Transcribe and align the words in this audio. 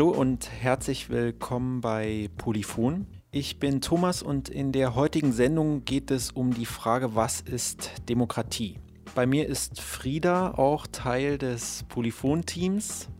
Hallo 0.00 0.12
und 0.12 0.50
herzlich 0.50 1.10
willkommen 1.10 1.82
bei 1.82 2.30
Polyphon. 2.38 3.06
Ich 3.32 3.58
bin 3.58 3.82
Thomas 3.82 4.22
und 4.22 4.48
in 4.48 4.72
der 4.72 4.94
heutigen 4.94 5.30
Sendung 5.30 5.84
geht 5.84 6.10
es 6.10 6.30
um 6.30 6.54
die 6.54 6.64
Frage, 6.64 7.14
was 7.16 7.42
ist 7.42 7.92
Demokratie? 8.08 8.78
Bei 9.14 9.26
mir 9.26 9.46
ist 9.46 9.78
Frieda 9.78 10.52
auch 10.52 10.86
Teil 10.86 11.36
des 11.36 11.84
Polyphon-Teams. 11.90 13.10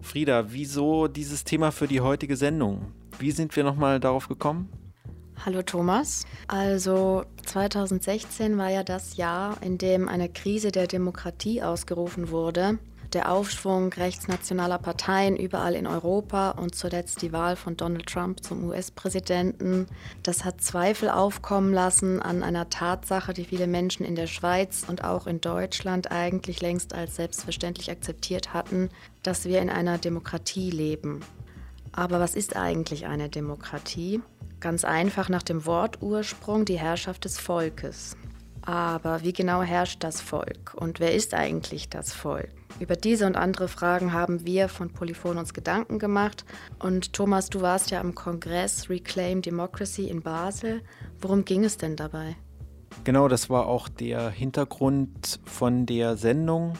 Frieda, 0.00 0.50
wieso 0.50 1.08
dieses 1.08 1.44
Thema 1.44 1.72
für 1.72 1.86
die 1.86 2.00
heutige 2.00 2.38
Sendung? 2.38 2.90
Wie 3.18 3.32
sind 3.32 3.54
wir 3.54 3.62
nochmal 3.62 4.00
darauf 4.00 4.26
gekommen? 4.26 4.70
Hallo 5.44 5.60
Thomas. 5.60 6.24
Also 6.48 7.26
2016 7.44 8.56
war 8.56 8.70
ja 8.70 8.82
das 8.82 9.18
Jahr, 9.18 9.62
in 9.62 9.76
dem 9.76 10.08
eine 10.08 10.30
Krise 10.30 10.72
der 10.72 10.86
Demokratie 10.86 11.62
ausgerufen 11.62 12.30
wurde. 12.30 12.78
Der 13.12 13.32
Aufschwung 13.32 13.92
rechtsnationaler 13.92 14.78
Parteien 14.78 15.36
überall 15.36 15.74
in 15.74 15.88
Europa 15.88 16.52
und 16.52 16.76
zuletzt 16.76 17.22
die 17.22 17.32
Wahl 17.32 17.56
von 17.56 17.76
Donald 17.76 18.06
Trump 18.06 18.44
zum 18.44 18.62
US-Präsidenten, 18.68 19.88
das 20.22 20.44
hat 20.44 20.62
Zweifel 20.62 21.10
aufkommen 21.10 21.74
lassen 21.74 22.22
an 22.22 22.44
einer 22.44 22.70
Tatsache, 22.70 23.34
die 23.34 23.46
viele 23.46 23.66
Menschen 23.66 24.06
in 24.06 24.14
der 24.14 24.28
Schweiz 24.28 24.84
und 24.86 25.02
auch 25.02 25.26
in 25.26 25.40
Deutschland 25.40 26.12
eigentlich 26.12 26.60
längst 26.60 26.94
als 26.94 27.16
selbstverständlich 27.16 27.90
akzeptiert 27.90 28.54
hatten, 28.54 28.90
dass 29.24 29.44
wir 29.44 29.60
in 29.60 29.70
einer 29.70 29.98
Demokratie 29.98 30.70
leben. 30.70 31.18
Aber 31.90 32.20
was 32.20 32.36
ist 32.36 32.54
eigentlich 32.54 33.06
eine 33.06 33.28
Demokratie? 33.28 34.22
Ganz 34.60 34.84
einfach 34.84 35.28
nach 35.28 35.42
dem 35.42 35.66
Wortursprung 35.66 36.64
die 36.64 36.78
Herrschaft 36.78 37.24
des 37.24 37.40
Volkes. 37.40 38.16
Aber 38.70 39.24
wie 39.24 39.32
genau 39.32 39.62
herrscht 39.62 40.04
das 40.04 40.20
Volk 40.20 40.74
und 40.76 41.00
wer 41.00 41.12
ist 41.12 41.34
eigentlich 41.34 41.88
das 41.88 42.12
Volk? 42.12 42.50
Über 42.78 42.94
diese 42.94 43.26
und 43.26 43.36
andere 43.36 43.66
Fragen 43.66 44.12
haben 44.12 44.46
wir 44.46 44.68
von 44.68 44.92
Polyphon 44.92 45.38
uns 45.38 45.54
Gedanken 45.54 45.98
gemacht. 45.98 46.44
Und 46.78 47.12
Thomas, 47.12 47.50
du 47.50 47.62
warst 47.62 47.90
ja 47.90 48.00
am 48.00 48.14
Kongress 48.14 48.88
Reclaim 48.88 49.42
Democracy 49.42 50.04
in 50.04 50.22
Basel. 50.22 50.82
Worum 51.20 51.44
ging 51.44 51.64
es 51.64 51.78
denn 51.78 51.96
dabei? 51.96 52.36
Genau, 53.02 53.26
das 53.26 53.50
war 53.50 53.66
auch 53.66 53.88
der 53.88 54.30
Hintergrund 54.30 55.40
von 55.44 55.84
der 55.84 56.16
Sendung, 56.16 56.74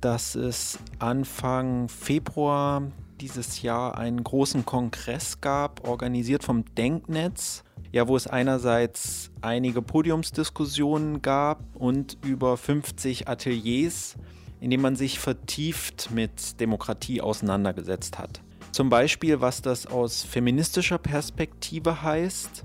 dass 0.00 0.36
es 0.36 0.78
Anfang 1.00 1.88
Februar 1.88 2.84
dieses 3.20 3.62
Jahr 3.62 3.98
einen 3.98 4.22
großen 4.22 4.64
Kongress 4.64 5.40
gab, 5.40 5.88
organisiert 5.88 6.44
vom 6.44 6.64
Denknetz, 6.76 7.64
ja, 7.92 8.08
wo 8.08 8.16
es 8.16 8.26
einerseits 8.26 9.30
einige 9.42 9.82
Podiumsdiskussionen 9.82 11.22
gab 11.22 11.60
und 11.74 12.16
über 12.24 12.56
50 12.56 13.28
Ateliers, 13.28 14.16
in 14.60 14.70
denen 14.70 14.82
man 14.82 14.96
sich 14.96 15.18
vertieft 15.18 16.10
mit 16.10 16.58
Demokratie 16.60 17.20
auseinandergesetzt 17.20 18.18
hat. 18.18 18.40
Zum 18.72 18.88
Beispiel, 18.88 19.42
was 19.42 19.60
das 19.60 19.86
aus 19.86 20.22
feministischer 20.22 20.96
Perspektive 20.96 22.02
heißt. 22.02 22.64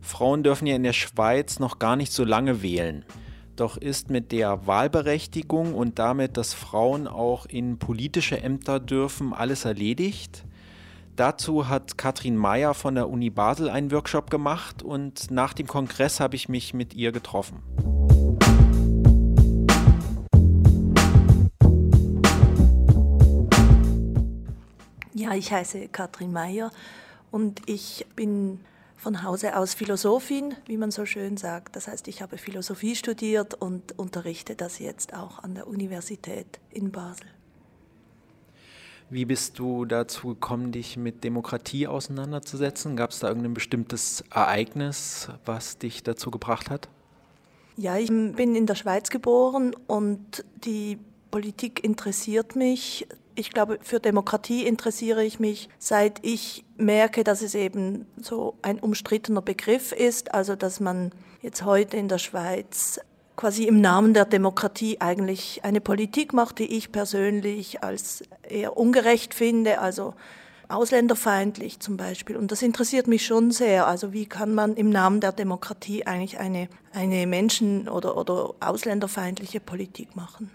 Frauen 0.00 0.42
dürfen 0.42 0.66
ja 0.66 0.74
in 0.74 0.82
der 0.82 0.92
Schweiz 0.92 1.60
noch 1.60 1.78
gar 1.78 1.94
nicht 1.94 2.12
so 2.12 2.24
lange 2.24 2.60
wählen. 2.60 3.04
Doch 3.54 3.76
ist 3.76 4.10
mit 4.10 4.32
der 4.32 4.66
Wahlberechtigung 4.66 5.74
und 5.74 6.00
damit, 6.00 6.36
dass 6.36 6.54
Frauen 6.54 7.06
auch 7.06 7.46
in 7.46 7.78
politische 7.78 8.42
Ämter 8.42 8.80
dürfen, 8.80 9.32
alles 9.32 9.64
erledigt? 9.64 10.44
Dazu 11.16 11.68
hat 11.68 11.96
Katrin 11.96 12.36
Mayer 12.36 12.74
von 12.74 12.96
der 12.96 13.08
Uni 13.08 13.30
Basel 13.30 13.68
einen 13.68 13.92
Workshop 13.92 14.30
gemacht 14.30 14.82
und 14.82 15.30
nach 15.30 15.52
dem 15.52 15.68
Kongress 15.68 16.18
habe 16.18 16.34
ich 16.34 16.48
mich 16.48 16.74
mit 16.74 16.92
ihr 16.92 17.12
getroffen. 17.12 17.62
Ja, 25.14 25.34
ich 25.34 25.52
heiße 25.52 25.86
Katrin 25.88 26.32
Mayer 26.32 26.72
und 27.30 27.62
ich 27.66 28.04
bin 28.16 28.58
von 28.96 29.22
Hause 29.22 29.56
aus 29.56 29.74
Philosophin, 29.74 30.56
wie 30.66 30.76
man 30.76 30.90
so 30.90 31.06
schön 31.06 31.36
sagt. 31.36 31.76
Das 31.76 31.86
heißt, 31.86 32.08
ich 32.08 32.22
habe 32.22 32.38
Philosophie 32.38 32.96
studiert 32.96 33.54
und 33.54 33.96
unterrichte 33.96 34.56
das 34.56 34.80
jetzt 34.80 35.14
auch 35.14 35.38
an 35.44 35.54
der 35.54 35.68
Universität 35.68 36.58
in 36.70 36.90
Basel. 36.90 37.26
Wie 39.14 39.26
bist 39.26 39.60
du 39.60 39.84
dazu 39.84 40.30
gekommen, 40.30 40.72
dich 40.72 40.96
mit 40.96 41.22
Demokratie 41.22 41.86
auseinanderzusetzen? 41.86 42.96
Gab 42.96 43.12
es 43.12 43.20
da 43.20 43.28
irgendein 43.28 43.54
bestimmtes 43.54 44.24
Ereignis, 44.34 45.28
was 45.44 45.78
dich 45.78 46.02
dazu 46.02 46.32
gebracht 46.32 46.68
hat? 46.68 46.88
Ja, 47.76 47.96
ich 47.96 48.08
bin 48.08 48.56
in 48.56 48.66
der 48.66 48.74
Schweiz 48.74 49.10
geboren 49.10 49.72
und 49.86 50.44
die 50.64 50.98
Politik 51.30 51.84
interessiert 51.84 52.56
mich 52.56 53.06
ich 53.36 53.50
glaube, 53.50 53.78
für 53.82 53.98
Demokratie 53.98 54.64
interessiere 54.64 55.24
ich 55.24 55.40
mich, 55.40 55.68
seit 55.78 56.24
ich 56.24 56.64
merke, 56.76 57.24
dass 57.24 57.42
es 57.42 57.56
eben 57.56 58.06
so 58.16 58.54
ein 58.62 58.78
umstrittener 58.78 59.42
Begriff 59.42 59.90
ist, 59.90 60.32
also 60.32 60.54
dass 60.54 60.78
man 60.78 61.10
jetzt 61.42 61.64
heute 61.64 61.96
in 61.96 62.06
der 62.06 62.18
Schweiz 62.18 63.00
quasi 63.36 63.64
im 63.64 63.80
Namen 63.80 64.14
der 64.14 64.24
Demokratie 64.24 65.00
eigentlich 65.00 65.64
eine 65.64 65.80
Politik 65.80 66.32
macht, 66.32 66.58
die 66.58 66.76
ich 66.76 66.92
persönlich 66.92 67.82
als 67.82 68.22
eher 68.48 68.76
ungerecht 68.76 69.34
finde, 69.34 69.80
also 69.80 70.14
ausländerfeindlich 70.68 71.80
zum 71.80 71.96
Beispiel. 71.96 72.36
Und 72.36 72.52
das 72.52 72.62
interessiert 72.62 73.06
mich 73.06 73.26
schon 73.26 73.50
sehr. 73.50 73.86
Also 73.86 74.12
wie 74.12 74.26
kann 74.26 74.54
man 74.54 74.74
im 74.74 74.90
Namen 74.90 75.20
der 75.20 75.32
Demokratie 75.32 76.06
eigentlich 76.06 76.38
eine, 76.38 76.68
eine 76.92 77.26
Menschen- 77.26 77.88
oder, 77.88 78.16
oder 78.16 78.54
ausländerfeindliche 78.60 79.60
Politik 79.60 80.16
machen? 80.16 80.50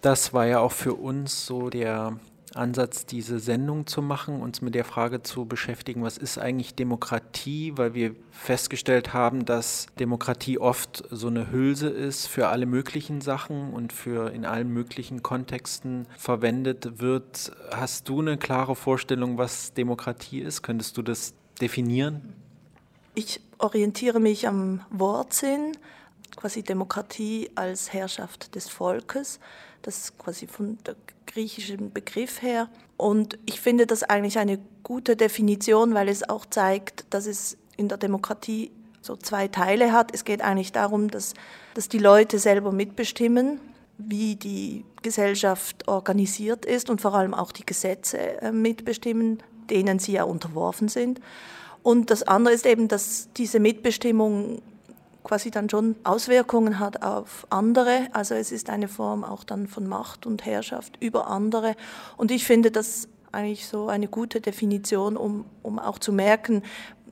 Das 0.00 0.32
war 0.32 0.46
ja 0.46 0.60
auch 0.60 0.72
für 0.72 0.94
uns 0.94 1.46
so 1.46 1.70
der 1.70 2.18
Ansatz, 2.56 3.06
diese 3.06 3.38
Sendung 3.38 3.86
zu 3.86 4.02
machen, 4.02 4.40
uns 4.40 4.60
mit 4.60 4.74
der 4.74 4.84
Frage 4.84 5.22
zu 5.22 5.44
beschäftigen, 5.44 6.02
was 6.02 6.18
ist 6.18 6.38
eigentlich 6.38 6.74
Demokratie, 6.74 7.72
weil 7.76 7.94
wir 7.94 8.14
festgestellt 8.30 9.12
haben, 9.12 9.44
dass 9.44 9.86
Demokratie 9.98 10.58
oft 10.58 11.04
so 11.10 11.28
eine 11.28 11.50
Hülse 11.50 11.88
ist 11.88 12.26
für 12.26 12.48
alle 12.48 12.66
möglichen 12.66 13.20
Sachen 13.20 13.72
und 13.72 13.92
für 13.92 14.32
in 14.32 14.44
allen 14.44 14.72
möglichen 14.72 15.22
Kontexten 15.22 16.06
verwendet 16.16 17.00
wird. 17.00 17.52
Hast 17.70 18.08
du 18.08 18.20
eine 18.20 18.36
klare 18.36 18.76
Vorstellung, 18.76 19.38
was 19.38 19.72
Demokratie 19.74 20.40
ist? 20.40 20.62
Könntest 20.62 20.96
du 20.96 21.02
das 21.02 21.34
definieren? 21.60 22.34
Ich 23.14 23.40
orientiere 23.58 24.20
mich 24.20 24.46
am 24.46 24.82
Wortsinn, 24.90 25.72
quasi 26.36 26.62
Demokratie 26.62 27.50
als 27.54 27.92
Herrschaft 27.92 28.54
des 28.54 28.68
Volkes. 28.68 29.40
Das 29.86 29.98
ist 29.98 30.18
quasi 30.18 30.48
von 30.48 30.78
der 30.84 30.96
griechischen 31.28 31.92
Begriff 31.92 32.42
her. 32.42 32.68
Und 32.96 33.38
ich 33.46 33.60
finde 33.60 33.86
das 33.86 34.02
eigentlich 34.02 34.36
eine 34.36 34.58
gute 34.82 35.14
Definition, 35.14 35.94
weil 35.94 36.08
es 36.08 36.28
auch 36.28 36.44
zeigt, 36.44 37.04
dass 37.10 37.26
es 37.26 37.56
in 37.76 37.86
der 37.88 37.96
Demokratie 37.96 38.72
so 39.00 39.14
zwei 39.14 39.46
Teile 39.46 39.92
hat. 39.92 40.12
Es 40.12 40.24
geht 40.24 40.42
eigentlich 40.42 40.72
darum, 40.72 41.08
dass, 41.08 41.34
dass 41.74 41.88
die 41.88 42.00
Leute 42.00 42.40
selber 42.40 42.72
mitbestimmen, 42.72 43.60
wie 43.96 44.34
die 44.34 44.84
Gesellschaft 45.02 45.86
organisiert 45.86 46.64
ist 46.64 46.90
und 46.90 47.00
vor 47.00 47.14
allem 47.14 47.32
auch 47.32 47.52
die 47.52 47.64
Gesetze 47.64 48.42
äh, 48.42 48.50
mitbestimmen, 48.50 49.40
denen 49.70 50.00
sie 50.00 50.14
ja 50.14 50.24
unterworfen 50.24 50.88
sind. 50.88 51.20
Und 51.84 52.10
das 52.10 52.24
andere 52.24 52.54
ist 52.54 52.66
eben, 52.66 52.88
dass 52.88 53.28
diese 53.36 53.60
Mitbestimmung 53.60 54.62
quasi 55.26 55.50
dann 55.50 55.68
schon 55.68 55.96
Auswirkungen 56.04 56.78
hat 56.78 57.02
auf 57.02 57.48
andere. 57.50 58.06
Also 58.12 58.36
es 58.36 58.52
ist 58.52 58.70
eine 58.70 58.86
Form 58.86 59.24
auch 59.24 59.42
dann 59.42 59.66
von 59.66 59.88
Macht 59.88 60.24
und 60.24 60.46
Herrschaft 60.46 60.96
über 61.00 61.26
andere. 61.26 61.74
Und 62.16 62.30
ich 62.30 62.44
finde 62.44 62.70
das 62.70 63.08
eigentlich 63.32 63.66
so 63.66 63.88
eine 63.88 64.06
gute 64.06 64.40
Definition, 64.40 65.16
um, 65.16 65.44
um 65.62 65.80
auch 65.80 65.98
zu 65.98 66.12
merken, 66.12 66.62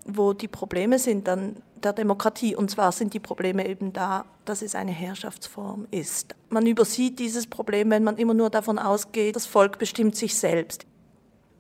wo 0.07 0.33
die 0.33 0.47
Probleme 0.47 1.01
sind 1.01 1.27
dann 1.27 1.57
der 1.83 1.93
Demokratie. 1.93 2.55
Und 2.55 2.71
zwar 2.71 2.93
sind 2.93 3.15
die 3.15 3.21
Probleme 3.21 3.67
eben 3.67 3.93
da, 3.93 4.27
dass 4.45 4.63
es 4.63 4.77
eine 4.77 4.93
Herrschaftsform 4.93 5.89
ist. 5.91 6.37
Man 6.51 6.67
übersieht 6.67 7.19
dieses 7.19 7.49
Problem, 7.49 7.91
wenn 7.91 8.05
man 8.05 8.17
immer 8.17 8.35
nur 8.35 8.49
davon 8.49 8.79
ausgeht, 8.79 9.35
das 9.35 9.47
Volk 9.47 9.79
bestimmt 9.79 10.15
sich 10.15 10.39
selbst. 10.39 10.87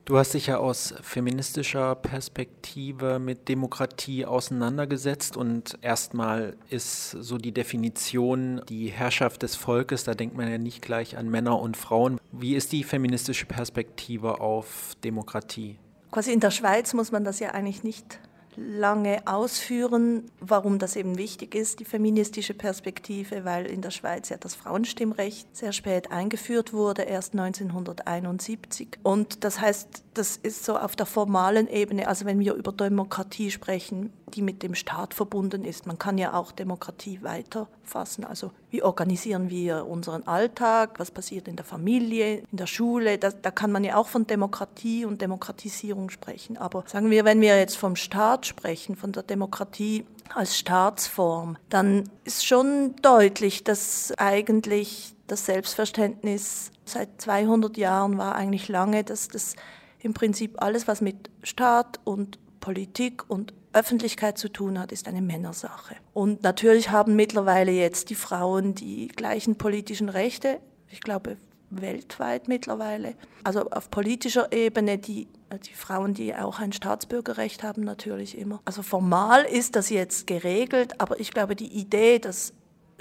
Du 0.07 0.19
hast 0.19 0.35
dich 0.35 0.49
ja 0.49 0.59
aus 0.59 0.93
feministischer 1.01 1.95
Perspektive 1.95 3.19
mit 3.19 3.49
Demokratie 3.49 4.27
auseinandergesetzt 4.27 5.35
und 5.35 5.79
erstmal 5.81 6.59
ist 6.69 7.13
so 7.13 7.39
die 7.39 7.53
Definition 7.53 8.61
die 8.69 8.89
Herrschaft 8.89 9.43
des 9.43 9.57
Volkes, 9.57 10.05
da 10.05 10.13
denkt 10.13 10.37
man 10.37 10.51
ja 10.51 10.59
nicht 10.59 10.83
gleich 10.83 11.17
an 11.17 11.31
Männer 11.31 11.59
und 11.59 11.79
Frauen. 11.79 12.21
Wie 12.33 12.55
ist 12.55 12.73
die 12.73 12.85
feministische 12.85 13.47
Perspektive 13.47 14.43
auf 14.43 14.95
Demokratie? 15.03 15.79
Quasi 16.11 16.33
in 16.33 16.41
der 16.41 16.51
Schweiz 16.51 16.93
muss 16.93 17.11
man 17.11 17.25
das 17.25 17.41
ja 17.41 17.53
eigentlich 17.53 17.83
nicht 17.83 18.21
lange 18.57 19.27
ausführen, 19.27 20.31
warum 20.41 20.79
das 20.79 20.97
eben 20.97 21.19
wichtig 21.19 21.55
ist, 21.55 21.81
die 21.81 21.85
feministische 21.85 22.55
Perspektive, 22.55 23.45
weil 23.45 23.67
in 23.67 23.83
der 23.83 23.91
Schweiz 23.91 24.29
ja 24.29 24.37
das 24.37 24.55
Frauenstimmrecht 24.55 25.57
sehr 25.57 25.73
spät 25.73 26.11
eingeführt 26.11 26.73
wurde, 26.73 27.03
erst 27.03 27.33
1971. 27.33 28.99
Und 29.03 29.45
das 29.45 29.61
heißt, 29.61 30.05
das 30.15 30.37
ist 30.37 30.65
so 30.65 30.79
auf 30.79 30.97
der 30.97 31.07
formalen 31.07 31.69
Ebene, 31.69 32.09
also 32.09 32.25
wenn 32.25 32.39
wir 32.39 32.55
über 32.55 32.73
Demokratie 32.73 33.51
sprechen, 33.51 34.13
die 34.35 34.43
mit 34.43 34.63
dem 34.63 34.75
Staat 34.75 35.15
verbunden 35.15 35.65
ist. 35.65 35.87
Man 35.87 35.99
kann 35.99 36.19
ja 36.19 36.35
auch 36.35 36.53
Demokratie 36.53 37.21
weiterfassen. 37.23 38.25
Also 38.25 38.51
wie 38.75 38.83
organisieren 38.83 39.51
wir 39.51 39.87
unseren 39.87 40.27
Alltag? 40.27 40.99
Was 40.99 41.13
passiert 41.13 41.47
in 41.47 41.55
der 41.55 41.65
Familie, 41.65 42.43
in 42.51 42.57
der 42.57 42.67
Schule? 42.67 43.19
Da, 43.19 43.31
da 43.31 43.53
kann 43.53 43.71
man 43.71 43.85
ja 43.85 43.95
auch 43.95 44.09
von 44.09 44.27
Demokratie 44.27 45.05
und 45.05 45.23
Demokratisierung 45.23 46.11
sprechen. 46.11 46.57
Aber 46.57 46.83
sagen 46.89 47.09
wir, 47.09 47.25
wenn 47.25 47.41
wir 47.41 47.57
jetzt 47.57 47.77
vom 47.77 47.95
Staat 47.95 48.47
sprechen, 48.47 48.97
von 48.97 49.13
der 49.13 49.23
Demokratie 49.23 50.05
als 50.35 50.59
Staatsform, 50.59 51.57
dann 51.69 52.11
ist 52.25 52.45
schon 52.45 52.97
deutlich, 53.01 53.63
dass 53.63 54.13
eigentlich 54.19 55.15
das 55.29 55.47
Selbstverständnis 55.47 56.73
seit 56.85 57.21
200 57.21 57.77
Jahren 57.77 58.19
war 58.19 58.35
eigentlich 58.35 58.67
lange, 58.67 59.05
dass 59.05 59.29
das 59.29 59.55
im 60.01 60.15
Prinzip 60.15 60.61
alles, 60.61 60.89
was 60.89 61.01
mit 61.01 61.31
Staat 61.45 62.01
und 62.03 62.41
Politik 62.59 63.23
und 63.31 63.55
Öffentlichkeit 63.75 64.39
zu 64.39 64.49
tun 64.49 64.79
hat, 64.79 64.93
ist 64.93 65.09
eine 65.09 65.23
Männersache. 65.23 65.97
Und 66.13 66.43
natürlich 66.43 66.91
haben 66.91 67.17
mittlerweile 67.17 67.73
jetzt 67.73 68.11
die 68.11 68.15
Frauen 68.15 68.75
die 68.75 69.09
gleichen 69.09 69.57
politischen 69.57 70.09
Rechte. 70.09 70.61
Ich 70.89 71.01
glaube, 71.01 71.37
weltweit 71.71 72.49
mittlerweile. 72.49 73.15
Also 73.43 73.69
auf 73.71 73.91
politischer 73.91 74.53
Ebene 74.53 74.99
die, 74.99 75.29
die 75.67 75.75
Frauen, 75.75 76.15
die 76.15 76.35
auch 76.35 76.61
ein 76.61 76.73
Staatsbürgerrecht 76.73 77.63
haben, 77.63 77.83
natürlich 77.83 78.39
immer. 78.39 78.61
Also 78.65 78.83
formal 78.83 79.45
ist 79.45 79.77
das 79.77 79.91
jetzt 79.91 80.27
geregelt, 80.27 81.01
aber 81.01 81.21
ich 81.21 81.31
glaube, 81.33 81.57
die 81.57 81.73
Idee, 81.73 82.19
dass 82.19 82.53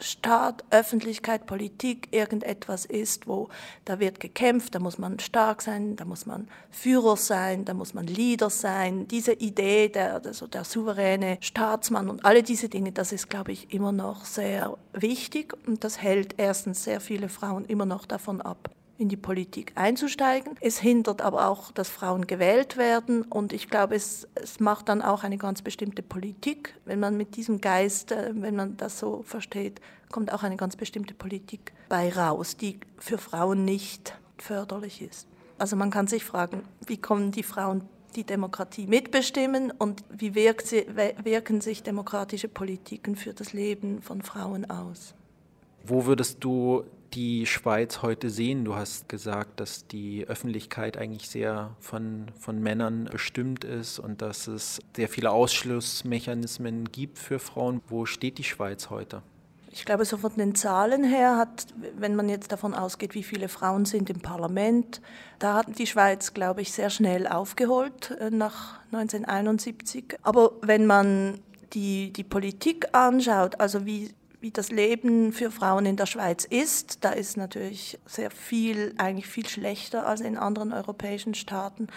Staat, 0.03 0.63
Öffentlichkeit, 0.69 1.45
Politik 1.45 2.09
irgendetwas 2.11 2.85
ist, 2.85 3.27
wo 3.27 3.49
da 3.85 3.99
wird 3.99 4.19
gekämpft, 4.19 4.75
da 4.75 4.79
muss 4.79 4.97
man 4.97 5.19
stark 5.19 5.61
sein, 5.61 5.95
da 5.95 6.05
muss 6.05 6.25
man 6.25 6.47
Führer 6.69 7.17
sein, 7.17 7.65
da 7.65 7.73
muss 7.73 7.93
man 7.93 8.07
Leader 8.07 8.49
sein. 8.49 9.07
Diese 9.07 9.33
Idee, 9.33 9.89
der, 9.89 10.21
also 10.23 10.47
der 10.47 10.63
souveräne 10.63 11.37
Staatsmann 11.41 12.09
und 12.09 12.25
alle 12.25 12.43
diese 12.43 12.69
Dinge, 12.69 12.91
das 12.91 13.11
ist, 13.11 13.29
glaube 13.29 13.51
ich, 13.51 13.73
immer 13.73 13.91
noch 13.91 14.25
sehr 14.25 14.77
wichtig 14.93 15.53
und 15.67 15.83
das 15.83 16.01
hält 16.01 16.35
erstens 16.37 16.83
sehr 16.83 17.01
viele 17.01 17.29
Frauen 17.29 17.65
immer 17.65 17.85
noch 17.85 18.05
davon 18.05 18.41
ab 18.41 18.69
in 18.97 19.09
die 19.09 19.17
Politik 19.17 19.73
einzusteigen. 19.75 20.55
Es 20.61 20.77
hindert 20.77 21.21
aber 21.21 21.47
auch, 21.49 21.71
dass 21.71 21.89
Frauen 21.89 22.27
gewählt 22.27 22.77
werden 22.77 23.23
und 23.23 23.51
ich 23.51 23.69
glaube, 23.69 23.95
es, 23.95 24.27
es 24.35 24.59
macht 24.59 24.89
dann 24.89 25.01
auch 25.01 25.23
eine 25.23 25.37
ganz 25.37 25.61
bestimmte 25.61 26.03
Politik. 26.03 26.75
Wenn 26.85 26.99
man 26.99 27.17
mit 27.17 27.35
diesem 27.35 27.59
Geist, 27.59 28.11
äh, 28.11 28.31
wenn 28.33 28.55
man 28.55 28.77
das 28.77 28.99
so 28.99 29.23
versteht, 29.23 29.81
kommt 30.11 30.31
auch 30.31 30.43
eine 30.43 30.57
ganz 30.57 30.75
bestimmte 30.75 31.13
Politik 31.13 31.73
bei 31.89 32.13
raus, 32.13 32.55
die 32.55 32.79
für 32.99 33.17
Frauen 33.17 33.65
nicht 33.65 34.17
förderlich 34.37 35.01
ist. 35.01 35.27
Also 35.57 35.75
man 35.75 35.89
kann 35.89 36.07
sich 36.07 36.23
fragen, 36.23 36.63
wie 36.85 36.97
kommen 36.97 37.31
die 37.31 37.43
Frauen 37.43 37.87
die 38.15 38.23
Demokratie 38.23 38.85
mitbestimmen 38.85 39.71
und 39.71 40.03
wie 40.09 40.35
wirken 40.35 41.61
sich 41.61 41.83
demokratische 41.83 42.47
Politiken 42.47 43.15
für 43.15 43.33
das 43.33 43.53
Leben 43.53 44.01
von 44.01 44.21
Frauen 44.21 44.69
aus? 44.69 45.15
Wo 45.83 46.05
würdest 46.05 46.43
du 46.43 46.83
die 47.13 47.45
Schweiz 47.45 48.01
heute 48.01 48.29
sehen? 48.29 48.65
Du 48.65 48.75
hast 48.75 49.07
gesagt, 49.07 49.59
dass 49.59 49.87
die 49.87 50.25
Öffentlichkeit 50.27 50.97
eigentlich 50.97 51.29
sehr 51.29 51.75
von, 51.79 52.25
von 52.39 52.59
Männern 52.59 53.05
bestimmt 53.11 53.63
ist 53.63 53.99
und 53.99 54.21
dass 54.21 54.47
es 54.47 54.79
sehr 54.95 55.09
viele 55.09 55.31
Ausschlussmechanismen 55.31 56.91
gibt 56.91 57.19
für 57.19 57.39
Frauen. 57.39 57.81
Wo 57.87 58.05
steht 58.05 58.37
die 58.37 58.43
Schweiz 58.43 58.89
heute? 58.89 59.21
Ich 59.71 59.85
glaube, 59.85 60.05
so 60.05 60.17
von 60.17 60.35
den 60.35 60.53
Zahlen 60.53 61.03
her 61.03 61.37
hat, 61.37 61.67
wenn 61.97 62.15
man 62.15 62.29
jetzt 62.29 62.51
davon 62.51 62.75
ausgeht, 62.75 63.15
wie 63.15 63.23
viele 63.23 63.49
Frauen 63.49 63.85
sind 63.85 64.09
im 64.11 64.19
Parlament, 64.19 65.01
da 65.39 65.55
hat 65.55 65.79
die 65.79 65.87
Schweiz, 65.87 66.35
glaube 66.35 66.61
ich, 66.61 66.71
sehr 66.71 66.91
schnell 66.91 67.25
aufgeholt 67.25 68.11
äh, 68.11 68.29
nach 68.29 68.79
1971. 68.91 70.17
Aber 70.21 70.51
wenn 70.61 70.85
man 70.85 71.39
die, 71.73 72.13
die 72.13 72.23
Politik 72.23 72.87
anschaut, 72.91 73.59
also 73.59 73.85
wie 73.87 74.13
wie 74.43 74.51
das 74.51 74.71
Leben 74.71 75.31
für 75.31 75.51
Frauen 75.51 75.85
in 75.85 75.95
der 75.95 76.05
Schweiz 76.05 76.43
ist. 76.43 77.05
Da 77.05 77.11
ist 77.11 77.37
natürlich 77.37 77.97
sehr 78.05 78.29
viel, 78.29 78.93
eigentlich 78.97 79.25
viel 79.25 79.47
schlechter 79.47 80.05
als 80.05 80.19
in 80.19 80.37
anderen 80.37 80.73
europäischen 80.73 81.33
Staaten. 81.33 81.87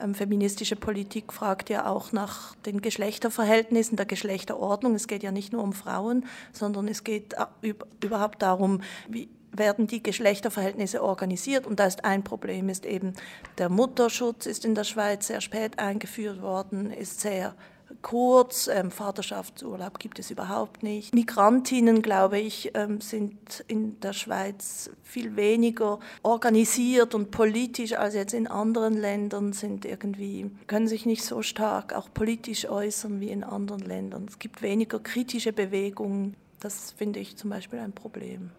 Ähm, 0.00 0.14
feministische 0.14 0.76
Politik 0.76 1.32
fragt 1.32 1.68
ja 1.68 1.86
auch 1.86 2.12
nach 2.12 2.54
den 2.64 2.80
Geschlechterverhältnissen, 2.80 3.96
der 3.96 4.06
Geschlechterordnung. 4.06 4.94
Es 4.94 5.08
geht 5.08 5.24
ja 5.24 5.32
nicht 5.32 5.52
nur 5.52 5.64
um 5.64 5.72
Frauen, 5.72 6.26
sondern 6.52 6.86
es 6.86 7.02
geht 7.02 7.34
äh, 7.34 7.74
überhaupt 8.00 8.40
darum, 8.40 8.82
wie 9.08 9.28
werden 9.50 9.88
die 9.88 10.00
Geschlechterverhältnisse 10.00 11.02
organisiert. 11.02 11.66
Und 11.66 11.80
da 11.80 11.86
ist 11.86 12.04
ein 12.04 12.22
Problem, 12.22 12.68
ist 12.68 12.86
eben 12.86 13.14
der 13.58 13.68
Mutterschutz 13.68 14.46
ist 14.46 14.64
in 14.64 14.76
der 14.76 14.84
Schweiz 14.84 15.26
sehr 15.26 15.40
spät 15.40 15.80
eingeführt 15.80 16.40
worden, 16.40 16.92
ist 16.92 17.20
sehr 17.20 17.56
kurz. 18.02 18.68
Ähm, 18.68 18.90
Vaterschaftsurlaub 18.90 19.98
gibt 19.98 20.18
es 20.18 20.30
überhaupt 20.30 20.82
nicht. 20.82 21.14
Migrantinnen, 21.14 22.02
glaube 22.02 22.38
ich, 22.38 22.72
ähm, 22.74 23.00
sind 23.00 23.64
in 23.68 24.00
der 24.00 24.12
Schweiz 24.12 24.90
viel 25.02 25.36
weniger 25.36 26.00
organisiert 26.22 27.14
und 27.14 27.30
politisch 27.30 27.92
als 27.92 28.14
jetzt 28.14 28.34
in 28.34 28.46
anderen 28.46 28.94
Ländern, 28.94 29.52
sind 29.52 29.84
irgendwie, 29.84 30.50
können 30.66 30.88
sich 30.88 31.06
nicht 31.06 31.24
so 31.24 31.42
stark 31.42 31.94
auch 31.94 32.12
politisch 32.12 32.68
äußern 32.68 33.20
wie 33.20 33.30
in 33.30 33.44
anderen 33.44 33.82
Ländern. 33.82 34.26
Es 34.28 34.38
gibt 34.38 34.62
weniger 34.62 34.98
kritische 34.98 35.52
Bewegungen. 35.52 36.36
Das 36.60 36.92
finde 36.92 37.20
ich 37.20 37.36
zum 37.36 37.50
Beispiel 37.50 37.78
ein 37.78 37.92
Problem. 37.92 38.50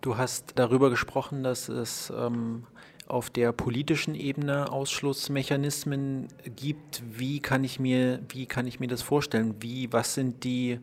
Du 0.00 0.16
hast 0.16 0.52
darüber 0.56 0.90
gesprochen, 0.90 1.42
dass 1.42 1.68
es 1.68 2.12
ähm, 2.16 2.64
auf 3.06 3.30
der 3.30 3.52
politischen 3.52 4.14
Ebene 4.14 4.70
Ausschlussmechanismen 4.70 6.28
gibt. 6.56 7.02
Wie 7.06 7.40
kann 7.40 7.64
ich 7.64 7.78
mir, 7.78 8.20
wie 8.28 8.46
kann 8.46 8.66
ich 8.66 8.80
mir 8.80 8.88
das 8.88 9.02
vorstellen? 9.02 9.54
Wie, 9.60 9.92
was 9.92 10.14
sind 10.14 10.44
die 10.44 10.80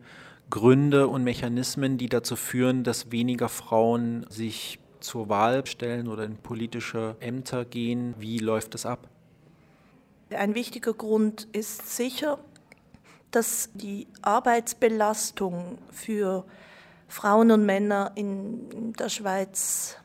Gründe 0.50 1.08
und 1.08 1.24
Mechanismen, 1.24 1.98
die 1.98 2.08
dazu 2.08 2.36
führen, 2.36 2.84
dass 2.84 3.10
weniger 3.10 3.48
Frauen 3.48 4.26
sich 4.28 4.78
zur 5.00 5.28
Wahl 5.28 5.66
stellen 5.66 6.08
oder 6.08 6.24
in 6.24 6.36
politische 6.36 7.16
Ämter 7.20 7.64
gehen? 7.64 8.14
Wie 8.18 8.38
läuft 8.38 8.74
das 8.74 8.86
ab? 8.86 9.08
Ein 10.30 10.54
wichtiger 10.54 10.94
Grund 10.94 11.46
ist 11.52 11.94
sicher, 11.94 12.38
dass 13.30 13.70
die 13.74 14.06
Arbeitsbelastung 14.22 15.78
für 15.90 16.44
Frauen 17.08 17.50
und 17.50 17.66
Männer 17.66 18.12
in 18.14 18.92
der 18.94 19.08
Schweiz 19.08 19.98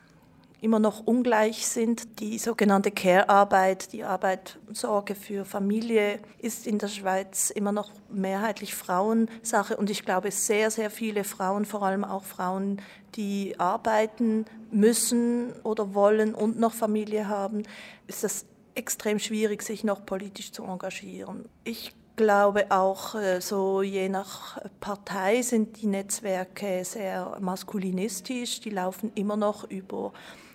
immer 0.60 0.78
noch 0.78 1.06
ungleich 1.06 1.66
sind. 1.66 2.20
Die 2.20 2.38
sogenannte 2.38 2.90
Care-Arbeit, 2.90 3.92
die 3.92 4.04
Arbeit 4.04 4.58
Sorge 4.72 5.14
für 5.14 5.44
Familie, 5.44 6.20
ist 6.38 6.66
in 6.66 6.78
der 6.78 6.88
Schweiz 6.88 7.50
immer 7.50 7.72
noch 7.72 7.90
mehrheitlich 8.10 8.74
Frauensache. 8.74 9.76
Und 9.76 9.90
ich 9.90 10.04
glaube, 10.04 10.30
sehr, 10.30 10.70
sehr 10.70 10.90
viele 10.90 11.24
Frauen, 11.24 11.64
vor 11.64 11.82
allem 11.82 12.04
auch 12.04 12.24
Frauen, 12.24 12.80
die 13.16 13.58
arbeiten 13.58 14.44
müssen 14.70 15.52
oder 15.62 15.94
wollen 15.94 16.34
und 16.34 16.58
noch 16.60 16.74
Familie 16.74 17.28
haben, 17.28 17.64
ist 18.06 18.22
das 18.22 18.44
extrem 18.74 19.18
schwierig, 19.18 19.62
sich 19.62 19.82
noch 19.82 20.06
politisch 20.06 20.52
zu 20.52 20.64
engagieren. 20.64 21.48
Ich 21.64 21.92
glaube 22.16 22.66
auch, 22.70 23.14
äh, 23.14 23.40
so 23.40 23.82
je 23.82 24.08
nach 24.08 24.58
Partei 24.78 25.42
sind 25.42 25.80
die 25.80 25.86
Netzwerke 25.86 26.84
sehr 26.84 27.38
maskulinistisch. 27.40 28.60
Die 28.60 28.70
laufen 28.70 29.10
immer 29.14 29.36
noch 29.36 29.64
über 29.64 30.12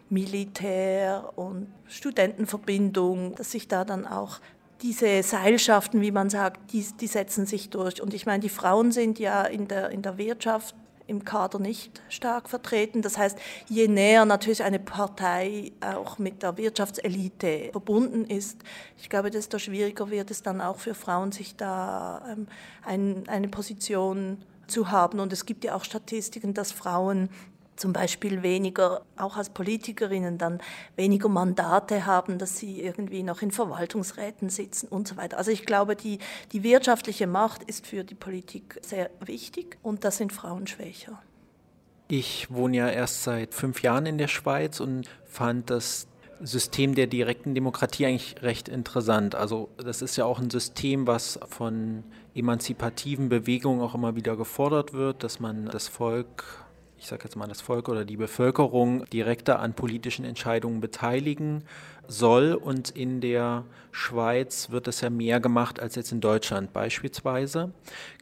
Militär 0.09 1.31
und 1.35 1.67
Studentenverbindung, 1.87 3.35
dass 3.35 3.51
sich 3.51 3.67
da 3.67 3.85
dann 3.85 4.05
auch 4.05 4.39
diese 4.81 5.23
Seilschaften, 5.23 6.01
wie 6.01 6.11
man 6.11 6.29
sagt, 6.29 6.73
die, 6.73 6.85
die 6.99 7.07
setzen 7.07 7.45
sich 7.45 7.69
durch. 7.69 8.01
Und 8.01 8.13
ich 8.13 8.25
meine, 8.25 8.41
die 8.41 8.49
Frauen 8.49 8.91
sind 8.91 9.19
ja 9.19 9.43
in 9.43 9.67
der, 9.67 9.89
in 9.89 10.01
der 10.01 10.17
Wirtschaft 10.17 10.75
im 11.07 11.23
Kader 11.23 11.59
nicht 11.59 12.01
stark 12.09 12.49
vertreten. 12.49 13.01
Das 13.01 13.17
heißt, 13.17 13.37
je 13.67 13.87
näher 13.87 14.25
natürlich 14.25 14.63
eine 14.63 14.79
Partei 14.79 15.71
auch 15.81 16.17
mit 16.17 16.41
der 16.43 16.57
Wirtschaftselite 16.57 17.69
verbunden 17.71 18.25
ist, 18.25 18.59
ich 18.97 19.09
glaube, 19.09 19.29
desto 19.29 19.59
schwieriger 19.59 20.09
wird 20.09 20.31
es 20.31 20.41
dann 20.41 20.61
auch 20.61 20.77
für 20.77 20.95
Frauen, 20.95 21.31
sich 21.31 21.55
da 21.55 22.25
ähm, 22.31 22.47
ein, 22.83 23.23
eine 23.27 23.47
Position 23.47 24.43
zu 24.67 24.89
haben. 24.89 25.19
Und 25.19 25.31
es 25.31 25.45
gibt 25.45 25.63
ja 25.63 25.75
auch 25.75 25.83
Statistiken, 25.83 26.53
dass 26.53 26.71
Frauen 26.71 27.29
zum 27.75 27.93
Beispiel 27.93 28.43
weniger, 28.43 29.01
auch 29.17 29.37
als 29.37 29.49
Politikerinnen 29.49 30.37
dann 30.37 30.59
weniger 30.95 31.29
Mandate 31.29 32.05
haben, 32.05 32.37
dass 32.37 32.57
sie 32.57 32.81
irgendwie 32.81 33.23
noch 33.23 33.41
in 33.41 33.51
Verwaltungsräten 33.51 34.49
sitzen 34.49 34.87
und 34.87 35.07
so 35.07 35.17
weiter. 35.17 35.37
Also 35.37 35.51
ich 35.51 35.65
glaube, 35.65 35.95
die, 35.95 36.19
die 36.51 36.63
wirtschaftliche 36.63 37.27
Macht 37.27 37.63
ist 37.63 37.85
für 37.85 38.03
die 38.03 38.15
Politik 38.15 38.79
sehr 38.81 39.09
wichtig 39.23 39.77
und 39.83 40.03
da 40.03 40.11
sind 40.11 40.33
Frauen 40.33 40.67
schwächer. 40.67 41.21
Ich 42.07 42.51
wohne 42.51 42.77
ja 42.77 42.89
erst 42.89 43.23
seit 43.23 43.53
fünf 43.53 43.81
Jahren 43.81 44.05
in 44.05 44.17
der 44.17 44.27
Schweiz 44.27 44.79
und 44.79 45.09
fand 45.25 45.69
das 45.69 46.07
System 46.41 46.95
der 46.95 47.07
direkten 47.07 47.55
Demokratie 47.55 48.05
eigentlich 48.05 48.41
recht 48.41 48.69
interessant. 48.69 49.35
Also 49.35 49.69
das 49.77 50.01
ist 50.01 50.15
ja 50.15 50.25
auch 50.25 50.39
ein 50.39 50.49
System, 50.49 51.07
was 51.07 51.39
von 51.47 52.03
emanzipativen 52.35 53.29
Bewegungen 53.29 53.81
auch 53.81 53.95
immer 53.95 54.15
wieder 54.15 54.35
gefordert 54.35 54.93
wird, 54.93 55.23
dass 55.23 55.39
man 55.39 55.65
das 55.65 55.87
Volk 55.87 56.64
ich 57.05 57.09
sage 57.09 57.25
jetzt 57.25 57.35
mal 57.35 57.45
das 57.45 57.61
Volk 57.61 57.87
oder 57.87 58.03
die 58.03 58.17
Bevölkerung 58.17 59.05
direkter 59.13 59.59
an 59.59 59.75
politischen 59.75 60.25
Entscheidungen 60.25 60.81
beteiligen 60.81 61.63
soll. 62.07 62.55
Und 62.55 62.89
in 62.89 63.21
der 63.21 63.63
Schweiz 63.91 64.71
wird 64.71 64.87
das 64.87 65.01
ja 65.01 65.11
mehr 65.11 65.39
gemacht 65.39 65.79
als 65.79 65.93
jetzt 65.93 66.11
in 66.11 66.19
Deutschland 66.19 66.73
beispielsweise. 66.73 67.71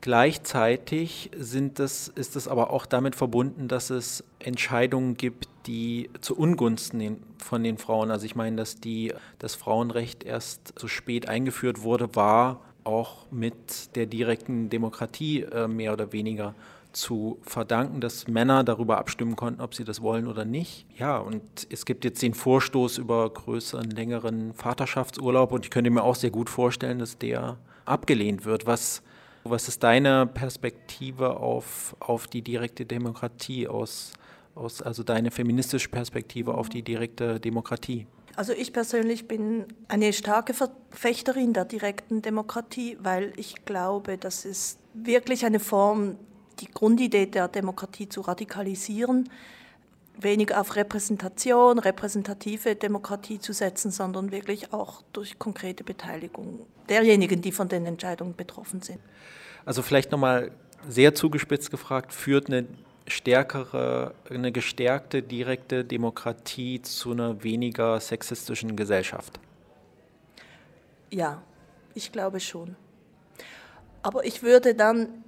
Gleichzeitig 0.02 1.32
sind 1.34 1.80
das, 1.80 2.10
ist 2.10 2.36
es 2.36 2.50
aber 2.50 2.72
auch 2.72 2.86
damit 2.86 3.16
verbunden, 3.16 3.70
dass 3.70 3.90
es 3.90 4.26
Entscheidungen 4.40 5.16
gibt, 5.16 5.48
die 5.66 6.10
zu 6.20 6.36
Ungunsten 6.36 7.24
von 7.38 7.64
den 7.64 7.78
Frauen, 7.78 8.12
also 8.12 8.26
ich 8.26 8.36
meine, 8.36 8.58
dass 8.58 8.82
die, 8.82 9.14
das 9.40 9.56
Frauenrecht 9.56 10.26
erst 10.26 10.78
so 10.78 10.90
spät 10.90 11.30
eingeführt 11.30 11.84
wurde, 11.84 12.18
war 12.18 12.60
auch 12.84 13.32
mit 13.32 13.96
der 13.96 14.08
direkten 14.08 14.70
Demokratie 14.70 15.44
äh, 15.44 15.70
mehr 15.70 15.94
oder 15.94 16.12
weniger 16.12 16.54
zu 16.94 17.40
verdanken, 17.42 18.00
dass 18.00 18.28
Männer 18.28 18.64
darüber 18.64 18.98
abstimmen 18.98 19.36
konnten, 19.36 19.62
ob 19.62 19.76
sie 19.76 19.84
das 19.84 20.02
wollen 20.02 20.28
oder 20.28 20.46
nicht. 20.46 20.86
Ja, 20.98 21.18
und 21.18 21.42
es 21.70 21.86
gibt 21.86 22.06
jetzt 22.06 22.22
den 22.22 22.34
Vorstoß 22.34 23.00
über 23.00 23.30
größeren, 23.30 23.90
längeren 23.90 24.54
Vaterschaftsurlaub 24.54 25.52
und 25.52 25.66
ich 25.66 25.72
könnte 25.72 25.90
mir 25.90 26.04
auch 26.04 26.16
sehr 26.16 26.32
gut 26.32 26.50
vorstellen, 26.50 27.00
dass 27.00 27.18
der 27.18 27.58
abgelehnt 27.86 28.46
wird. 28.46 28.66
Was, 28.66 29.02
was 29.44 29.68
ist 29.68 29.84
deine 29.84 30.28
Perspektive 30.28 31.38
auf, 31.38 31.96
auf 32.00 32.28
die 32.28 32.42
direkte 32.42 32.86
Demokratie 32.86 33.68
aus, 33.68 34.14
aus, 34.56 34.82
also 34.82 35.04
deine 35.04 35.32
feministische 35.32 35.90
Perspektive 35.90 36.54
auf 36.54 36.70
die 36.70 36.84
direkte 36.84 37.40
Demokratie? 37.40 38.08
Also 38.36 38.54
ich 38.54 38.74
persönlich 38.74 39.28
bin 39.28 39.66
eine 39.88 40.12
starke 40.12 40.54
Verfechterin 40.56 41.54
der 41.54 41.66
direkten 41.66 42.22
Demokratie, 42.24 42.98
weil 43.00 43.32
ich 43.38 43.66
glaube, 43.66 44.18
das 44.18 44.44
ist 44.46 44.80
wirklich 44.96 45.46
eine 45.46 45.60
Form 45.60 46.18
die 46.60 46.68
Grundidee 46.68 47.26
der 47.26 47.48
Demokratie 47.48 48.10
zu 48.10 48.22
radikalisieren, 48.22 49.30
weniger 50.20 50.62
auf 50.62 50.76
Repräsentation, 50.76 51.80
repräsentative 51.80 52.76
Demokratie 52.76 53.40
zu 53.40 53.54
setzen, 53.54 53.92
sondern 53.92 54.32
wirklich 54.32 54.72
auch 54.74 55.02
durch 55.14 55.40
konkrete 55.40 55.84
Beteiligung 55.84 56.66
derjenigen, 56.90 57.42
die 57.42 57.52
von 57.52 57.68
den 57.68 57.86
Entscheidungen 57.86 58.36
betroffen 58.36 58.82
sind. 58.82 59.00
Also 59.66 59.82
vielleicht 59.82 60.12
nochmal 60.12 60.52
sehr 60.88 61.16
zugespitzt 61.16 61.72
gefragt, 61.72 62.14
führt 62.14 62.48
eine 62.48 62.68
stärkere, 63.08 64.14
eine 64.30 64.52
gestärkte 64.52 65.22
direkte 65.22 65.84
Demokratie 65.84 66.82
zu 66.82 67.12
einer 67.12 67.44
weniger 67.44 68.00
sexistischen 68.00 68.76
Gesellschaft? 68.76 69.40
Ja, 71.10 71.42
ich 71.96 72.12
glaube 72.12 72.40
schon. 72.40 72.76
Aber 74.02 74.26
ich 74.26 74.44
würde 74.44 74.74
dann 74.76 75.24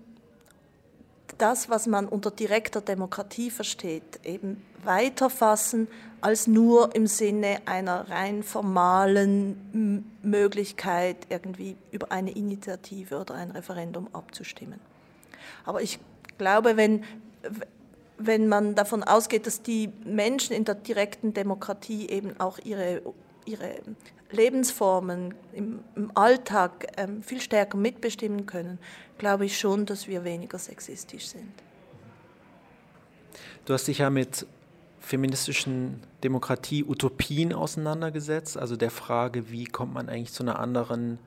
das, 1.38 1.70
was 1.70 1.88
man 1.88 2.08
unter 2.08 2.32
direkter 2.32 2.82
Demokratie 2.82 3.50
versteht, 3.50 4.20
eben 4.24 4.64
weiterfassen 4.84 5.88
als 6.22 6.48
nur 6.48 6.96
im 6.96 7.08
Sinne 7.08 7.60
einer 7.66 8.10
rein 8.10 8.42
formalen 8.42 10.12
Möglichkeit, 10.24 11.18
irgendwie 11.30 11.76
über 11.92 12.12
eine 12.12 12.32
Initiative 12.32 13.20
oder 13.20 13.36
ein 13.36 13.52
Referendum 13.52 14.08
abzustimmen. 14.14 14.80
Aber 15.66 15.82
ich 15.82 16.00
glaube, 16.38 16.78
wenn, 16.78 17.04
wenn 18.18 18.48
man 18.48 18.76
davon 18.76 19.04
ausgeht, 19.04 19.46
dass 19.46 19.62
die 19.62 19.90
Menschen 20.04 20.56
in 20.56 20.66
der 20.66 20.76
direkten 20.76 21.34
Demokratie 21.34 22.10
eben 22.10 22.40
auch 22.40 22.58
ihre, 22.60 23.02
ihre 23.46 23.76
Lebensformen 24.32 25.34
im, 25.54 25.80
im 25.96 26.12
Alltag 26.16 26.88
ähm, 26.98 27.22
viel 27.24 27.42
stärker 27.42 27.78
mitbestimmen 27.78 28.46
können, 28.46 28.80
glaube 29.18 29.46
ich 29.46 29.60
schon, 29.60 29.86
dass 29.86 30.08
wir 30.08 30.24
weniger 30.24 30.58
sexistisch 30.58 31.28
sind. 31.28 31.52
Du 33.66 33.74
hast 33.74 33.88
dich 33.88 34.00
ja 34.00 34.10
mit 34.10 34.46
feministischen 35.00 36.02
Demokratie-Utopien 36.24 37.54
auseinandergesetzt, 37.54 38.58
also 38.58 38.76
der 38.76 38.92
Frage, 38.92 39.52
wie 39.52 39.66
kommt 39.66 39.94
man 39.94 40.10
eigentlich 40.10 40.34
zu 40.34 40.44
einer 40.44 40.60
anderen 40.60 41.20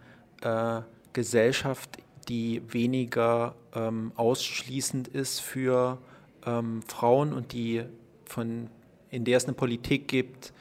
äh, 0.43 0.81
Gesellschaft, 1.13 1.99
die 2.29 2.63
weniger 2.69 3.55
ähm, 3.75 4.13
ausschließend 4.17 5.09
ist 5.09 5.41
für 5.41 5.99
ähm, 6.45 6.83
Frauen 6.87 7.33
und 7.33 7.53
die 7.53 7.85
von, 8.25 8.69
in 9.11 9.25
der 9.25 9.37
es 9.37 9.45
eine 9.45 9.55
Politik 9.55 10.09
gibt, 10.09 10.53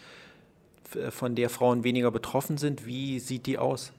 von 1.10 1.36
der 1.36 1.50
Frauen 1.50 1.84
weniger 1.84 2.12
betroffen 2.12 2.58
sind. 2.58 2.86
Wie 2.86 3.20
sieht 3.20 3.46
die 3.46 3.58
aus? 3.58 3.92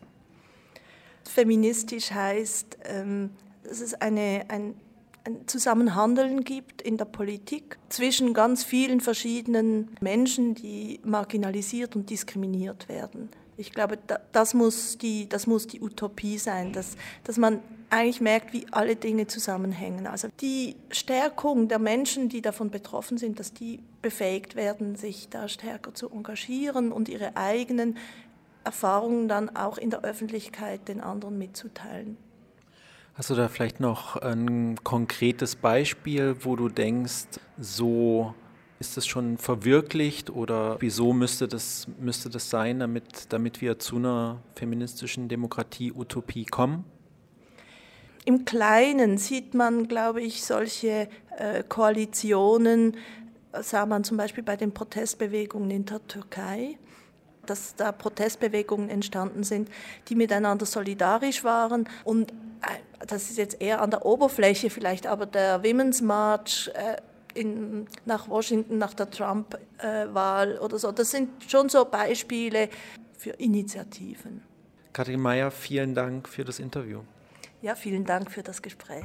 Feministisch 1.25 2.11
heißt, 2.11 2.78
ähm, 2.85 3.30
dass 3.62 3.80
es 3.80 3.95
eine, 3.95 4.47
ein, 4.49 4.75
ein 5.25 5.47
Zusammenhandeln 5.47 6.45
gibt 6.45 6.80
in 6.80 6.97
der 6.97 7.04
Politik 7.04 7.78
zwischen 7.90 8.33
ganz 8.33 8.64
vielen 8.64 9.00
verschiedenen 9.00 9.90
Menschen, 10.00 10.54
die 10.54 11.00
marginalisiert 11.04 11.97
und 11.97 12.09
diskriminiert 12.09 12.88
werden. 12.88 13.28
Ich 13.59 13.73
glaube, 13.73 13.99
das 14.31 14.55
muss 14.55 14.99
die, 14.99 15.29
das 15.29 15.49
muss 15.49 15.67
die 15.67 15.81
Utopie 15.81 16.38
sein, 16.38 16.73
dass, 16.73 16.97
dass 17.25 17.38
man 17.38 17.61
eigentlich 17.91 18.21
merkt, 18.21 18.53
wie 18.53 18.67
alle 18.71 18.95
Dinge 18.95 19.27
zusammenhängen. 19.27 20.07
Also 20.07 20.29
die 20.41 20.77
Stärkung 20.91 21.67
der 21.67 21.81
Menschen, 21.81 22.29
die 22.29 22.41
davon 22.41 22.71
betroffen 22.71 23.19
sind, 23.19 23.41
dass 23.41 23.53
die 23.53 23.81
befähigt 24.00 24.55
werden, 24.55 24.95
sich 24.95 25.29
da 25.29 25.49
stärker 25.49 25.93
zu 25.93 26.09
engagieren 26.09 26.93
und 26.93 27.09
ihre 27.09 27.37
eigenen 27.37 27.97
Erfahrungen 28.62 29.27
dann 29.27 29.57
auch 29.57 29.77
in 29.77 29.91
der 29.91 30.03
Öffentlichkeit 30.03 30.87
den 30.87 31.00
anderen 31.00 31.37
mitzuteilen. 31.37 32.17
Hast 33.15 33.31
du 33.31 33.35
da 33.35 33.49
vielleicht 33.49 33.81
noch 33.81 34.15
ein 34.15 34.77
konkretes 34.85 35.57
Beispiel, 35.57 36.37
wo 36.45 36.55
du 36.55 36.69
denkst, 36.69 37.27
so 37.59 38.35
ist 38.80 38.97
das 38.97 39.06
schon 39.06 39.38
verwirklicht 39.38 40.30
oder 40.30 40.76
wieso 40.80 41.12
müsste 41.12 41.49
das, 41.49 41.87
müsste 41.99 42.30
das 42.30 42.49
sein, 42.49 42.78
damit, 42.78 43.32
damit 43.32 43.61
wir 43.61 43.78
zu 43.78 43.97
einer 43.97 44.38
feministischen 44.54 45.28
Demokratie-Utopie 45.28 46.44
kommen? 46.44 46.85
Im 48.25 48.44
Kleinen 48.44 49.18
sieht 49.18 49.54
man, 49.54 49.88
glaube 49.88 50.20
ich, 50.23 50.44
solche 50.44 51.08
äh, 51.37 51.62
Koalitionen, 51.66 52.97
sah 53.61 53.87
man 53.87 54.04
zum 54.04 54.16
Beispiel 54.16 54.44
bei 54.44 54.56
den 54.56 54.73
Protestbewegungen 54.73 55.70
in 55.70 55.85
der 55.87 56.06
Türkei, 56.06 56.78
dass 57.47 57.75
da 57.75 57.90
Protestbewegungen 57.90 58.90
entstanden 58.90 59.42
sind, 59.42 59.70
die 60.08 60.14
miteinander 60.14 60.66
solidarisch 60.66 61.42
waren 61.42 61.88
und 62.04 62.32
äh, 62.32 63.06
das 63.06 63.30
ist 63.30 63.38
jetzt 63.38 63.61
eher 63.61 63.80
an 63.80 63.90
der 63.90 64.04
Oberfläche 64.04 64.70
vielleicht, 64.70 65.06
aber 65.06 65.25
der 65.26 65.64
Women's 65.64 66.02
March 66.02 66.70
äh, 66.75 66.97
in, 67.38 67.87
nach 68.04 68.28
Washington, 68.28 68.78
nach 68.78 68.95
der 68.95 69.11
Trump-Wahl 69.11 70.59
oder 70.59 70.78
so. 70.78 70.92
Das 70.92 71.11
sind 71.11 71.28
schon 71.49 71.68
so 71.68 71.85
Beispiele 71.85 72.68
für 73.16 73.30
Initiativen. 73.30 74.42
Katrin 74.92 75.21
Mayer, 75.21 75.50
vielen 75.50 75.95
Dank 75.95 76.28
für 76.28 76.45
das 76.45 76.59
Interview. 76.59 77.00
Ja, 77.62 77.75
vielen 77.75 78.04
Dank 78.04 78.30
für 78.30 78.42
das 78.42 78.62
Gespräch. 78.62 79.04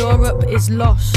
Europe 0.00 0.44
is 0.50 0.68
lost. 0.68 1.16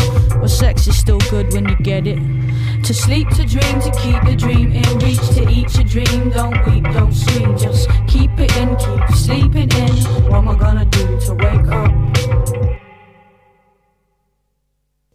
Well, 0.35 0.47
sex 0.47 0.87
is 0.87 0.97
still 0.97 1.19
good 1.29 1.53
when 1.53 1.67
you 1.69 1.75
get 1.77 2.07
it. 2.07 2.19
To 2.83 2.93
sleep, 2.93 3.29
to 3.29 3.45
dream, 3.45 3.79
to 3.81 3.91
keep 3.91 4.21
the 4.23 4.35
dream 4.35 4.71
in 4.71 4.99
reach, 4.99 5.25
to 5.35 5.47
eat 5.49 5.73
your 5.75 5.83
dream. 5.83 6.31
Don't 6.31 6.65
weep, 6.67 6.83
don't 6.93 7.13
scream, 7.13 7.57
just 7.57 7.89
keep 8.07 8.31
it 8.39 8.55
in, 8.57 8.75
keep 8.77 9.15
sleeping 9.15 9.71
in. 9.71 9.95
What 10.29 10.39
am 10.39 10.49
I 10.49 10.55
gonna 10.55 10.85
do 10.85 11.19
to 11.19 11.33
wake 11.35 11.67
up? 11.67 12.00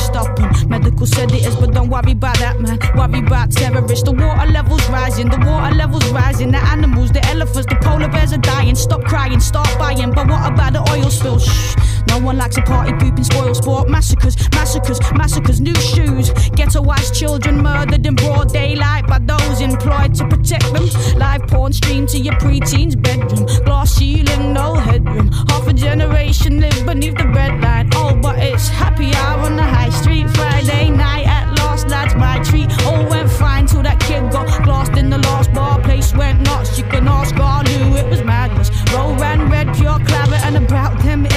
stopping. 0.00 0.50
Medical 0.68 1.06
said 1.06 1.30
it 1.32 1.46
is, 1.46 1.54
but 1.56 1.72
don't 1.72 1.88
worry 1.88 2.12
about 2.12 2.38
that, 2.38 2.60
man. 2.60 2.78
Worry 2.96 3.20
about 3.26 3.52
terrorists. 3.52 4.04
The 4.04 4.12
water 4.12 4.50
levels 4.50 4.88
rising, 4.88 5.28
the 5.28 5.38
water 5.38 5.74
levels 5.74 6.08
rising. 6.10 6.50
The 6.50 6.58
animals, 6.58 7.10
the 7.10 7.24
elephants, 7.26 7.66
the 7.66 7.76
polar 7.82 8.08
bears 8.08 8.32
are 8.32 8.38
dying. 8.38 8.74
Stop 8.74 9.02
crying, 9.04 9.40
start 9.40 9.68
buying. 9.78 10.12
But 10.12 10.28
what 10.28 10.52
about 10.52 10.72
the 10.72 10.82
oil 10.90 11.10
spill? 11.10 11.38
Shh. 11.38 11.76
No 12.08 12.18
one 12.18 12.38
likes 12.38 12.56
a 12.56 12.62
party 12.62 12.92
pooping 12.92 13.24
spoil 13.24 13.54
sport. 13.54 13.88
Massacres, 13.88 14.36
massacres, 14.52 15.00
massacres, 15.14 15.60
new 15.60 15.74
shoes. 15.74 16.30
Ghettoized 16.56 17.14
children 17.14 17.62
murdered 17.62 18.06
in 18.06 18.14
broad 18.14 18.52
daylight 18.52 19.06
by 19.06 19.18
those 19.18 19.60
employed 19.60 20.14
to 20.14 20.26
protect 20.26 20.72
them. 20.72 20.86
Live 21.18 21.46
porn 21.46 21.72
streamed 21.72 22.08
to 22.10 22.18
your 22.18 22.36
preteen's 22.38 22.96
bedroom. 22.96 23.46
Glass 23.64 23.94
ceiling, 23.96 24.52
no 24.52 24.74
headroom. 24.74 25.30
Half 25.50 25.68
a 25.68 25.72
generation 25.72 26.60
live 26.60 26.86
beneath 26.86 27.16
the 27.16 27.28
red 27.28 27.50
breadline. 27.50 27.90
Oh, 27.94 28.14
but 28.20 28.38
it's 28.38 28.68
happy 28.68 29.14
hour 29.14 29.40
on 29.40 29.56
the 29.56 29.62
street. 29.88 30.28
Friday 30.30 30.90
night 30.90 31.26
at 31.26 31.46
last, 31.58 31.88
lads, 31.88 32.14
my 32.14 32.38
treat. 32.40 32.70
All 32.84 33.08
went 33.08 33.30
fine 33.30 33.66
till 33.66 33.82
that 33.82 33.98
kid 34.00 34.30
got 34.30 34.62
glassed 34.64 34.96
in 34.98 35.08
the 35.08 35.18
last 35.18 35.52
bar. 35.54 35.80
Place 35.80 36.12
went 36.14 36.40
nuts. 36.42 36.78
You 36.78 36.84
can 36.84 37.08
ask 37.08 37.34
God 37.34 37.66
who 37.68 37.96
it 37.96 38.06
was 38.10 38.22
madness. 38.22 38.70
Roll 38.92 39.14
ran 39.16 39.50
red, 39.50 39.74
pure 39.74 39.98
them 39.98 40.29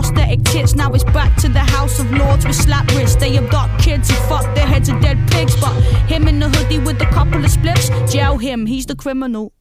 prosthetic 0.00 0.42
tits. 0.44 0.74
Now 0.74 0.92
it's 0.92 1.04
back 1.04 1.36
to 1.36 1.48
the 1.48 1.60
House 1.60 1.98
of 2.00 2.10
Lords 2.12 2.46
with 2.46 2.56
slap 2.56 2.88
wrists. 2.94 3.16
They 3.16 3.36
abduct 3.36 3.82
kids 3.82 4.10
who 4.10 4.16
fuck 4.28 4.54
their 4.54 4.66
heads 4.66 4.88
of 4.88 5.00
dead 5.00 5.18
pigs. 5.30 5.54
But 5.60 5.74
him 6.08 6.26
in 6.28 6.38
the 6.38 6.48
hoodie 6.48 6.78
with 6.78 7.00
a 7.02 7.06
couple 7.06 7.44
of 7.44 7.50
spliffs, 7.50 7.88
jail 8.10 8.38
him, 8.38 8.66
he's 8.66 8.86
the 8.86 8.96
criminal. 8.96 9.52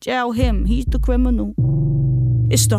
Jail 0.00 0.32
him, 0.32 0.64
he's 0.64 0.86
the 0.86 0.98
criminal. 0.98 1.54
It's 2.50 2.66
the 2.66 2.78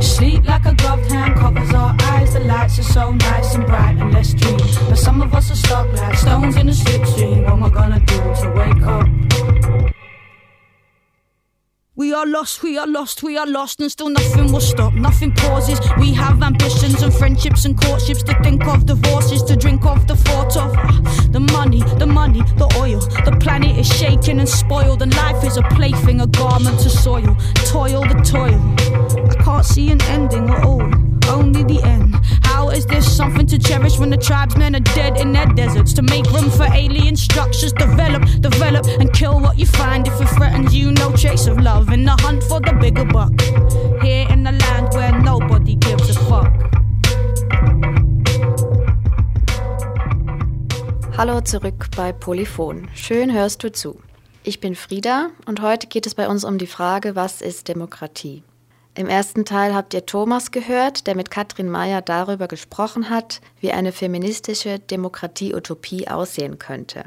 Sleep 0.00 0.44
like 0.46 0.64
a 0.64 0.74
gloved 0.74 1.10
hand 1.10 1.36
covers 1.36 1.72
our 1.74 1.96
eyes. 2.02 2.32
The 2.32 2.40
lights 2.40 2.78
are 2.78 2.82
so 2.82 3.12
nice 3.12 3.54
and 3.54 3.66
bright 3.66 3.96
and 3.98 4.12
let's 4.12 4.34
dream. 4.34 4.58
But 4.88 4.96
some 4.96 5.20
of 5.22 5.34
us 5.34 5.50
are 5.50 5.56
stuck 5.56 5.92
like 5.92 6.16
stones 6.16 6.56
in 6.56 6.68
a 6.68 6.72
slipstream. 6.72 7.44
What 7.44 7.52
am 7.52 7.64
I 7.64 7.70
gonna 7.70 8.00
do 8.00 8.16
to 8.16 8.52
wake 8.56 8.82
up? 8.86 9.27
We 11.98 12.14
are 12.14 12.26
lost, 12.26 12.62
we 12.62 12.78
are 12.78 12.86
lost, 12.86 13.24
we 13.24 13.36
are 13.36 13.44
lost, 13.44 13.80
and 13.80 13.90
still 13.90 14.08
nothing 14.08 14.52
will 14.52 14.60
stop, 14.60 14.94
nothing 14.94 15.32
pauses. 15.32 15.80
We 15.98 16.14
have 16.14 16.40
ambitions 16.44 17.02
and 17.02 17.12
friendships 17.12 17.64
and 17.64 17.76
courtships 17.76 18.22
to 18.22 18.40
think 18.40 18.64
of, 18.68 18.86
divorces 18.86 19.42
to 19.42 19.56
drink 19.56 19.84
of, 19.84 20.06
the 20.06 20.14
thought 20.14 20.56
of 20.56 21.32
the 21.32 21.40
money, 21.40 21.82
the 21.98 22.06
money, 22.06 22.42
the 22.56 22.72
oil. 22.78 23.00
The 23.24 23.36
planet 23.40 23.76
is 23.76 23.88
shaken 23.88 24.38
and 24.38 24.48
spoiled, 24.48 25.02
and 25.02 25.12
life 25.16 25.42
is 25.42 25.56
a 25.56 25.62
plaything, 25.74 26.20
a 26.20 26.28
garment 26.28 26.78
to 26.82 26.88
soil. 26.88 27.36
Toil, 27.66 28.02
the 28.02 28.22
toil. 28.24 28.60
I 29.32 29.42
can't 29.42 29.66
see 29.66 29.90
an 29.90 30.00
ending 30.02 30.48
at 30.50 30.64
all, 30.64 30.88
only 31.28 31.62
the 31.64 31.82
end. 31.82 32.14
How 32.44 32.70
is 32.70 32.86
this 32.86 33.04
something 33.16 33.46
to 33.46 33.58
cherish 33.58 33.98
when 33.98 34.10
the 34.10 34.16
tribesmen 34.16 34.74
are 34.74 34.86
dead 34.94 35.16
in 35.16 35.32
their 35.32 35.46
deserts? 35.46 35.92
To 35.94 36.02
make 36.02 36.24
room 36.32 36.50
for 36.50 36.66
alien 36.72 37.16
structures, 37.16 37.72
develop, 37.72 38.22
develop, 38.40 38.86
and 39.00 39.12
kill 39.12 39.40
what 39.40 39.58
you 39.58 39.66
find 39.66 40.06
if 40.06 40.20
it 40.20 40.28
threatens 40.28 40.74
you. 40.74 40.90
No 40.92 41.12
trace 41.12 41.46
of 41.46 41.58
love 41.60 41.92
in 41.92 42.04
the 42.04 42.16
hunt 42.22 42.42
for 42.44 42.60
the 42.60 42.72
bigger 42.80 43.04
buck. 43.04 43.32
Here 44.02 44.26
in 44.30 44.42
the 44.42 44.52
land 44.52 44.88
where 44.94 45.12
nobody 45.12 45.76
gives 45.76 46.16
a 46.16 46.20
fuck. 46.28 46.52
Hallo 51.16 51.40
zurück 51.40 51.88
bei 51.96 52.12
Polyphon. 52.12 52.88
Schön 52.94 53.32
hörst 53.32 53.64
du 53.64 53.72
zu. 53.72 54.00
Ich 54.44 54.60
bin 54.60 54.76
Frieda 54.76 55.30
und 55.46 55.60
heute 55.60 55.88
geht 55.88 56.06
es 56.06 56.14
bei 56.14 56.28
uns 56.28 56.44
um 56.44 56.58
die 56.58 56.68
Frage, 56.68 57.16
was 57.16 57.42
ist 57.42 57.66
Demokratie? 57.66 58.44
Im 58.94 59.06
ersten 59.06 59.44
Teil 59.44 59.74
habt 59.74 59.94
ihr 59.94 60.06
Thomas 60.06 60.50
gehört, 60.50 61.06
der 61.06 61.14
mit 61.14 61.30
Katrin 61.30 61.70
Mayer 61.70 62.02
darüber 62.02 62.48
gesprochen 62.48 63.10
hat, 63.10 63.40
wie 63.60 63.70
eine 63.70 63.92
feministische 63.92 64.78
Demokratie-Utopie 64.78 66.08
aussehen 66.08 66.58
könnte. 66.58 67.04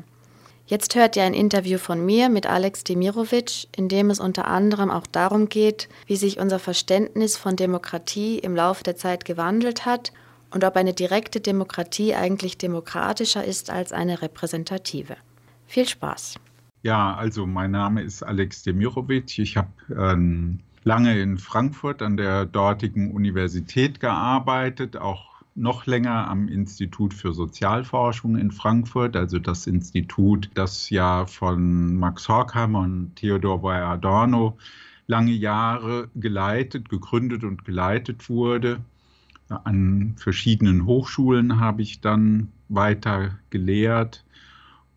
Jetzt 0.71 0.95
hört 0.95 1.17
ihr 1.17 1.23
ein 1.23 1.33
Interview 1.33 1.77
von 1.77 2.05
mir 2.05 2.29
mit 2.29 2.45
Alex 2.47 2.85
Demirovic, 2.85 3.67
in 3.75 3.89
dem 3.89 4.09
es 4.09 4.21
unter 4.21 4.47
anderem 4.47 4.89
auch 4.89 5.05
darum 5.05 5.49
geht, 5.49 5.89
wie 6.05 6.15
sich 6.15 6.39
unser 6.39 6.59
Verständnis 6.59 7.35
von 7.35 7.57
Demokratie 7.57 8.39
im 8.39 8.55
Laufe 8.55 8.81
der 8.83 8.95
Zeit 8.95 9.25
gewandelt 9.25 9.85
hat 9.85 10.13
und 10.49 10.63
ob 10.63 10.77
eine 10.77 10.93
direkte 10.93 11.41
Demokratie 11.41 12.15
eigentlich 12.15 12.57
demokratischer 12.57 13.43
ist 13.43 13.69
als 13.69 13.91
eine 13.91 14.21
repräsentative. 14.21 15.17
Viel 15.67 15.89
Spaß. 15.89 16.35
Ja, 16.83 17.15
also 17.15 17.45
mein 17.45 17.71
Name 17.71 18.01
ist 18.01 18.23
Alex 18.23 18.63
Demirovic. 18.63 19.39
Ich 19.39 19.57
habe 19.57 19.69
ähm, 19.89 20.61
lange 20.83 21.19
in 21.19 21.37
Frankfurt 21.37 22.01
an 22.01 22.17
der 22.17 22.45
dortigen 22.45 23.11
Universität 23.11 23.99
gearbeitet, 23.99 24.97
auch 24.97 25.31
noch 25.53 25.85
länger 25.85 26.27
am 26.29 26.47
Institut 26.47 27.13
für 27.13 27.33
Sozialforschung 27.33 28.37
in 28.37 28.51
Frankfurt, 28.51 29.15
also 29.15 29.37
das 29.37 29.67
Institut, 29.67 30.49
das 30.53 30.89
ja 30.89 31.25
von 31.25 31.97
Max 31.97 32.27
Horkheimer 32.29 32.79
und 32.79 33.15
Theodor 33.15 33.61
Boy 33.61 33.77
Adorno 33.77 34.57
lange 35.07 35.33
Jahre 35.33 36.09
geleitet, 36.15 36.89
gegründet 36.89 37.43
und 37.43 37.65
geleitet 37.65 38.29
wurde. 38.29 38.79
An 39.49 40.15
verschiedenen 40.17 40.85
Hochschulen 40.85 41.59
habe 41.59 41.81
ich 41.81 41.99
dann 41.99 42.47
weiter 42.69 43.37
gelehrt 43.49 44.23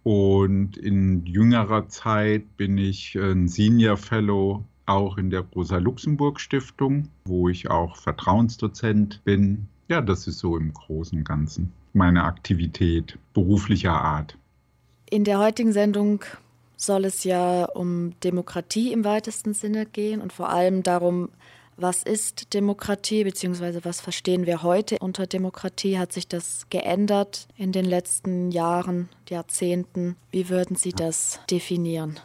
und 0.04 0.76
in 0.76 1.26
jüngerer 1.26 1.88
Zeit 1.88 2.56
bin 2.56 2.78
ich 2.78 3.16
ein 3.16 3.48
Senior 3.48 3.96
Fellow 3.96 4.64
auch 4.86 5.18
in 5.18 5.30
der 5.30 5.40
Rosa-Luxemburg-Stiftung, 5.40 7.08
wo 7.24 7.48
ich 7.48 7.70
auch 7.70 7.96
Vertrauensdozent 7.96 9.22
bin. 9.24 9.68
Ja, 9.88 10.00
das 10.00 10.26
ist 10.26 10.38
so 10.38 10.56
im 10.56 10.72
Großen 10.72 11.18
und 11.18 11.24
Ganzen 11.24 11.72
meine 11.94 12.24
Aktivität 12.24 13.18
beruflicher 13.32 13.92
Art. 13.92 14.36
In 15.08 15.24
der 15.24 15.38
heutigen 15.38 15.72
Sendung 15.72 16.24
soll 16.76 17.04
es 17.04 17.24
ja 17.24 17.64
um 17.66 18.18
Demokratie 18.20 18.92
im 18.92 19.04
weitesten 19.04 19.54
Sinne 19.54 19.86
gehen 19.86 20.20
und 20.20 20.32
vor 20.32 20.48
allem 20.48 20.82
darum, 20.82 21.30
was 21.76 22.02
ist 22.02 22.54
Demokratie 22.54 23.24
bzw. 23.24 23.80
was 23.82 24.00
verstehen 24.00 24.46
wir 24.46 24.62
heute 24.62 24.98
unter 25.00 25.26
Demokratie? 25.26 25.98
Hat 25.98 26.12
sich 26.12 26.28
das 26.28 26.66
geändert 26.70 27.48
in 27.56 27.72
den 27.72 27.84
letzten 27.84 28.50
Jahren, 28.50 29.08
Jahrzehnten? 29.28 30.16
Wie 30.30 30.48
würden 30.48 30.76
Sie 30.76 30.92
das 30.92 31.40
definieren? 31.50 32.20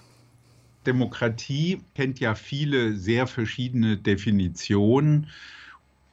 Demokratie 0.89 1.81
kennt 1.93 2.19
ja 2.19 2.33
viele 2.33 2.95
sehr 2.95 3.27
verschiedene 3.27 3.95
Definitionen. 3.95 5.27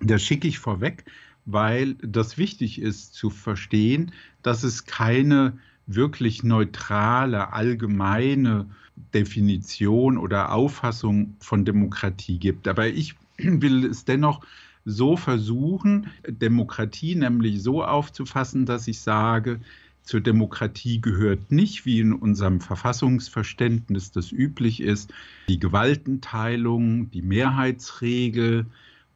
Das 0.00 0.22
schicke 0.22 0.46
ich 0.46 0.58
vorweg, 0.58 1.06
weil 1.46 1.94
das 2.02 2.36
wichtig 2.36 2.78
ist 2.78 3.14
zu 3.14 3.30
verstehen, 3.30 4.12
dass 4.42 4.64
es 4.64 4.84
keine 4.84 5.58
wirklich 5.86 6.42
neutrale, 6.42 7.54
allgemeine 7.54 8.66
Definition 9.14 10.18
oder 10.18 10.52
Auffassung 10.52 11.36
von 11.40 11.64
Demokratie 11.64 12.38
gibt. 12.38 12.68
Aber 12.68 12.86
ich 12.88 13.14
will 13.38 13.86
es 13.86 14.04
dennoch 14.04 14.42
so 14.84 15.16
versuchen, 15.16 16.08
Demokratie 16.28 17.14
nämlich 17.14 17.62
so 17.62 17.82
aufzufassen, 17.82 18.66
dass 18.66 18.86
ich 18.88 19.00
sage, 19.00 19.60
zur 20.06 20.20
Demokratie 20.20 21.00
gehört 21.00 21.50
nicht, 21.50 21.84
wie 21.84 22.00
in 22.00 22.12
unserem 22.12 22.60
Verfassungsverständnis 22.60 24.12
das 24.12 24.30
üblich 24.30 24.80
ist, 24.80 25.12
die 25.48 25.58
Gewaltenteilung, 25.58 27.10
die 27.10 27.22
Mehrheitsregel 27.22 28.66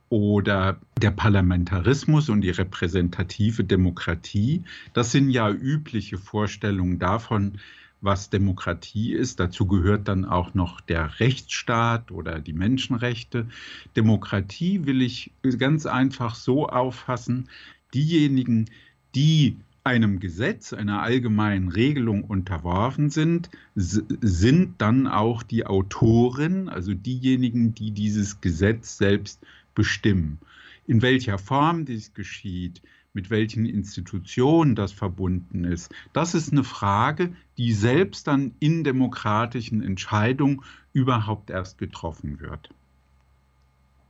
oder 0.08 0.80
der 1.00 1.12
Parlamentarismus 1.12 2.28
und 2.28 2.40
die 2.40 2.50
repräsentative 2.50 3.62
Demokratie. 3.62 4.64
Das 4.92 5.12
sind 5.12 5.30
ja 5.30 5.48
übliche 5.48 6.18
Vorstellungen 6.18 6.98
davon, 6.98 7.60
was 8.00 8.28
Demokratie 8.28 9.12
ist. 9.12 9.38
Dazu 9.38 9.66
gehört 9.66 10.08
dann 10.08 10.24
auch 10.24 10.54
noch 10.54 10.80
der 10.80 11.20
Rechtsstaat 11.20 12.10
oder 12.10 12.40
die 12.40 12.52
Menschenrechte. 12.52 13.46
Demokratie 13.94 14.86
will 14.86 15.02
ich 15.02 15.30
ganz 15.58 15.86
einfach 15.86 16.34
so 16.34 16.68
auffassen, 16.68 17.48
diejenigen, 17.94 18.66
die 19.14 19.56
einem 19.84 20.20
Gesetz, 20.20 20.72
einer 20.72 21.02
allgemeinen 21.02 21.68
Regelung 21.68 22.24
unterworfen 22.24 23.10
sind, 23.10 23.50
sind 23.74 24.80
dann 24.80 25.06
auch 25.06 25.42
die 25.42 25.66
Autoren, 25.66 26.68
also 26.68 26.92
diejenigen, 26.92 27.74
die 27.74 27.90
dieses 27.90 28.40
Gesetz 28.40 28.98
selbst 28.98 29.40
bestimmen. 29.74 30.38
In 30.86 31.02
welcher 31.02 31.38
Form 31.38 31.86
dies 31.86 32.12
geschieht, 32.12 32.82
mit 33.12 33.30
welchen 33.30 33.66
Institutionen 33.66 34.74
das 34.74 34.92
verbunden 34.92 35.64
ist, 35.64 35.92
das 36.12 36.34
ist 36.34 36.52
eine 36.52 36.64
Frage, 36.64 37.34
die 37.56 37.72
selbst 37.72 38.26
dann 38.26 38.52
in 38.60 38.84
demokratischen 38.84 39.82
Entscheidungen 39.82 40.62
überhaupt 40.92 41.50
erst 41.50 41.78
getroffen 41.78 42.40
wird. 42.40 42.70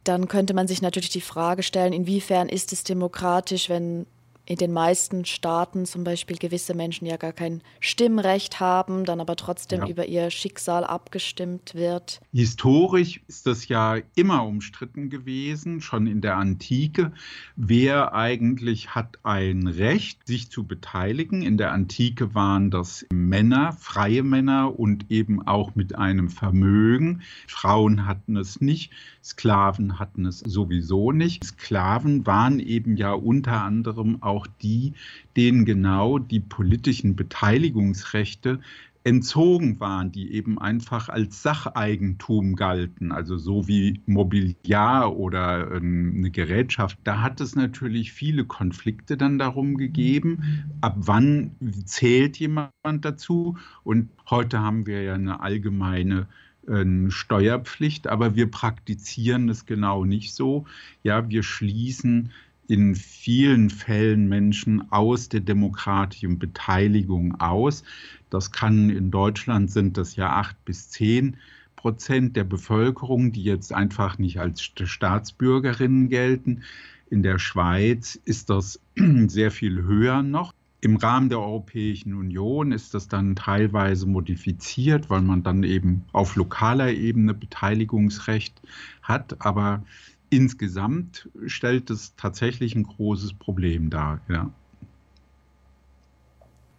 Dann 0.04 0.28
könnte 0.28 0.54
man 0.54 0.66
sich 0.66 0.82
natürlich 0.82 1.10
die 1.10 1.20
Frage 1.20 1.62
stellen, 1.62 1.92
inwiefern 1.92 2.48
ist 2.48 2.72
es 2.72 2.84
demokratisch, 2.84 3.68
wenn 3.68 4.06
in 4.50 4.56
den 4.56 4.72
meisten 4.72 5.24
Staaten 5.24 5.86
zum 5.86 6.02
Beispiel 6.02 6.36
gewisse 6.36 6.74
Menschen 6.74 7.06
ja 7.06 7.16
gar 7.18 7.32
kein 7.32 7.62
Stimmrecht 7.78 8.58
haben, 8.58 9.04
dann 9.04 9.20
aber 9.20 9.36
trotzdem 9.36 9.82
ja. 9.82 9.86
über 9.86 10.06
ihr 10.06 10.28
Schicksal 10.32 10.82
abgestimmt 10.82 11.76
wird. 11.76 12.20
Historisch 12.32 13.20
ist 13.28 13.46
das 13.46 13.68
ja 13.68 13.98
immer 14.16 14.44
umstritten 14.44 15.08
gewesen, 15.08 15.80
schon 15.80 16.08
in 16.08 16.20
der 16.20 16.36
Antike. 16.36 17.12
Wer 17.54 18.12
eigentlich 18.12 18.92
hat 18.92 19.18
ein 19.22 19.68
Recht, 19.68 20.26
sich 20.26 20.50
zu 20.50 20.66
beteiligen? 20.66 21.42
In 21.42 21.56
der 21.56 21.70
Antike 21.70 22.34
waren 22.34 22.72
das 22.72 23.06
Männer, 23.12 23.72
freie 23.74 24.24
Männer 24.24 24.76
und 24.76 25.12
eben 25.12 25.46
auch 25.46 25.76
mit 25.76 25.94
einem 25.94 26.28
Vermögen. 26.28 27.22
Frauen 27.46 28.04
hatten 28.04 28.36
es 28.36 28.60
nicht, 28.60 28.90
Sklaven 29.22 29.98
hatten 29.98 30.26
es 30.26 30.40
sowieso 30.40 31.12
nicht. 31.12 31.44
Sklaven 31.44 32.26
waren 32.26 32.58
eben 32.58 32.96
ja 32.96 33.12
unter 33.12 33.62
anderem 33.62 34.20
auch 34.22 34.39
auch 34.40 34.46
die, 34.62 34.94
denen 35.36 35.64
genau 35.64 36.18
die 36.18 36.40
politischen 36.40 37.16
Beteiligungsrechte 37.16 38.60
entzogen 39.02 39.80
waren, 39.80 40.12
die 40.12 40.32
eben 40.34 40.58
einfach 40.58 41.08
als 41.08 41.42
Sacheigentum 41.42 42.54
galten, 42.54 43.12
also 43.12 43.38
so 43.38 43.66
wie 43.66 44.02
Mobiliar 44.04 45.16
oder 45.16 45.72
ähm, 45.72 46.16
eine 46.18 46.30
Gerätschaft. 46.30 46.98
Da 47.04 47.22
hat 47.22 47.40
es 47.40 47.56
natürlich 47.56 48.12
viele 48.12 48.44
Konflikte 48.44 49.16
dann 49.16 49.38
darum 49.38 49.78
gegeben, 49.78 50.64
ab 50.82 50.96
wann 50.98 51.52
zählt 51.86 52.36
jemand 52.38 52.72
dazu. 53.00 53.56
Und 53.84 54.10
heute 54.28 54.60
haben 54.60 54.84
wir 54.84 55.02
ja 55.02 55.14
eine 55.14 55.40
allgemeine 55.40 56.26
äh, 56.68 56.84
Steuerpflicht, 57.08 58.06
aber 58.06 58.36
wir 58.36 58.50
praktizieren 58.50 59.48
es 59.48 59.64
genau 59.64 60.04
nicht 60.04 60.34
so. 60.34 60.66
Ja, 61.02 61.30
wir 61.30 61.42
schließen 61.42 62.32
in 62.70 62.94
vielen 62.94 63.68
Fällen 63.68 64.28
Menschen 64.28 64.92
aus 64.92 65.28
der 65.28 65.40
demokratischen 65.40 66.38
Beteiligung 66.38 67.40
aus. 67.40 67.82
Das 68.30 68.52
kann 68.52 68.90
in 68.90 69.10
Deutschland 69.10 69.72
sind 69.72 69.96
das 69.96 70.14
ja 70.14 70.30
acht 70.30 70.64
bis 70.64 70.88
zehn 70.88 71.36
Prozent 71.74 72.36
der 72.36 72.44
Bevölkerung, 72.44 73.32
die 73.32 73.42
jetzt 73.42 73.72
einfach 73.72 74.18
nicht 74.18 74.38
als 74.38 74.62
Staatsbürgerinnen 74.62 76.10
gelten. 76.10 76.62
In 77.10 77.24
der 77.24 77.40
Schweiz 77.40 78.14
ist 78.24 78.50
das 78.50 78.80
sehr 79.26 79.50
viel 79.50 79.82
höher 79.82 80.22
noch. 80.22 80.54
Im 80.80 80.94
Rahmen 80.94 81.28
der 81.28 81.40
Europäischen 81.40 82.14
Union 82.14 82.70
ist 82.70 82.94
das 82.94 83.08
dann 83.08 83.34
teilweise 83.34 84.06
modifiziert, 84.06 85.10
weil 85.10 85.22
man 85.22 85.42
dann 85.42 85.64
eben 85.64 86.04
auf 86.12 86.36
lokaler 86.36 86.92
Ebene 86.92 87.34
Beteiligungsrecht 87.34 88.62
hat. 89.02 89.44
Aber 89.44 89.82
insgesamt 90.30 91.28
stellt 91.46 91.90
es 91.90 92.14
tatsächlich 92.16 92.74
ein 92.74 92.84
großes 92.84 93.34
Problem 93.34 93.90
dar. 93.90 94.20
Ja. 94.28 94.50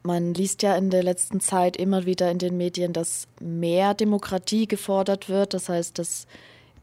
Man 0.04 0.34
liest 0.34 0.64
ja 0.64 0.76
in 0.76 0.90
der 0.90 1.04
letzten 1.04 1.40
Zeit 1.42 1.78
immer 1.78 2.06
wieder 2.06 2.32
in 2.32 2.40
den 2.40 2.58
Medien, 2.58 2.92
dass 2.92 3.28
mehr 3.40 3.94
Demokratie 3.94 4.68
gefordert 4.68 5.30
wird. 5.30 5.54
Das 5.54 5.70
heißt, 5.70 6.00
dass 6.00 6.26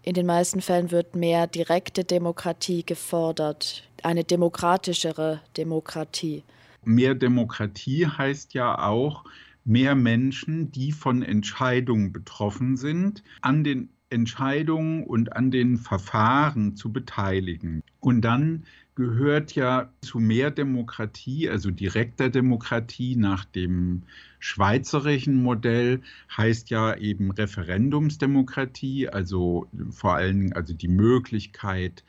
in 0.02 0.14
den 0.14 0.26
meisten 0.26 0.60
Fällen 0.60 0.92
wird 0.92 1.16
mehr 1.16 1.48
direkte 1.48 2.04
Demokratie 2.04 2.84
gefordert, 2.84 3.88
eine 4.04 4.22
demokratischere 4.22 5.40
Demokratie. 5.56 6.44
Mehr 6.84 7.14
Demokratie 7.14 8.06
heißt 8.06 8.54
ja 8.54 8.78
auch 8.78 9.24
mehr 9.64 9.94
Menschen, 9.94 10.70
die 10.70 10.92
von 10.92 11.22
Entscheidungen 11.22 12.12
betroffen 12.12 12.76
sind, 12.76 13.22
an 13.42 13.64
den 13.64 13.90
Entscheidungen 14.10 15.04
und 15.04 15.34
an 15.36 15.50
den 15.50 15.76
Verfahren 15.76 16.76
zu 16.76 16.92
beteiligen. 16.92 17.82
Und 18.00 18.22
dann 18.22 18.64
gehört 18.94 19.54
ja 19.54 19.92
zu 20.00 20.18
mehr 20.18 20.50
Demokratie, 20.50 21.48
also 21.48 21.70
direkter 21.70 22.30
Demokratie 22.30 23.14
nach 23.14 23.44
dem 23.44 24.02
schweizerischen 24.40 25.40
Modell, 25.42 26.00
heißt 26.36 26.70
ja 26.70 26.96
eben 26.96 27.30
Referendumsdemokratie, 27.30 29.08
also 29.08 29.68
vor 29.90 30.14
allen 30.14 30.40
Dingen 30.40 30.52
also 30.52 30.74
die 30.74 30.88
Möglichkeit, 30.88 32.02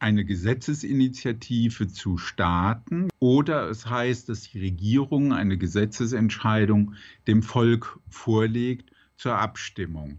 eine 0.00 0.24
Gesetzesinitiative 0.24 1.86
zu 1.86 2.18
starten 2.18 3.08
oder 3.20 3.70
es 3.70 3.88
heißt, 3.88 4.28
dass 4.28 4.50
die 4.50 4.58
Regierung 4.58 5.32
eine 5.32 5.56
Gesetzesentscheidung 5.56 6.94
dem 7.28 7.44
Volk 7.44 8.00
vorlegt 8.10 8.90
zur 9.16 9.38
Abstimmung. 9.38 10.18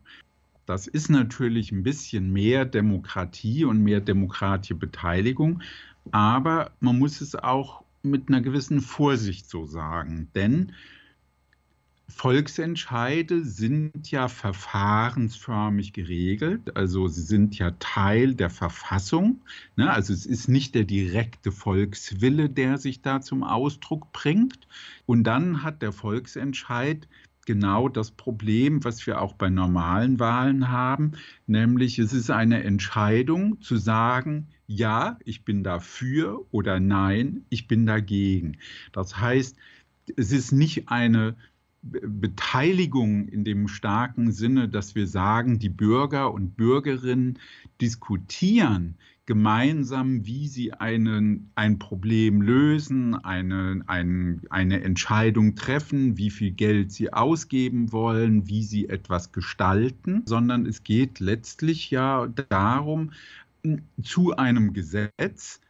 Das 0.66 0.88
ist 0.88 1.10
natürlich 1.10 1.72
ein 1.72 1.84
bisschen 1.84 2.32
mehr 2.32 2.66
Demokratie 2.66 3.66
und 3.66 3.84
mehr 3.84 4.00
demokratische 4.00 4.76
Beteiligung, 4.76 5.62
aber 6.12 6.72
man 6.80 7.00
muss 7.00 7.22
es 7.22 7.36
auch 7.36 7.84
mit 8.02 8.30
einer 8.30 8.42
gewissen 8.42 8.82
Vorsicht 8.82 9.50
so 9.50 9.66
sagen, 9.66 10.30
denn 10.36 10.74
Volksentscheide 12.10 13.44
sind 13.44 14.12
ja 14.12 14.28
verfahrensförmig 14.28 15.94
geregelt, 15.94 16.76
also 16.76 17.08
sie 17.08 17.22
sind 17.22 17.58
ja 17.58 17.72
Teil 17.80 18.36
der 18.36 18.50
Verfassung. 18.50 19.42
Ne? 19.76 19.92
Also 19.92 20.14
es 20.14 20.26
ist 20.26 20.48
nicht 20.48 20.76
der 20.76 20.84
direkte 20.84 21.52
Volkswille, 21.52 22.50
der 22.50 22.78
sich 22.78 23.02
da 23.02 23.22
zum 23.22 23.44
Ausdruck 23.44 24.12
bringt. 24.12 24.68
Und 25.06 25.24
dann 25.24 25.64
hat 25.64 25.82
der 25.82 25.92
Volksentscheid 25.92 27.08
genau 27.46 27.90
das 27.90 28.12
Problem, 28.12 28.84
was 28.84 29.06
wir 29.06 29.22
auch 29.22 29.34
bei 29.34 29.50
normalen 29.50 30.20
Wahlen 30.20 30.70
haben, 30.70 31.14
nämlich 31.48 32.00
es 32.00 32.14
ist 32.14 32.30
eine 32.30 32.64
Entscheidung 32.64 33.62
zu 33.62 33.78
sagen, 33.78 34.48
ja, 34.68 35.18
ich 35.26 35.44
bin 35.44 35.64
dafür 35.64 36.46
oder 36.52 36.80
nein, 36.80 37.46
ich 37.50 37.68
bin 37.68 37.86
dagegen. 37.86 38.58
Das 38.92 39.20
heißt, 39.20 39.58
es 40.16 40.32
ist 40.32 40.52
nicht 40.52 40.90
eine 40.90 41.36
Beteiligung 41.82 43.28
in 43.28 43.44
dem 43.44 43.68
starken 43.68 44.32
Sinne, 44.32 44.70
dass 44.70 44.96
wir 44.96 45.06
sagen, 45.06 45.60
die 45.60 45.70
Bürger 45.70 46.34
und 46.34 46.56
Bürgerinnen 46.56 47.40
diskutieren 47.82 48.96
gemeinsam, 49.26 50.26
wie 50.26 50.48
sie 50.48 50.74
einen, 50.74 51.52
ein 51.56 51.80
Problem 51.80 52.42
lösen, 52.42 53.16
eine, 53.16 53.82
ein, 53.88 54.42
eine 54.50 54.84
Entscheidung 54.84 55.56
treffen, 55.56 56.18
wie 56.18 56.30
viel 56.30 56.52
Geld 56.52 56.92
sie 56.92 57.14
ausgeben 57.14 57.92
wollen, 57.94 58.48
wie 58.48 58.64
sie 58.64 58.90
etwas 58.90 59.32
gestalten, 59.32 60.24
sondern 60.26 60.66
es 60.66 60.84
geht 60.84 61.20
letztlich 61.20 61.90
ja 61.90 62.28
darum, 62.50 63.12
zu 64.02 64.36
einem 64.36 64.74
Gesetz 64.74 65.62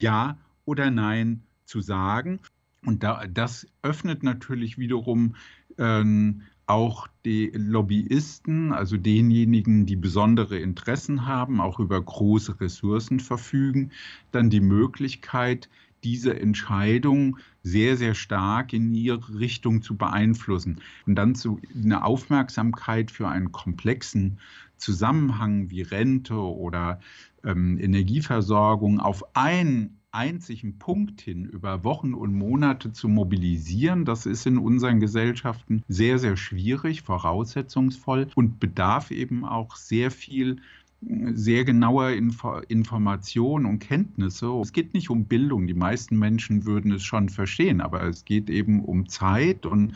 Ja 0.00 0.38
oder 0.64 0.90
Nein 0.90 1.42
zu 1.66 1.82
sagen. 1.82 2.40
Und 2.84 3.02
da, 3.02 3.26
das 3.26 3.66
öffnet 3.82 4.22
natürlich 4.22 4.78
wiederum 4.78 5.34
ähm, 5.76 6.42
auch 6.66 7.08
die 7.24 7.52
Lobbyisten, 7.54 8.72
also 8.72 8.96
denjenigen, 8.96 9.86
die 9.86 9.96
besondere 9.96 10.58
Interessen 10.58 11.26
haben, 11.26 11.60
auch 11.60 11.78
über 11.78 12.00
große 12.00 12.60
Ressourcen 12.60 13.20
verfügen, 13.20 13.92
dann 14.32 14.50
die 14.50 14.60
Möglichkeit, 14.60 15.68
diese 16.02 16.38
Entscheidung 16.38 17.38
sehr, 17.62 17.96
sehr 17.96 18.14
stark 18.14 18.72
in 18.72 18.94
ihre 18.94 19.38
Richtung 19.38 19.82
zu 19.82 19.96
beeinflussen. 19.96 20.80
Und 21.06 21.16
dann 21.16 21.34
zu, 21.34 21.60
eine 21.74 22.04
Aufmerksamkeit 22.04 23.10
für 23.10 23.28
einen 23.28 23.52
komplexen 23.52 24.38
Zusammenhang 24.76 25.70
wie 25.70 25.82
Rente 25.82 26.34
oder 26.34 27.00
ähm, 27.44 27.78
Energieversorgung 27.78 29.00
auf 29.00 29.24
einen 29.34 29.95
einzigen 30.16 30.78
Punkt 30.78 31.20
hin 31.20 31.44
über 31.44 31.84
Wochen 31.84 32.14
und 32.14 32.34
Monate 32.34 32.92
zu 32.92 33.08
mobilisieren, 33.08 34.04
das 34.04 34.26
ist 34.26 34.46
in 34.46 34.58
unseren 34.58 34.98
Gesellschaften 34.98 35.84
sehr, 35.88 36.18
sehr 36.18 36.36
schwierig, 36.36 37.02
voraussetzungsvoll 37.02 38.28
und 38.34 38.58
bedarf 38.58 39.10
eben 39.10 39.44
auch 39.44 39.76
sehr 39.76 40.10
viel 40.10 40.56
sehr 41.02 41.64
genauer 41.64 42.10
Info 42.10 42.58
Informationen 42.68 43.66
und 43.66 43.80
Kenntnisse. 43.80 44.48
Es 44.62 44.72
geht 44.72 44.94
nicht 44.94 45.10
um 45.10 45.26
Bildung, 45.26 45.66
die 45.66 45.74
meisten 45.74 46.18
Menschen 46.18 46.64
würden 46.64 46.90
es 46.90 47.04
schon 47.04 47.28
verstehen, 47.28 47.80
aber 47.80 48.02
es 48.04 48.24
geht 48.24 48.48
eben 48.48 48.82
um 48.82 49.08
Zeit 49.08 49.66
und 49.66 49.94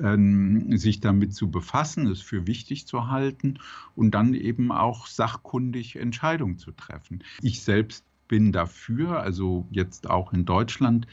ähm, 0.00 0.76
sich 0.76 1.00
damit 1.00 1.34
zu 1.34 1.50
befassen, 1.50 2.06
es 2.06 2.20
für 2.20 2.46
wichtig 2.46 2.86
zu 2.86 3.08
halten 3.08 3.58
und 3.94 4.12
dann 4.12 4.34
eben 4.34 4.70
auch 4.70 5.06
sachkundig 5.06 5.96
Entscheidungen 5.96 6.58
zu 6.58 6.70
treffen. 6.70 7.24
Ich 7.42 7.62
selbst 7.62 8.05
bin 8.28 8.52
dafür, 8.52 9.20
also 9.20 9.66
jetzt 9.70 10.08
auch 10.08 10.32
in 10.32 10.44
Deutschland, 10.44 11.06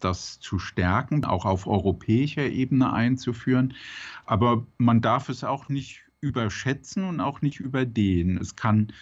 das 0.00 0.38
zu 0.40 0.58
stärken, 0.58 1.24
auch 1.24 1.44
auf 1.44 1.66
europäischer 1.66 2.46
Ebene 2.46 2.92
einzuführen. 2.92 3.74
Aber 4.26 4.66
man 4.78 5.00
darf 5.00 5.28
es 5.28 5.44
auch 5.44 5.68
nicht 5.68 6.02
überschätzen 6.20 7.04
und 7.04 7.20
auch 7.20 7.42
nicht 7.42 7.60
überdehnen. 7.60 8.38
Es 8.38 8.56
kann 8.56 8.92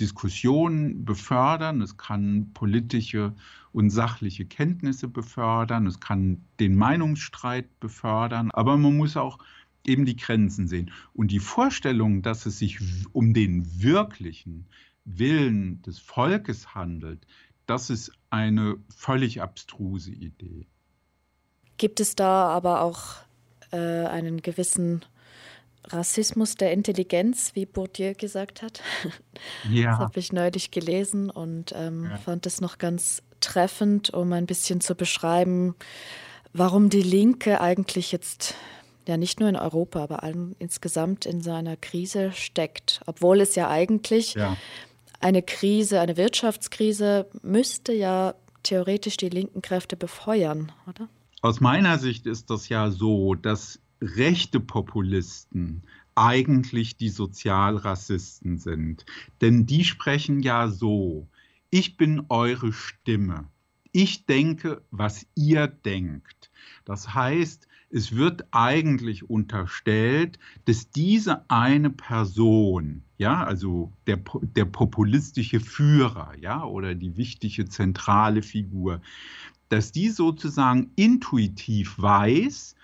Diskussionen 0.00 1.04
befördern, 1.04 1.80
es 1.80 1.96
kann 1.96 2.50
politische 2.52 3.34
und 3.72 3.90
sachliche 3.90 4.44
Kenntnisse 4.44 5.08
befördern, 5.08 5.86
es 5.86 6.00
kann 6.00 6.44
den 6.58 6.74
Meinungsstreit 6.76 7.78
befördern, 7.78 8.50
aber 8.50 8.76
man 8.76 8.96
muss 8.96 9.16
auch 9.16 9.38
eben 9.86 10.04
die 10.04 10.16
Grenzen 10.16 10.66
sehen. 10.66 10.90
Und 11.12 11.30
die 11.30 11.38
Vorstellung, 11.38 12.22
dass 12.22 12.46
es 12.46 12.58
sich 12.58 12.80
um 13.12 13.34
den 13.34 13.82
wirklichen 13.82 14.66
Willen 15.04 15.82
des 15.82 15.98
Volkes 15.98 16.74
handelt, 16.74 17.26
das 17.66 17.90
ist 17.90 18.12
eine 18.30 18.76
völlig 18.94 19.42
abstruse 19.42 20.10
Idee. 20.10 20.66
Gibt 21.76 22.00
es 22.00 22.14
da 22.14 22.48
aber 22.48 22.82
auch 22.82 23.16
äh, 23.70 23.76
einen 23.76 24.42
gewissen 24.42 25.04
Rassismus 25.88 26.54
der 26.54 26.72
Intelligenz, 26.72 27.54
wie 27.54 27.66
Bourdieu 27.66 28.14
gesagt 28.14 28.62
hat. 28.62 28.82
Ja. 29.70 29.90
Das 29.90 29.98
habe 29.98 30.20
ich 30.20 30.32
neulich 30.32 30.70
gelesen 30.70 31.28
und 31.28 31.72
ähm, 31.76 32.04
ja. 32.04 32.16
fand 32.16 32.46
es 32.46 32.60
noch 32.60 32.78
ganz 32.78 33.22
treffend, 33.40 34.10
um 34.10 34.32
ein 34.32 34.46
bisschen 34.46 34.80
zu 34.80 34.94
beschreiben, 34.94 35.74
warum 36.52 36.88
die 36.88 37.02
Linke 37.02 37.60
eigentlich 37.60 38.12
jetzt 38.12 38.54
ja 39.06 39.16
nicht 39.16 39.40
nur 39.40 39.48
in 39.48 39.56
Europa, 39.56 40.02
aber 40.02 40.22
insgesamt 40.58 41.26
in 41.26 41.42
seiner 41.42 41.76
Krise 41.76 42.32
steckt, 42.32 43.00
obwohl 43.06 43.40
es 43.40 43.54
ja 43.54 43.68
eigentlich 43.68 44.34
ja. 44.34 44.56
Eine 45.24 45.42
Krise, 45.42 46.00
eine 46.00 46.18
Wirtschaftskrise 46.18 47.26
müsste 47.42 47.94
ja 47.94 48.34
theoretisch 48.62 49.16
die 49.16 49.30
linken 49.30 49.62
Kräfte 49.62 49.96
befeuern, 49.96 50.70
oder? 50.86 51.08
Aus 51.40 51.60
meiner 51.60 51.98
Sicht 51.98 52.26
ist 52.26 52.50
das 52.50 52.68
ja 52.68 52.90
so, 52.90 53.34
dass 53.34 53.80
rechte 54.02 54.60
Populisten 54.60 55.82
eigentlich 56.14 56.98
die 56.98 57.08
Sozialrassisten 57.08 58.58
sind. 58.58 59.06
Denn 59.40 59.64
die 59.64 59.84
sprechen 59.84 60.40
ja 60.40 60.68
so, 60.68 61.26
ich 61.70 61.96
bin 61.96 62.26
eure 62.28 62.74
Stimme. 62.74 63.48
Ich 63.92 64.26
denke, 64.26 64.82
was 64.90 65.26
ihr 65.34 65.68
denkt. 65.68 66.50
Das 66.84 67.14
heißt, 67.14 67.66
es 67.94 68.16
wird 68.16 68.44
eigentlich 68.50 69.30
unterstellt, 69.30 70.40
dass 70.64 70.90
diese 70.90 71.48
eine 71.48 71.90
Person, 71.90 73.02
ja, 73.18 73.44
also 73.44 73.92
der, 74.08 74.18
der 74.56 74.64
populistische 74.64 75.60
Führer, 75.60 76.32
ja, 76.40 76.64
oder 76.64 76.96
die 76.96 77.16
wichtige 77.16 77.66
zentrale 77.66 78.42
Figur, 78.42 79.00
dass 79.68 79.92
die 79.92 80.08
sozusagen 80.08 80.90
intuitiv 80.96 81.94
weiß, 81.96 82.74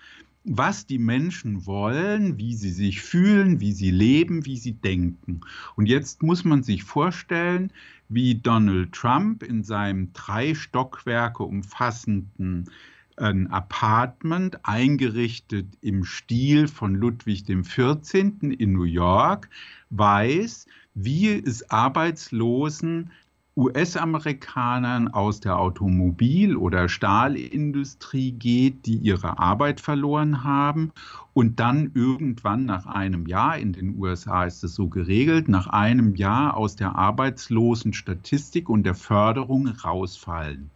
was 0.45 0.87
die 0.87 0.97
Menschen 0.97 1.65
wollen, 1.65 2.37
wie 2.37 2.55
sie 2.55 2.71
sich 2.71 3.01
fühlen, 3.01 3.59
wie 3.59 3.73
sie 3.73 3.91
leben, 3.91 4.45
wie 4.45 4.57
sie 4.57 4.73
denken. 4.73 5.41
Und 5.75 5.87
jetzt 5.87 6.23
muss 6.23 6.45
man 6.45 6.63
sich 6.63 6.83
vorstellen, 6.83 7.73
wie 8.07 8.35
Donald 8.35 8.93
Trump 8.93 9.43
in 9.43 9.63
seinem 9.63 10.13
drei 10.13 10.55
Stockwerke 10.55 11.43
umfassenden 11.43 12.69
ein 13.17 13.47
Apartment 13.51 14.59
eingerichtet 14.63 15.67
im 15.81 16.03
Stil 16.03 16.67
von 16.67 16.95
Ludwig 16.95 17.45
XIV. 17.45 18.13
in 18.13 18.73
New 18.73 18.83
York 18.83 19.49
weiß, 19.89 20.67
wie 20.93 21.29
es 21.29 21.69
Arbeitslosen 21.69 23.11
US-Amerikanern 23.57 25.09
aus 25.09 25.41
der 25.41 25.59
Automobil- 25.59 26.55
oder 26.55 26.87
Stahlindustrie 26.87 28.31
geht, 28.31 28.85
die 28.85 28.95
ihre 28.95 29.39
Arbeit 29.39 29.81
verloren 29.81 30.43
haben 30.45 30.91
und 31.33 31.59
dann 31.59 31.91
irgendwann 31.93 32.65
nach 32.65 32.85
einem 32.85 33.27
Jahr, 33.27 33.57
in 33.57 33.73
den 33.73 33.97
USA 33.99 34.45
ist 34.45 34.63
es 34.63 34.73
so 34.73 34.87
geregelt, 34.87 35.49
nach 35.49 35.67
einem 35.67 36.15
Jahr 36.15 36.55
aus 36.55 36.77
der 36.77 36.95
Arbeitslosenstatistik 36.95 38.69
und 38.69 38.83
der 38.83 38.95
Förderung 38.95 39.67
rausfallen 39.67 40.69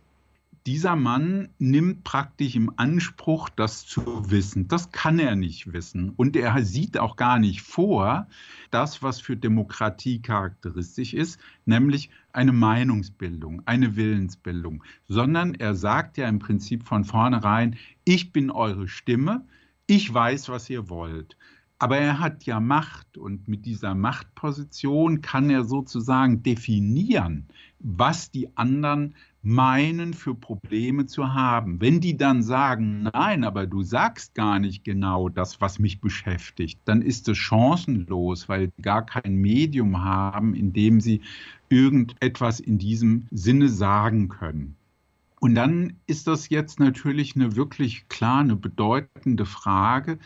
dieser 0.65 0.95
Mann 0.95 1.49
nimmt 1.59 2.03
praktisch 2.03 2.55
im 2.55 2.71
Anspruch, 2.77 3.49
das 3.49 3.85
zu 3.85 4.31
wissen. 4.31 4.67
Das 4.67 4.91
kann 4.91 5.19
er 5.19 5.35
nicht 5.35 5.73
wissen. 5.73 6.09
Und 6.09 6.35
er 6.35 6.63
sieht 6.63 6.97
auch 6.97 7.17
gar 7.17 7.37
nicht 7.37 7.61
vor, 7.61 8.27
das, 8.71 9.03
was 9.03 9.21
für 9.21 9.37
Demokratie 9.37 10.21
charakteristisch 10.21 11.13
ist, 11.13 11.39
nämlich 11.65 12.09
eine 12.33 12.51
Meinungsbildung, 12.51 13.61
eine 13.65 13.95
Willensbildung, 13.95 14.83
sondern 15.07 15.53
er 15.53 15.75
sagt 15.75 16.17
ja 16.17 16.27
im 16.27 16.39
Prinzip 16.39 16.83
von 16.83 17.05
vornherein, 17.05 17.77
ich 18.03 18.33
bin 18.33 18.49
eure 18.49 18.87
Stimme, 18.87 19.45
ich 19.85 20.11
weiß, 20.11 20.49
was 20.49 20.69
ihr 20.69 20.89
wollt. 20.89 21.37
Aber 21.77 21.97
er 21.97 22.19
hat 22.19 22.45
ja 22.45 22.61
Macht 22.61 23.17
und 23.17 23.49
mit 23.49 23.65
dieser 23.65 23.95
Machtposition 23.95 25.21
kann 25.21 25.49
er 25.49 25.65
sozusagen 25.65 26.41
definieren, 26.41 27.47
was 27.79 28.31
die 28.31 28.55
anderen 28.55 29.15
meinen 29.41 30.13
für 30.13 30.33
Probleme 30.33 31.05
zu 31.05 31.33
haben. 31.33 31.79
Wenn 31.81 31.99
die 31.99 32.17
dann 32.17 32.41
sagen, 32.41 33.03
nein, 33.13 33.43
aber 33.43 33.67
du 33.67 33.83
sagst 33.83 34.33
gar 34.33 34.57
nicht 34.57 34.83
genau 34.83 35.29
das, 35.29 35.61
was 35.61 35.77
mich 35.77 36.01
beschäftigt, 36.01 36.79
dann 36.85 37.01
ist 37.01 37.27
es 37.27 37.37
chancenlos, 37.37 38.49
weil 38.49 38.71
sie 38.75 38.81
gar 38.81 39.05
kein 39.05 39.35
Medium 39.35 40.03
haben, 40.03 40.55
in 40.55 40.73
dem 40.73 40.99
sie 41.01 41.21
irgendetwas 41.69 42.59
in 42.59 42.77
diesem 42.77 43.27
Sinne 43.31 43.69
sagen 43.69 44.29
können. 44.29 44.77
Und 45.45 45.53
dann 45.53 45.93
ist 46.07 46.25
das 46.25 46.49
jetzt 46.49 46.79
natürlich 46.79 47.35
eine 47.35 47.55
wirklich 47.55 48.09
klar, 48.09 48.39
eine 48.39 48.55
bedeutende 48.55 49.45
Frage 49.45 50.17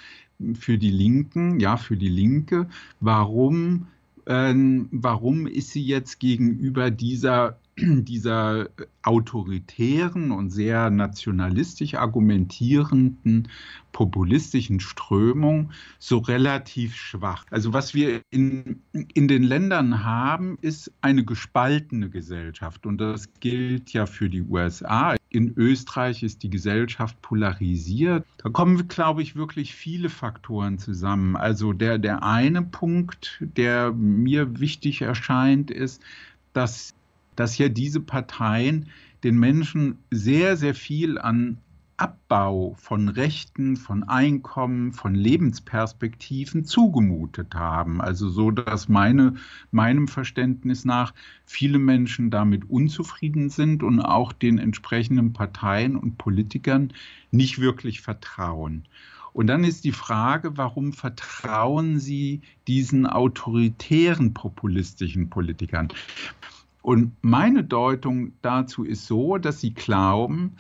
für 0.54 0.78
die 0.78 0.92
Linken, 0.92 1.60
ja, 1.60 1.76
für 1.76 1.98
die 1.98 2.08
Linke. 2.08 2.70
Warum, 3.02 3.88
äh, 4.24 4.54
warum 4.56 5.46
ist 5.46 5.72
sie 5.72 5.84
jetzt 5.84 6.22
gegenüber 6.22 6.90
dieser 6.90 7.60
dieser 8.04 8.70
autoritären 9.04 10.32
und 10.32 10.50
sehr 10.50 10.90
nationalistisch 10.90 11.96
argumentierenden 11.96 13.48
populistischen 13.92 14.80
Strömung 14.80 15.72
so 15.98 16.20
relativ 16.20 16.96
schwach. 16.96 17.46
Also 17.50 17.74
was 17.74 17.94
wir 17.94 18.22
in, 18.30 18.82
in 19.14 19.28
den 19.28 19.44
Ländern 19.44 20.04
haben, 20.04 20.58
ist 20.62 20.92
eine 21.02 21.26
gespaltene 21.26 22.10
Gesellschaft 22.10 22.86
und 22.86 23.00
das 23.00 23.34
gilt 23.40 23.92
ja 23.94 24.06
für 24.06 24.30
die 24.30 24.44
USA. 24.44 25.16
In 25.30 25.54
Österreich 25.56 26.24
ist 26.24 26.44
die 26.44 26.50
Gesellschaft 26.50 27.22
polarisiert. 27.22 28.26
Da 28.38 28.50
kommen, 28.50 28.88
glaube 28.88 29.22
ich, 29.22 29.36
wirklich 29.36 29.76
viele 29.76 30.10
Faktoren 30.10 30.78
zusammen. 30.80 31.36
Also 31.36 31.74
der, 31.74 31.98
der 32.00 32.24
eine 32.24 32.62
Punkt, 32.62 33.38
der 33.40 33.92
mir 33.92 34.60
wichtig 34.60 35.02
erscheint, 35.02 35.72
ist, 35.72 36.02
dass 36.54 36.94
dass 37.40 37.58
ja 37.58 37.70
diese 37.70 38.02
Parteien 38.02 38.88
den 39.24 39.40
Menschen 39.40 40.00
sehr, 40.12 40.58
sehr 40.58 40.76
viel 40.76 41.18
an 41.18 41.58
Abbau 41.96 42.76
von 42.78 43.10
Rechten, 43.10 43.76
von 43.76 44.04
Einkommen, 44.04 44.94
von 44.94 45.16
Lebensperspektiven 45.16 46.64
zugemutet 46.66 47.56
haben. 47.56 48.02
Also 48.02 48.30
so, 48.30 48.52
dass 48.52 48.88
meine, 48.88 49.36
meinem 49.72 50.08
Verständnis 50.08 50.86
nach 50.86 51.14
viele 51.46 51.80
Menschen 51.80 52.30
damit 52.30 52.70
unzufrieden 52.70 53.50
sind 53.50 53.84
und 53.84 54.02
auch 54.02 54.32
den 54.34 54.60
entsprechenden 54.60 55.34
Parteien 55.34 55.96
und 55.98 56.18
Politikern 56.18 56.94
nicht 57.32 57.60
wirklich 57.60 58.02
vertrauen. 58.02 58.86
Und 59.32 59.48
dann 59.48 59.64
ist 59.64 59.84
die 59.84 59.92
Frage, 59.92 60.58
warum 60.58 60.92
vertrauen 60.94 62.00
Sie 62.00 62.42
diesen 62.68 63.06
autoritären 63.06 64.34
populistischen 64.34 65.30
Politikern? 65.30 65.90
Und 66.82 67.14
meine 67.22 67.64
Deutung 67.64 68.34
dazu 68.42 68.84
ist 68.84 69.06
so, 69.06 69.38
dass 69.38 69.62
sie 69.62 69.74
glauben, 69.74 70.56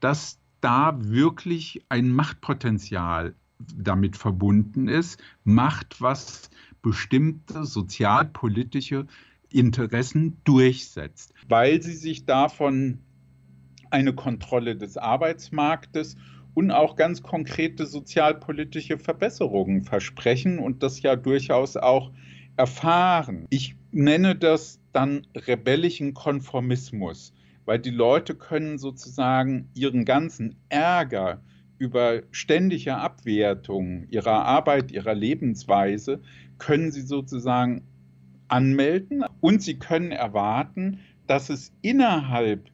dass 0.00 0.38
da 0.60 0.96
wirklich 1.00 1.84
ein 1.88 2.10
Machtpotenzial 2.10 3.34
damit 3.76 4.16
verbunden 4.16 4.88
ist, 4.88 5.22
Macht, 5.44 6.00
was 6.00 6.50
bestimmte 6.82 7.64
sozialpolitische 7.64 9.06
Interessen 9.48 10.38
durchsetzt, 10.44 11.32
weil 11.48 11.82
sie 11.82 11.94
sich 11.94 12.24
davon 12.24 12.98
eine 13.90 14.14
Kontrolle 14.14 14.76
des 14.76 14.96
Arbeitsmarktes 14.96 16.16
und 16.54 16.70
auch 16.70 16.96
ganz 16.96 17.22
konkrete 17.22 17.86
sozialpolitische 17.86 18.98
Verbesserungen 18.98 19.82
versprechen 19.82 20.58
und 20.58 20.82
das 20.82 21.02
ja 21.02 21.16
durchaus 21.16 21.76
auch 21.76 22.12
erfahren. 22.56 23.46
Ich 23.50 23.76
nenne 23.92 24.34
das 24.36 24.80
dann 24.94 25.26
rebellischen 25.36 26.14
Konformismus, 26.14 27.34
weil 27.64 27.78
die 27.78 27.90
Leute 27.90 28.34
können 28.34 28.78
sozusagen 28.78 29.68
ihren 29.74 30.04
ganzen 30.04 30.56
Ärger 30.68 31.42
über 31.78 32.22
ständige 32.30 32.96
Abwertung 32.96 34.06
ihrer 34.08 34.44
Arbeit, 34.44 34.92
ihrer 34.92 35.14
Lebensweise, 35.14 36.20
können 36.58 36.92
sie 36.92 37.02
sozusagen 37.02 37.82
anmelden 38.48 39.24
und 39.40 39.62
sie 39.62 39.78
können 39.78 40.12
erwarten, 40.12 41.00
dass 41.26 41.50
es 41.50 41.72
innerhalb 41.82 42.70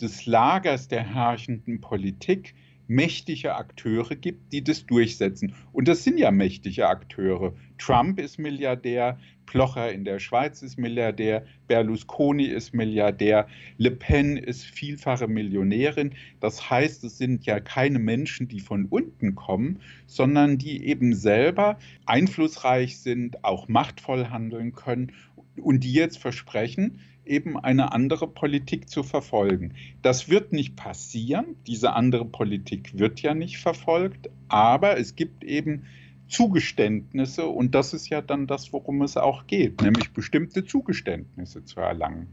des 0.00 0.26
Lagers 0.26 0.88
der 0.88 1.02
herrschenden 1.02 1.80
Politik 1.80 2.54
mächtige 2.92 3.54
Akteure 3.54 4.14
gibt, 4.16 4.52
die 4.52 4.62
das 4.62 4.86
durchsetzen. 4.86 5.54
Und 5.72 5.88
das 5.88 6.04
sind 6.04 6.18
ja 6.18 6.30
mächtige 6.30 6.88
Akteure. 6.88 7.54
Trump 7.78 8.20
ist 8.20 8.38
Milliardär, 8.38 9.18
Plocher 9.46 9.92
in 9.92 10.04
der 10.04 10.18
Schweiz 10.18 10.62
ist 10.62 10.78
Milliardär, 10.78 11.44
Berlusconi 11.66 12.44
ist 12.44 12.74
Milliardär, 12.74 13.48
Le 13.76 13.90
Pen 13.90 14.36
ist 14.36 14.64
vielfache 14.64 15.26
Millionärin. 15.26 16.14
Das 16.40 16.70
heißt, 16.70 17.02
es 17.04 17.18
sind 17.18 17.44
ja 17.44 17.60
keine 17.60 17.98
Menschen, 17.98 18.48
die 18.48 18.60
von 18.60 18.86
unten 18.86 19.34
kommen, 19.34 19.80
sondern 20.06 20.58
die 20.58 20.86
eben 20.86 21.14
selber 21.14 21.78
einflussreich 22.06 22.98
sind, 22.98 23.42
auch 23.42 23.68
machtvoll 23.68 24.28
handeln 24.28 24.72
können 24.72 25.12
und 25.56 25.84
die 25.84 25.92
jetzt 25.92 26.18
versprechen, 26.18 27.00
eben 27.24 27.58
eine 27.58 27.92
andere 27.92 28.26
Politik 28.26 28.88
zu 28.88 29.02
verfolgen. 29.02 29.74
Das 30.02 30.28
wird 30.28 30.52
nicht 30.52 30.76
passieren, 30.76 31.56
diese 31.66 31.92
andere 31.92 32.24
Politik 32.24 32.98
wird 32.98 33.20
ja 33.22 33.34
nicht 33.34 33.58
verfolgt, 33.58 34.30
aber 34.48 34.98
es 34.98 35.14
gibt 35.16 35.44
eben 35.44 35.84
Zugeständnisse 36.28 37.46
und 37.46 37.74
das 37.74 37.92
ist 37.92 38.08
ja 38.08 38.22
dann 38.22 38.46
das, 38.46 38.72
worum 38.72 39.02
es 39.02 39.16
auch 39.16 39.46
geht, 39.46 39.82
nämlich 39.82 40.12
bestimmte 40.12 40.64
Zugeständnisse 40.64 41.64
zu 41.64 41.80
erlangen. 41.80 42.28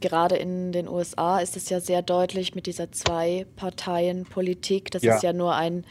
Gerade 0.00 0.36
in 0.36 0.72
den 0.72 0.88
USA 0.88 1.40
ist 1.40 1.56
es 1.56 1.70
ja 1.70 1.80
sehr 1.80 2.02
deutlich 2.02 2.54
mit 2.54 2.66
dieser 2.66 2.92
Zwei-Parteien-Politik. 2.92 4.90
Das 4.90 5.02
ja. 5.02 5.16
ist 5.16 5.22
ja 5.22 5.32
nur 5.32 5.54
ein 5.54 5.84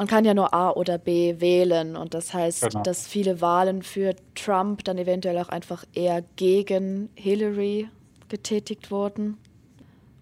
man 0.00 0.06
kann 0.06 0.24
ja 0.24 0.32
nur 0.32 0.54
A 0.54 0.70
oder 0.70 0.96
B 0.96 1.42
wählen 1.42 1.94
und 1.94 2.14
das 2.14 2.32
heißt, 2.32 2.70
genau. 2.70 2.82
dass 2.82 3.06
viele 3.06 3.42
Wahlen 3.42 3.82
für 3.82 4.16
Trump 4.34 4.82
dann 4.84 4.96
eventuell 4.96 5.36
auch 5.36 5.50
einfach 5.50 5.84
eher 5.92 6.24
gegen 6.36 7.10
Hillary 7.16 7.86
getätigt 8.30 8.90
wurden 8.90 9.36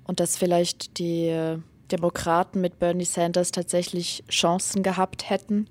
und 0.03 0.19
dass 0.19 0.37
vielleicht 0.37 0.99
die 0.99 1.33
Demokraten 1.93 2.61
mit 2.61 2.81
Bernie 2.81 3.05
Sanders 3.05 3.53
tatsächlich 3.53 4.25
Chancen 4.29 4.83
gehabt 4.83 5.31
hätten. 5.31 5.69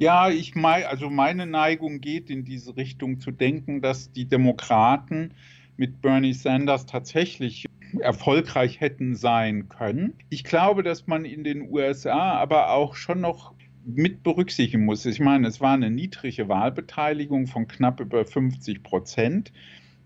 Ja, 0.00 0.28
ich 0.28 0.56
meine, 0.56 0.88
also 0.88 1.10
meine 1.10 1.46
Neigung 1.46 2.00
geht 2.00 2.28
in 2.28 2.44
diese 2.44 2.76
Richtung 2.76 3.20
zu 3.20 3.30
denken, 3.30 3.82
dass 3.82 4.10
die 4.10 4.24
Demokraten 4.24 5.32
mit 5.76 6.02
Bernie 6.02 6.34
Sanders 6.34 6.86
tatsächlich 6.86 7.66
erfolgreich 8.00 8.80
hätten 8.80 9.14
sein 9.14 9.68
können. 9.68 10.14
Ich 10.30 10.44
glaube, 10.44 10.82
dass 10.82 11.06
man 11.06 11.24
in 11.24 11.44
den 11.44 11.70
USA 11.70 12.34
aber 12.34 12.70
auch 12.70 12.94
schon 12.94 13.20
noch 13.20 13.54
mit 13.84 14.22
berücksichtigen 14.22 14.84
muss. 14.84 15.04
Ich 15.06 15.20
meine, 15.20 15.46
es 15.48 15.60
war 15.60 15.74
eine 15.74 15.90
niedrige 15.90 16.48
Wahlbeteiligung 16.48 17.46
von 17.46 17.68
knapp 17.68 18.00
über 18.00 18.24
50 18.24 18.82
Prozent. 18.82 19.52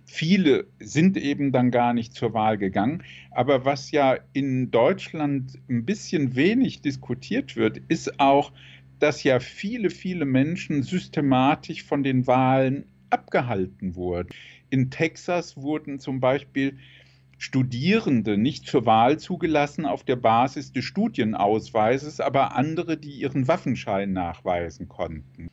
Viele 0.05 0.66
sind 0.81 1.16
eben 1.16 1.53
dann 1.53 1.70
gar 1.70 1.92
nicht 1.92 2.14
zur 2.14 2.33
Wahl 2.33 2.59
gegangen. 2.59 3.03
Aber 3.31 3.64
was 3.64 3.90
ja 3.90 4.18
in 4.33 4.70
Deutschland 4.70 5.59
ein 5.68 5.85
bisschen 5.85 6.35
wenig 6.35 6.81
diskutiert 6.81 7.57
wird, 7.57 7.79
ist 7.88 8.18
auch, 8.18 8.53
dass 8.98 9.22
ja 9.22 9.38
viele, 9.38 9.90
viele 9.90 10.24
Menschen 10.24 10.83
systematisch 10.83 11.85
von 11.85 12.03
den 12.03 12.27
Wahlen 12.27 12.87
abgehalten 13.11 13.94
wurden. 13.94 14.31
In 14.70 14.90
Texas 14.90 15.57
wurden 15.57 15.98
zum 15.98 16.20
Beispiel 16.20 16.79
Studierende 17.38 18.37
nicht 18.37 18.66
zur 18.66 18.85
Wahl 18.85 19.18
zugelassen 19.18 19.87
auf 19.87 20.03
der 20.03 20.16
Basis 20.16 20.72
des 20.72 20.85
Studienausweises, 20.85 22.20
aber 22.20 22.57
andere, 22.57 22.96
die 22.96 23.12
ihren 23.12 23.46
Waffenschein 23.46 24.12
nachweisen 24.12 24.88
konnten. 24.88 25.48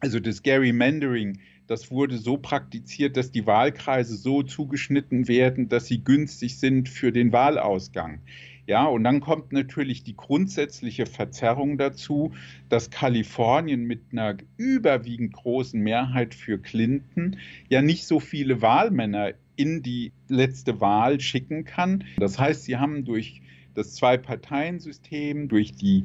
Also 0.00 0.18
das 0.18 0.42
Gerrymandering, 0.42 1.40
das 1.66 1.90
wurde 1.90 2.18
so 2.18 2.38
praktiziert, 2.38 3.16
dass 3.16 3.30
die 3.30 3.46
Wahlkreise 3.46 4.16
so 4.16 4.42
zugeschnitten 4.42 5.28
werden, 5.28 5.68
dass 5.68 5.86
sie 5.86 6.02
günstig 6.02 6.58
sind 6.58 6.88
für 6.88 7.12
den 7.12 7.30
Wahlausgang. 7.30 8.22
Ja, 8.66 8.86
und 8.86 9.04
dann 9.04 9.20
kommt 9.20 9.52
natürlich 9.52 10.04
die 10.04 10.16
grundsätzliche 10.16 11.04
Verzerrung 11.06 11.78
dazu, 11.78 12.32
dass 12.68 12.90
Kalifornien 12.90 13.84
mit 13.84 14.00
einer 14.12 14.36
überwiegend 14.56 15.34
großen 15.34 15.80
Mehrheit 15.80 16.34
für 16.34 16.58
Clinton 16.58 17.36
ja 17.68 17.82
nicht 17.82 18.06
so 18.06 18.18
viele 18.18 18.62
Wahlmänner 18.62 19.32
in 19.56 19.82
die 19.82 20.12
letzte 20.28 20.80
Wahl 20.80 21.20
schicken 21.20 21.64
kann. 21.64 22.04
Das 22.16 22.38
heißt, 22.38 22.64
sie 22.64 22.76
haben 22.76 23.04
durch 23.04 23.42
das 23.74 23.94
Zwei-Parteien-System, 23.94 25.48
durch 25.48 25.72
die 25.72 26.04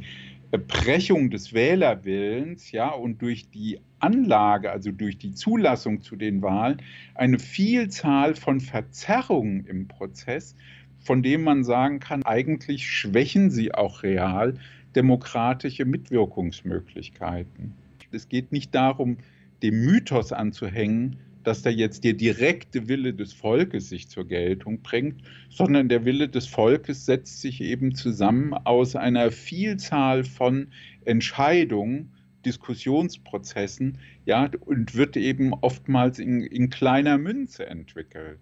Brechung 0.51 1.29
des 1.29 1.53
Wählerwillens, 1.53 2.71
ja, 2.71 2.89
und 2.89 3.21
durch 3.21 3.49
die 3.49 3.79
Anlage, 3.99 4.71
also 4.71 4.91
durch 4.91 5.17
die 5.17 5.33
Zulassung 5.33 6.01
zu 6.01 6.15
den 6.15 6.41
Wahlen, 6.41 6.81
eine 7.15 7.39
Vielzahl 7.39 8.35
von 8.35 8.61
Verzerrungen 8.61 9.65
im 9.65 9.87
Prozess, 9.87 10.55
von 10.99 11.21
dem 11.21 11.43
man 11.43 11.63
sagen 11.63 11.99
kann, 11.99 12.23
eigentlich 12.23 12.89
schwächen 12.89 13.49
sie 13.49 13.73
auch 13.73 14.03
real 14.03 14.55
demokratische 14.95 15.85
Mitwirkungsmöglichkeiten. 15.85 17.73
Es 18.11 18.29
geht 18.29 18.51
nicht 18.51 18.73
darum, 18.73 19.17
dem 19.61 19.85
Mythos 19.85 20.31
anzuhängen, 20.31 21.17
dass 21.47 21.61
da 21.61 21.69
jetzt 21.69 22.03
der 22.03 22.11
direkte 22.11 22.89
Wille 22.89 23.13
des 23.13 23.31
Volkes 23.31 23.87
sich 23.87 24.09
zur 24.09 24.27
Geltung 24.27 24.81
bringt, 24.81 25.21
sondern 25.49 25.87
der 25.87 26.03
Wille 26.03 26.27
des 26.27 26.45
Volkes 26.45 27.05
setzt 27.05 27.39
sich 27.39 27.61
eben 27.61 27.95
zusammen 27.95 28.53
aus 28.53 28.97
einer 28.97 29.31
Vielzahl 29.31 30.25
von 30.25 30.67
Entscheidungen, 31.05 32.11
Diskussionsprozessen, 32.45 33.97
ja, 34.25 34.51
und 34.65 34.95
wird 34.95 35.15
eben 35.15 35.53
oftmals 35.53 36.19
in, 36.19 36.41
in 36.41 36.69
kleiner 36.69 37.17
Münze 37.17 37.65
entwickelt. 37.65 38.39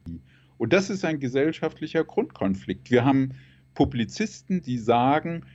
Und 0.57 0.73
das 0.73 0.89
ist 0.89 1.05
ein 1.05 1.19
gesellschaftlicher 1.19 2.05
Grundkonflikt. 2.05 2.89
Wir 2.89 3.05
haben 3.05 3.33
Publizisten, 3.75 4.63
die 4.63 4.79
sagen, 4.79 5.45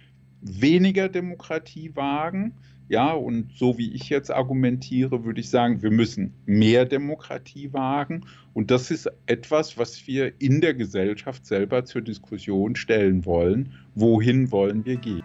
weniger 0.40 1.08
Demokratie 1.08 1.96
wagen, 1.96 2.54
ja, 2.90 3.12
und 3.12 3.52
so 3.54 3.78
wie 3.78 3.92
ich 3.92 4.08
jetzt 4.08 4.32
argumentiere, 4.32 5.24
würde 5.24 5.38
ich 5.38 5.48
sagen, 5.48 5.80
wir 5.80 5.92
müssen 5.92 6.34
mehr 6.44 6.84
Demokratie 6.84 7.72
wagen. 7.72 8.26
Und 8.52 8.72
das 8.72 8.90
ist 8.90 9.08
etwas, 9.26 9.78
was 9.78 10.08
wir 10.08 10.32
in 10.40 10.60
der 10.60 10.74
Gesellschaft 10.74 11.46
selber 11.46 11.84
zur 11.84 12.02
Diskussion 12.02 12.74
stellen 12.74 13.24
wollen. 13.24 13.72
Wohin 13.94 14.50
wollen 14.50 14.84
wir 14.84 14.96
gehen? 14.96 15.22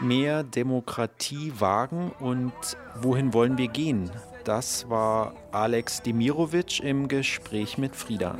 Mehr 0.00 0.44
Demokratie 0.44 1.52
wagen 1.58 2.12
und 2.18 2.54
wohin 3.02 3.34
wollen 3.34 3.58
wir 3.58 3.68
gehen? 3.68 4.10
Das 4.44 4.88
war 4.88 5.34
Alex 5.52 6.00
Demirovic 6.00 6.80
im 6.80 7.08
Gespräch 7.08 7.76
mit 7.76 7.94
Frieda. 7.94 8.38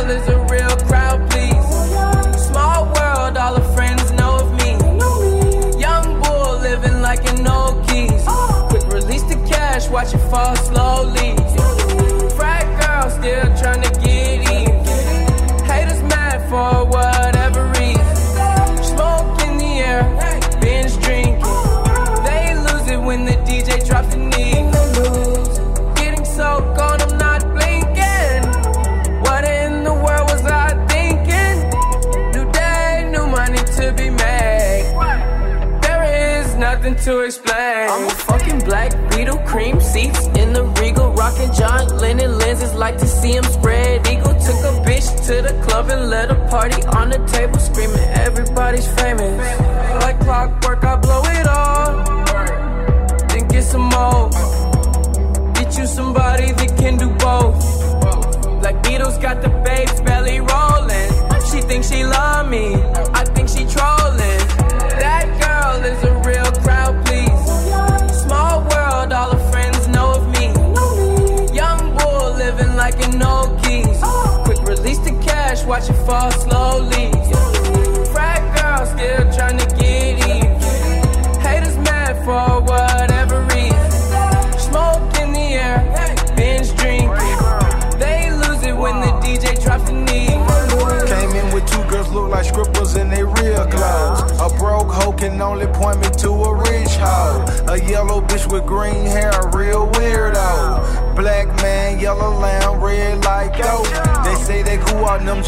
Girl 0.00 0.10
is 0.12 0.28
a 0.28 0.38
real 0.46 0.76
crowd, 0.88 1.30
please. 1.30 2.46
Small 2.46 2.86
world, 2.86 3.36
all 3.36 3.60
her 3.60 3.74
friends 3.74 4.10
know 4.12 4.36
of 4.36 4.50
me. 4.54 4.70
Young 5.78 6.22
bull 6.22 6.58
living 6.60 7.02
like 7.02 7.30
an 7.30 7.46
old 7.46 7.86
keys. 7.86 8.24
Quick 8.70 8.84
release 8.94 9.24
the 9.24 9.36
cash, 9.46 9.90
watch 9.90 10.14
it 10.14 10.18
fall 10.30 10.56
slowly. 10.56 11.39
To 37.10 37.20
explain. 37.20 37.90
I'm 37.90 38.06
a 38.06 38.10
fucking 38.10 38.60
black 38.60 38.92
beetle, 39.10 39.38
cream 39.38 39.80
seats 39.80 40.26
in 40.40 40.52
the 40.52 40.64
regal, 40.80 41.10
rocking 41.12 41.52
John 41.52 41.88
Lennon 41.98 42.38
lenses, 42.38 42.72
like 42.74 42.98
to 42.98 43.06
see 43.06 43.32
him 43.32 43.42
spread 43.42 44.06
eagle. 44.06 44.34
Took 44.46 44.60
a 44.70 44.74
bitch 44.86 45.08
to 45.26 45.42
the 45.42 45.54
club 45.64 45.90
and 45.90 46.08
let 46.08 46.30
a 46.30 46.36
party 46.48 46.80
on 46.98 47.10
the 47.10 47.18
table, 47.26 47.58
screaming 47.58 48.06
everybody's 48.26 48.86
famous. 49.00 49.36
Like 50.02 50.20
clockwork, 50.20 50.84
I 50.84 50.96
blow 50.96 51.22
it 51.24 51.46
all, 51.48 52.04
then 53.28 53.48
get 53.48 53.64
some 53.64 53.88
more. 53.96 54.30
Get 55.54 55.76
you 55.78 55.86
somebody 55.86 56.52
that 56.52 56.76
can 56.78 56.96
do 56.96 57.08
both. 57.26 57.58
Black 58.60 58.76
Beatles 58.84 59.20
got 59.20 59.42
the 59.42 59.50
babes 59.66 60.00
belly 60.02 60.38
rolling. 60.38 61.10
She 61.50 61.60
thinks 61.62 61.90
she 61.90 62.04
love 62.04 62.48
me, 62.48 62.76
I 63.20 63.24
watch 75.70 75.88
it 75.88 75.94
fall 76.04 76.32
slowly. 76.32 77.29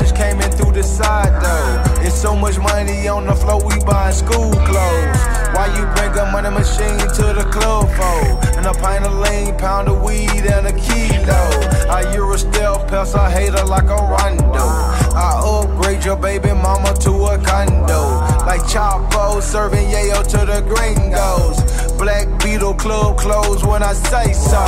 Just 0.02 0.16
came 0.16 0.40
in 0.40 0.50
through 0.50 0.72
the 0.72 0.82
side 0.82 1.32
though. 1.42 2.02
It's 2.02 2.20
so 2.20 2.34
much 2.34 2.58
money 2.58 3.06
on 3.06 3.26
the 3.26 3.34
floor, 3.34 3.62
we 3.64 3.78
buying 3.84 4.14
school 4.14 4.50
clothes. 4.50 5.22
Why 5.54 5.66
you 5.76 5.84
bring 5.94 6.12
a 6.18 6.26
money 6.32 6.50
machine 6.50 7.06
to 7.18 7.24
the 7.38 7.46
club 7.54 7.86
for? 7.96 8.20
And 8.58 8.66
a 8.66 8.74
pint 8.74 9.04
of 9.04 9.14
lean, 9.24 9.56
pound 9.58 9.88
of 9.88 10.02
weed, 10.02 10.44
and 10.54 10.66
a 10.66 10.72
kilo. 10.72 11.42
I 11.88 12.12
Euro 12.14 12.36
stealth, 12.36 12.88
pass 12.88 13.12
hate 13.12 13.52
hater 13.52 13.64
like 13.64 13.84
a 13.84 14.00
rondo. 14.12 14.66
I 15.14 15.40
upgrade 15.44 16.04
your 16.04 16.16
baby 16.16 16.52
mama 16.52 16.94
to 17.04 17.12
a 17.34 17.38
condo. 17.38 18.02
Like 18.46 18.62
Chapo 18.62 19.40
serving 19.40 19.86
yayo 19.88 20.26
to 20.34 20.40
the 20.50 20.60
gringos. 20.62 21.58
Black 21.96 22.26
Beetle 22.42 22.74
Club 22.74 23.18
closed 23.18 23.64
when 23.64 23.82
I 23.82 23.92
say 23.92 24.32
so. 24.32 24.64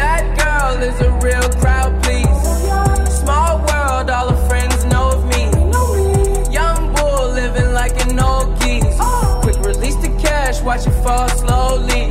That 0.00 0.24
girl 0.38 0.82
is 0.82 0.98
a 1.02 1.10
real 1.20 1.48
crowd, 1.60 2.01
watch 10.64 10.86
it 10.86 10.92
fall 11.02 11.28
slowly. 11.28 12.01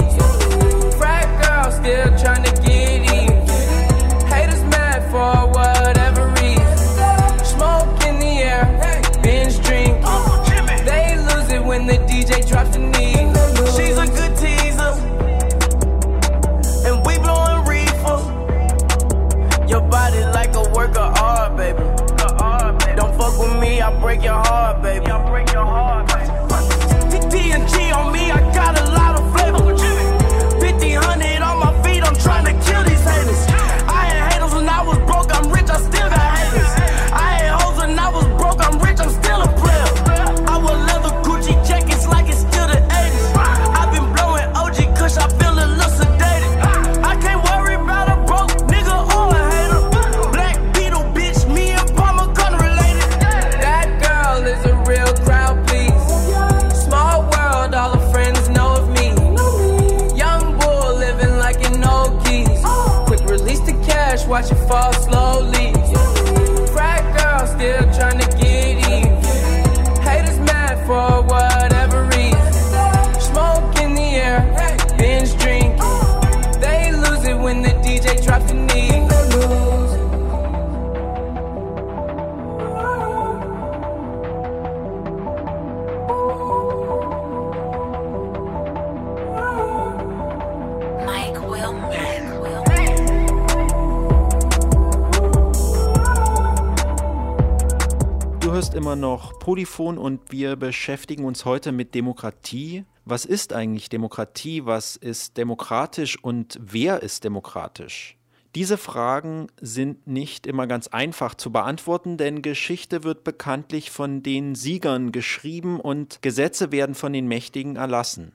Polyphon 99.42 99.98
und 99.98 100.32
wir 100.32 100.56
beschäftigen 100.56 101.26
uns 101.26 101.46
heute 101.46 101.72
mit 101.72 101.96
Demokratie. 101.96 102.86
Was 103.06 103.26
ist 103.26 103.54
eigentlich 103.54 103.89
Demokratie? 103.89 104.68
Was 104.68 104.96
ist 104.96 105.36
demokratisch 105.36 106.24
und 106.24 106.60
wer 106.62 107.02
ist 107.02 107.24
demokratisch? 107.24 108.18
Diese 108.54 108.78
Fragen 108.78 109.48
sind 109.60 110.06
nicht 110.06 110.46
immer 110.46 110.68
ganz 110.68 110.89
einfach 110.89 111.34
zu 111.34 111.52
beantworten, 111.52 112.18
denn 112.18 112.44
Geschichte 112.44 113.04
wird 113.04 113.24
bekanntlich 113.24 113.89
von 113.89 114.22
den 114.22 114.54
Siegern 114.54 115.12
geschrieben 115.12 115.80
und 115.80 116.22
Gesetze 116.22 116.72
werden 116.72 116.94
von 116.94 117.12
den 117.12 117.28
Mächtigen 117.28 117.78
erlassen. 117.78 118.34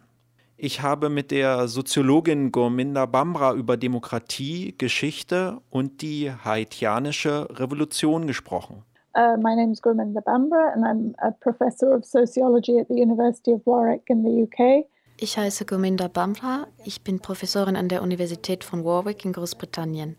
Ich 0.57 0.83
habe 0.83 1.09
mit 1.09 1.31
der 1.31 1.69
Soziologin 1.69 2.51
Gorminda 2.51 3.07
Bambra 3.07 3.53
über 3.53 3.77
Demokratie, 3.77 4.75
Geschichte 4.77 5.61
und 5.71 6.03
die 6.03 6.33
haitianische 6.33 7.47
Revolution 7.61 8.27
gesprochen. 8.27 8.83
Uh, 9.17 9.35
my 9.41 9.55
name 9.55 9.73
is 9.73 9.81
Gurminda 9.81 10.23
Bambra, 10.23 10.75
and 10.75 10.85
I'm 10.85 11.15
a 11.23 11.33
professor 11.33 11.95
of 11.95 12.05
sociology 12.05 12.79
at 12.79 12.89
the 12.89 12.97
University 12.97 13.51
of 13.53 13.63
Warwick 13.65 14.11
in 14.11 14.23
the 14.23 14.43
UK. 14.43 14.85
Ich 15.19 15.39
heiße 15.39 15.65
Gominda 15.65 16.09
Bamra, 16.09 16.67
ich 16.85 17.03
bin 17.03 17.21
Professorin 17.21 17.77
an 17.77 17.89
der 17.89 18.03
Universität 18.03 18.63
von 18.63 18.85
Warwick 18.85 19.25
in 19.25 19.33
Großbritannien. 19.33 20.17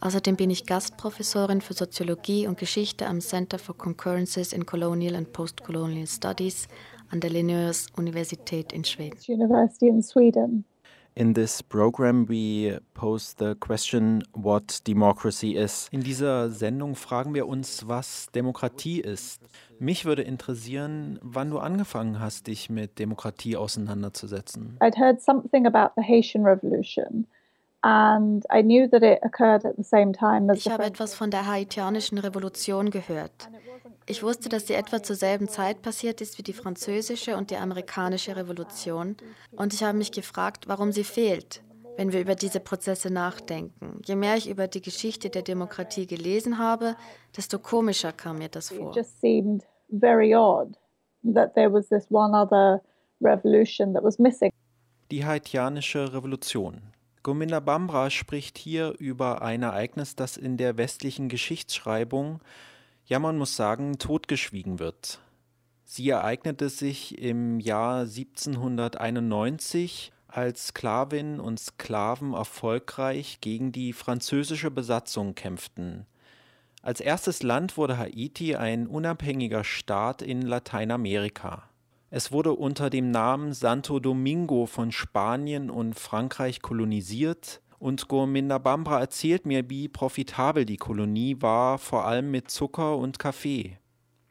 Außerdem 0.00 0.36
bin 0.36 0.50
ich 0.50 0.66
Gastprofessorin 0.66 1.62
für 1.62 1.72
Soziologie 1.72 2.46
und 2.46 2.58
Geschichte 2.58 3.06
am 3.06 3.22
Center 3.22 3.58
for 3.58 3.78
Concurrences 3.78 4.52
in 4.52 4.66
Colonial 4.66 5.14
and 5.14 5.32
Postcolonial 5.32 6.06
Studies 6.06 6.68
an 7.10 7.20
der 7.20 7.30
Linnaeus 7.30 7.86
Universität 7.96 8.74
in 8.74 8.84
Schweden. 8.84 9.18
University 9.26 9.88
in 9.88 10.02
Sweden. 10.02 10.66
In 11.16 11.32
this 11.32 11.62
program 11.62 12.28
we 12.28 12.76
pose 12.94 13.36
the 13.38 13.54
question 13.54 14.24
what 14.32 14.80
democracy 14.84 15.54
is. 15.54 15.88
In 15.92 16.00
dieser 16.00 16.50
Sendung 16.50 16.96
fragen 16.96 17.34
wir 17.34 17.46
uns, 17.46 17.86
was 17.86 18.26
Demokratie 18.34 19.00
ist. 19.00 19.40
Mich 19.78 20.04
würde 20.04 20.22
interessieren, 20.22 21.20
wann 21.22 21.50
du 21.50 21.58
angefangen 21.58 22.18
hast, 22.18 22.48
dich 22.48 22.68
mit 22.68 22.98
Demokratie 22.98 23.56
auseinanderzusetzen. 23.56 24.76
I'd 24.80 24.98
heard 24.98 25.20
something 25.20 25.66
about 25.68 25.92
the 25.96 26.02
Haitian 26.02 26.44
Revolution, 26.44 27.28
and 27.84 28.46
I 28.50 28.62
knew 28.62 28.88
that 28.88 29.02
it 29.02 29.18
occurred 29.22 29.64
at 29.66 29.76
the 29.76 29.84
same 29.84 30.12
time 30.12 30.50
as 30.50 30.58
Ich 30.58 30.64
the 30.64 30.70
habe 30.70 30.84
French 30.84 30.94
etwas 30.94 31.14
von 31.14 31.30
der 31.30 31.46
haitianischen 31.46 32.16
Revolution 32.18 32.90
gehört. 32.90 33.50
Ich 34.06 34.22
wusste, 34.22 34.48
dass 34.48 34.66
sie 34.66 34.74
etwa 34.74 35.02
zur 35.02 35.16
selben 35.16 35.48
Zeit 35.48 35.82
passiert 35.82 36.22
ist 36.22 36.38
wie 36.38 36.42
die 36.42 36.54
französische 36.54 37.36
und 37.36 37.50
die 37.50 37.56
amerikanische 37.56 38.36
Revolution. 38.36 39.16
Und 39.52 39.74
ich 39.74 39.82
habe 39.82 39.98
mich 39.98 40.12
gefragt, 40.12 40.66
warum 40.66 40.92
sie 40.92 41.04
fehlt, 41.04 41.62
wenn 41.96 42.12
wir 42.12 42.20
über 42.20 42.34
diese 42.34 42.60
Prozesse 42.60 43.12
nachdenken. 43.12 44.00
Je 44.04 44.16
mehr 44.16 44.36
ich 44.36 44.48
über 44.48 44.66
die 44.66 44.80
Geschichte 44.80 45.28
der 45.28 45.42
Demokratie 45.42 46.06
gelesen 46.06 46.58
habe, 46.58 46.96
desto 47.36 47.58
komischer 47.58 48.12
kam 48.12 48.38
mir 48.38 48.48
das 48.48 48.70
vor. 48.70 48.90
It 48.90 48.96
just 48.96 49.20
seemed 49.20 49.62
very 49.90 50.34
odd 50.34 50.78
that 51.34 51.54
there 51.54 51.70
was 51.70 51.88
this 51.88 52.06
one 52.10 52.34
other 52.34 52.82
revolution 53.20 53.92
that 53.92 54.02
was 54.02 54.18
missing. 54.18 54.50
Die 55.10 55.24
haitianische 55.24 56.14
Revolution. 56.14 56.93
Gominda 57.24 57.58
Bambra 57.58 58.10
spricht 58.10 58.58
hier 58.58 58.94
über 58.98 59.40
ein 59.40 59.62
Ereignis, 59.62 60.14
das 60.14 60.36
in 60.36 60.58
der 60.58 60.76
westlichen 60.76 61.30
Geschichtsschreibung, 61.30 62.42
ja 63.06 63.18
man 63.18 63.38
muss 63.38 63.56
sagen, 63.56 63.98
totgeschwiegen 63.98 64.78
wird. 64.78 65.20
Sie 65.84 66.10
ereignete 66.10 66.68
sich 66.68 67.18
im 67.18 67.60
Jahr 67.60 68.00
1791, 68.00 70.12
als 70.28 70.66
Sklavinnen 70.66 71.40
und 71.40 71.58
Sklaven 71.58 72.34
erfolgreich 72.34 73.38
gegen 73.40 73.72
die 73.72 73.94
französische 73.94 74.70
Besatzung 74.70 75.34
kämpften. 75.34 76.04
Als 76.82 77.00
erstes 77.00 77.42
Land 77.42 77.78
wurde 77.78 77.96
Haiti 77.96 78.54
ein 78.54 78.86
unabhängiger 78.86 79.64
Staat 79.64 80.20
in 80.20 80.42
Lateinamerika. 80.42 81.70
Es 82.16 82.30
wurde 82.30 82.52
unter 82.52 82.90
dem 82.90 83.10
Namen 83.10 83.52
Santo 83.54 83.98
Domingo 83.98 84.66
von 84.66 84.92
Spanien 84.92 85.68
und 85.68 85.98
Frankreich 85.98 86.62
kolonisiert 86.62 87.60
und 87.80 88.06
Gominda 88.06 88.58
Bambra 88.58 89.00
erzählt 89.00 89.46
mir, 89.46 89.68
wie 89.68 89.88
profitabel 89.88 90.64
die 90.64 90.76
Kolonie 90.76 91.38
war, 91.40 91.76
vor 91.76 92.04
allem 92.04 92.30
mit 92.30 92.52
Zucker 92.52 92.98
und 92.98 93.18
Kaffee. 93.18 93.78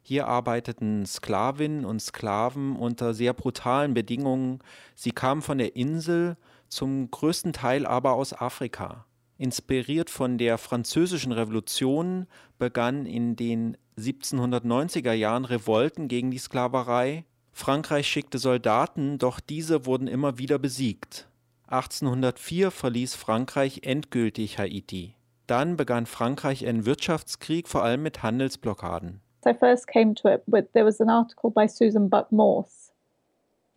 Hier 0.01 0.27
arbeiteten 0.27 1.05
Sklavinnen 1.05 1.83
und 1.83 2.01
Sklaven 2.01 2.77
unter 2.77 3.13
sehr 3.13 3.33
brutalen 3.33 3.93
Bedingungen. 3.93 4.59
Sie 4.95 5.11
kamen 5.11 5.41
von 5.41 5.57
der 5.57 5.75
Insel, 5.75 6.37
zum 6.69 7.11
größten 7.11 7.51
Teil 7.51 7.85
aber 7.85 8.13
aus 8.13 8.31
Afrika. 8.31 9.07
Inspiriert 9.37 10.09
von 10.09 10.37
der 10.37 10.57
Französischen 10.57 11.33
Revolution 11.33 12.27
begann 12.57 13.05
in 13.05 13.35
den 13.35 13.75
1790er 13.97 15.11
Jahren 15.11 15.43
Revolten 15.43 16.07
gegen 16.07 16.31
die 16.31 16.37
Sklaverei 16.37 17.25
Frankreich 17.53 18.07
schickte 18.07 18.39
Soldaten, 18.39 19.19
doch 19.19 19.39
diese 19.39 19.85
wurden 19.85 20.07
immer 20.07 20.37
wieder 20.37 20.59
besiegt. 20.59 21.27
1804 21.67 22.71
verließ 22.71 23.15
Frankreich 23.15 23.81
endgültig 23.83 24.57
Haiti. 24.57 25.15
Dann 25.47 25.77
begann 25.77 26.05
Frankreich 26.05 26.65
einen 26.67 26.85
Wirtschaftskrieg, 26.85 27.67
vor 27.67 27.83
allem 27.83 28.03
mit 28.03 28.23
Handelsblockaden. 28.23 29.21
I 29.45 29.53
first 29.53 29.87
came 29.87 30.13
to 30.15 30.29
it 30.29 30.41
with 30.45 30.65
there 30.73 30.85
was 30.85 31.01
an 31.01 31.09
article 31.09 31.51
by 31.51 31.67
Susan 31.67 32.09
Buck 32.09 32.31
Morse 32.31 32.91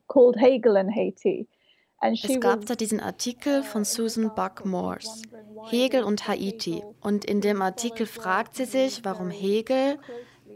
called 0.09 0.37
Hegel 0.39 0.77
in 0.77 0.95
Haiti. 0.95 1.49
Es 2.01 2.41
gab 2.41 2.67
da 2.67 2.75
diesen 2.75 3.01
Artikel 3.01 3.63
von 3.63 3.85
Susan 3.85 4.35
Buck 4.35 4.65
Morse, 4.65 5.23
Hegel 5.71 6.05
und 6.05 6.29
Haiti. 6.29 6.83
Und 7.01 7.25
in 7.25 7.41
dem 7.41 7.63
Artikel 7.63 8.07
fragt 8.07 8.55
sie 8.55 8.67
sich, 8.67 9.05
warum 9.05 9.31
Hegel 9.31 9.99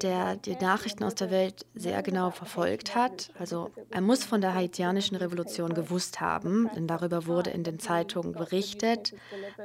der 0.03 0.37
die 0.37 0.57
Nachrichten 0.57 1.05
aus 1.05 1.15
der 1.15 1.31
Welt 1.31 1.67
sehr 1.75 2.03
genau 2.03 2.31
verfolgt 2.31 2.95
hat. 2.95 3.31
Also 3.39 3.71
er 3.91 4.01
muss 4.01 4.25
von 4.25 4.41
der 4.41 4.55
haitianischen 4.55 5.17
Revolution 5.17 5.75
gewusst 5.75 6.21
haben, 6.21 6.71
denn 6.75 6.87
darüber 6.87 7.27
wurde 7.27 7.51
in 7.51 7.65
den 7.65 7.79
Zeitungen 7.79 8.33
berichtet. 8.33 9.15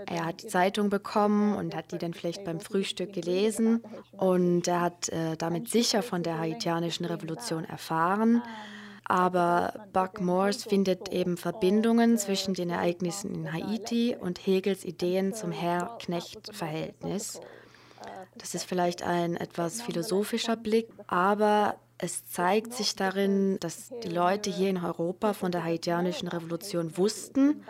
Er 0.06 0.26
hat 0.26 0.44
die 0.44 0.48
Zeitung 0.48 0.90
bekommen 0.90 1.56
und 1.56 1.76
hat 1.76 1.92
die 1.92 1.98
dann 1.98 2.14
vielleicht 2.14 2.44
beim 2.44 2.60
Frühstück 2.60 3.14
gelesen 3.14 3.84
und 4.12 4.68
er 4.68 4.82
hat 4.82 5.10
äh, 5.10 5.36
damit 5.38 5.70
sicher 5.70 6.04
von 6.04 6.24
der 6.24 6.40
haitianischen 6.40 7.06
Revolution 7.06 7.66
erfahren. 7.66 8.42
Aber 9.08 9.86
Buck 9.94 10.20
Morse 10.20 10.68
findet 10.68 11.10
eben 11.10 11.38
Verbindungen 11.38 12.18
zwischen 12.18 12.56
den 12.56 12.72
Ereignissen 12.72 13.34
in 13.36 13.54
Haiti 13.54 14.16
und 14.20 14.40
Hegels 14.40 14.84
Ideen 14.84 15.34
zum 15.34 15.52
Herr-Knecht-Verhältnis. 15.52 17.40
Das 18.38 18.54
ist 18.54 18.66
vielleicht 18.66 19.04
ein 19.04 19.36
etwas 19.36 19.82
philosophischer 19.82 20.56
Blick, 20.56 20.90
aber 21.08 21.76
es 21.98 22.26
zeigt 22.28 22.74
sich 22.74 22.96
darin, 22.96 23.58
dass 23.60 23.92
die 24.04 24.10
Leute 24.10 24.50
hier 24.50 24.70
in 24.70 24.84
Europa 24.84 25.34
von 25.34 25.52
der 25.52 25.64
haitianischen 25.64 26.28
Revolution 26.28 26.98
wussten 26.98 27.64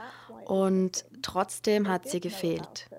und 0.45 1.05
trotzdem 1.21 1.87
hat 1.87 2.09
sie 2.09 2.19
gefehlt. 2.19 2.89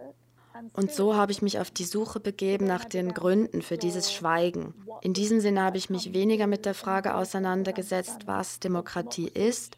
Und 0.73 0.91
so 0.93 1.14
habe 1.14 1.33
ich 1.33 1.43
mich 1.43 1.59
auf 1.59 1.71
die 1.71 1.85
Suche 1.85 2.21
begeben 2.21 2.67
nach 2.67 2.85
den 2.85 3.12
Gründen 3.12 3.61
für 3.61 3.77
dieses 3.77 4.12
Schweigen. 4.12 4.75
In 5.03 5.12
diesem 5.12 5.41
Sinne 5.41 5.62
habe 5.62 5.77
ich 5.77 5.91
mich 5.91 6.14
weniger 6.14 6.47
mit 6.47 6.64
der 6.64 6.75
Frage 6.75 7.14
auseinandergesetzt, 7.14 8.27
was 8.27 8.61
Demokratie 8.61 9.29
ist, 9.29 9.77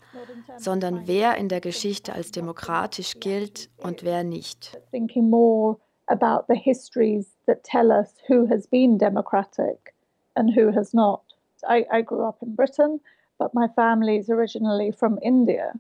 sondern 0.57 1.07
wer 1.07 1.37
in 1.37 1.49
der 1.49 1.61
Geschichte 1.61 2.13
als 2.13 2.31
demokratisch 2.31 3.19
gilt 3.19 3.71
und 3.79 4.05
wer 4.05 4.23
nicht. 4.23 4.79
Thinking 4.93 5.29
more 5.29 5.79
about 6.09 6.49
the 6.49 6.55
histories 6.57 7.27
that 7.47 7.65
tell 7.65 7.93
us 7.93 8.15
who 8.27 8.47
has 8.47 8.67
been 8.67 8.99
democratic 8.99 9.95
and 10.37 10.53
who 10.55 10.71
has 10.73 10.95
not. 10.95 11.23
I, 11.69 11.85
I 11.93 12.03
grew 12.03 12.25
up 12.25 12.39
in 12.43 12.55
Britain, 12.55 13.01
but 13.39 13.55
my 13.55 13.69
family 13.69 14.17
is 14.17 14.31
originally 14.31 14.91
from 14.91 15.19
India. 15.23 15.73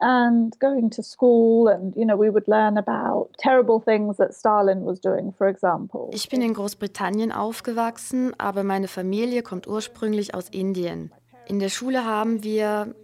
And 0.00 0.58
going 0.58 0.90
to 0.90 1.02
school, 1.02 1.68
and 1.68 1.94
you 1.94 2.04
know, 2.04 2.16
we 2.16 2.28
would 2.28 2.48
learn 2.48 2.76
about 2.76 3.28
terrible 3.38 3.78
things 3.78 4.16
that 4.16 4.34
Stalin 4.34 4.80
was 4.80 4.98
doing, 4.98 5.32
for 5.32 5.46
example. 5.46 6.10
Ich 6.12 6.28
bin 6.28 6.42
in 6.42 6.54
Großbritannien 6.54 7.30
aufgewachsen, 7.30 8.32
aber 8.38 8.64
meine 8.64 8.88
Familie 8.88 9.42
kommt 9.42 9.68
ursprünglich 9.68 10.34
aus 10.34 10.48
Indien. 10.48 11.12
In 11.46 11.60
der 11.60 11.68
Schule 11.68 12.04
haben 12.04 12.42
wir 12.42 12.94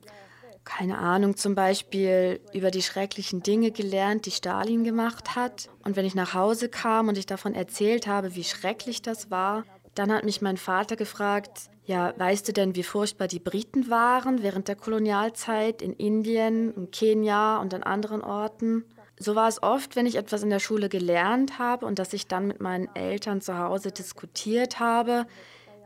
keine 0.66 0.98
Ahnung, 0.98 1.36
zum 1.36 1.54
Beispiel 1.54 2.40
über 2.52 2.70
die 2.70 2.82
schrecklichen 2.82 3.42
Dinge 3.42 3.70
gelernt, 3.70 4.26
die 4.26 4.30
Stalin 4.32 4.84
gemacht 4.84 5.36
hat. 5.36 5.70
Und 5.84 5.96
wenn 5.96 6.04
ich 6.04 6.14
nach 6.14 6.34
Hause 6.34 6.68
kam 6.68 7.08
und 7.08 7.16
ich 7.16 7.24
davon 7.24 7.54
erzählt 7.54 8.06
habe, 8.06 8.34
wie 8.34 8.44
schrecklich 8.44 9.00
das 9.00 9.30
war, 9.30 9.64
dann 9.94 10.12
hat 10.12 10.24
mich 10.24 10.42
mein 10.42 10.58
Vater 10.58 10.96
gefragt, 10.96 11.70
ja, 11.86 12.12
weißt 12.18 12.48
du 12.48 12.52
denn, 12.52 12.74
wie 12.74 12.82
furchtbar 12.82 13.28
die 13.28 13.38
Briten 13.38 13.88
waren 13.88 14.42
während 14.42 14.68
der 14.68 14.74
Kolonialzeit 14.74 15.80
in 15.80 15.92
Indien, 15.94 16.74
in 16.74 16.90
Kenia 16.90 17.58
und 17.58 17.72
an 17.72 17.84
anderen 17.84 18.22
Orten? 18.22 18.84
So 19.18 19.34
war 19.34 19.48
es 19.48 19.62
oft, 19.62 19.96
wenn 19.96 20.04
ich 20.04 20.16
etwas 20.16 20.42
in 20.42 20.50
der 20.50 20.58
Schule 20.58 20.88
gelernt 20.88 21.58
habe 21.58 21.86
und 21.86 21.98
das 21.98 22.12
ich 22.12 22.26
dann 22.26 22.46
mit 22.48 22.60
meinen 22.60 22.94
Eltern 22.94 23.40
zu 23.40 23.56
Hause 23.56 23.92
diskutiert 23.92 24.80
habe. 24.80 25.26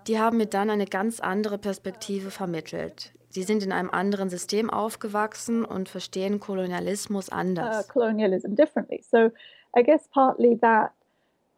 Die 0.08 0.18
haben 0.18 0.38
mir 0.38 0.46
dann 0.46 0.70
eine 0.70 0.86
ganz 0.86 1.20
andere 1.20 1.58
Perspektive 1.58 2.30
vermittelt. 2.30 3.12
Sie 3.30 3.44
sind 3.44 3.62
in 3.62 3.70
einem 3.70 3.90
anderen 3.90 4.28
System 4.28 4.70
aufgewachsen 4.70 5.64
und 5.64 5.88
verstehen 5.88 6.40
Kolonialismus 6.40 7.28
anders. 7.28 7.86
Uh, 7.86 7.92
colonialism 7.92 8.54
differently. 8.54 9.02
So 9.08 9.30
I 9.76 9.82
guess 9.82 10.08
partly 10.08 10.56
that 10.56 10.90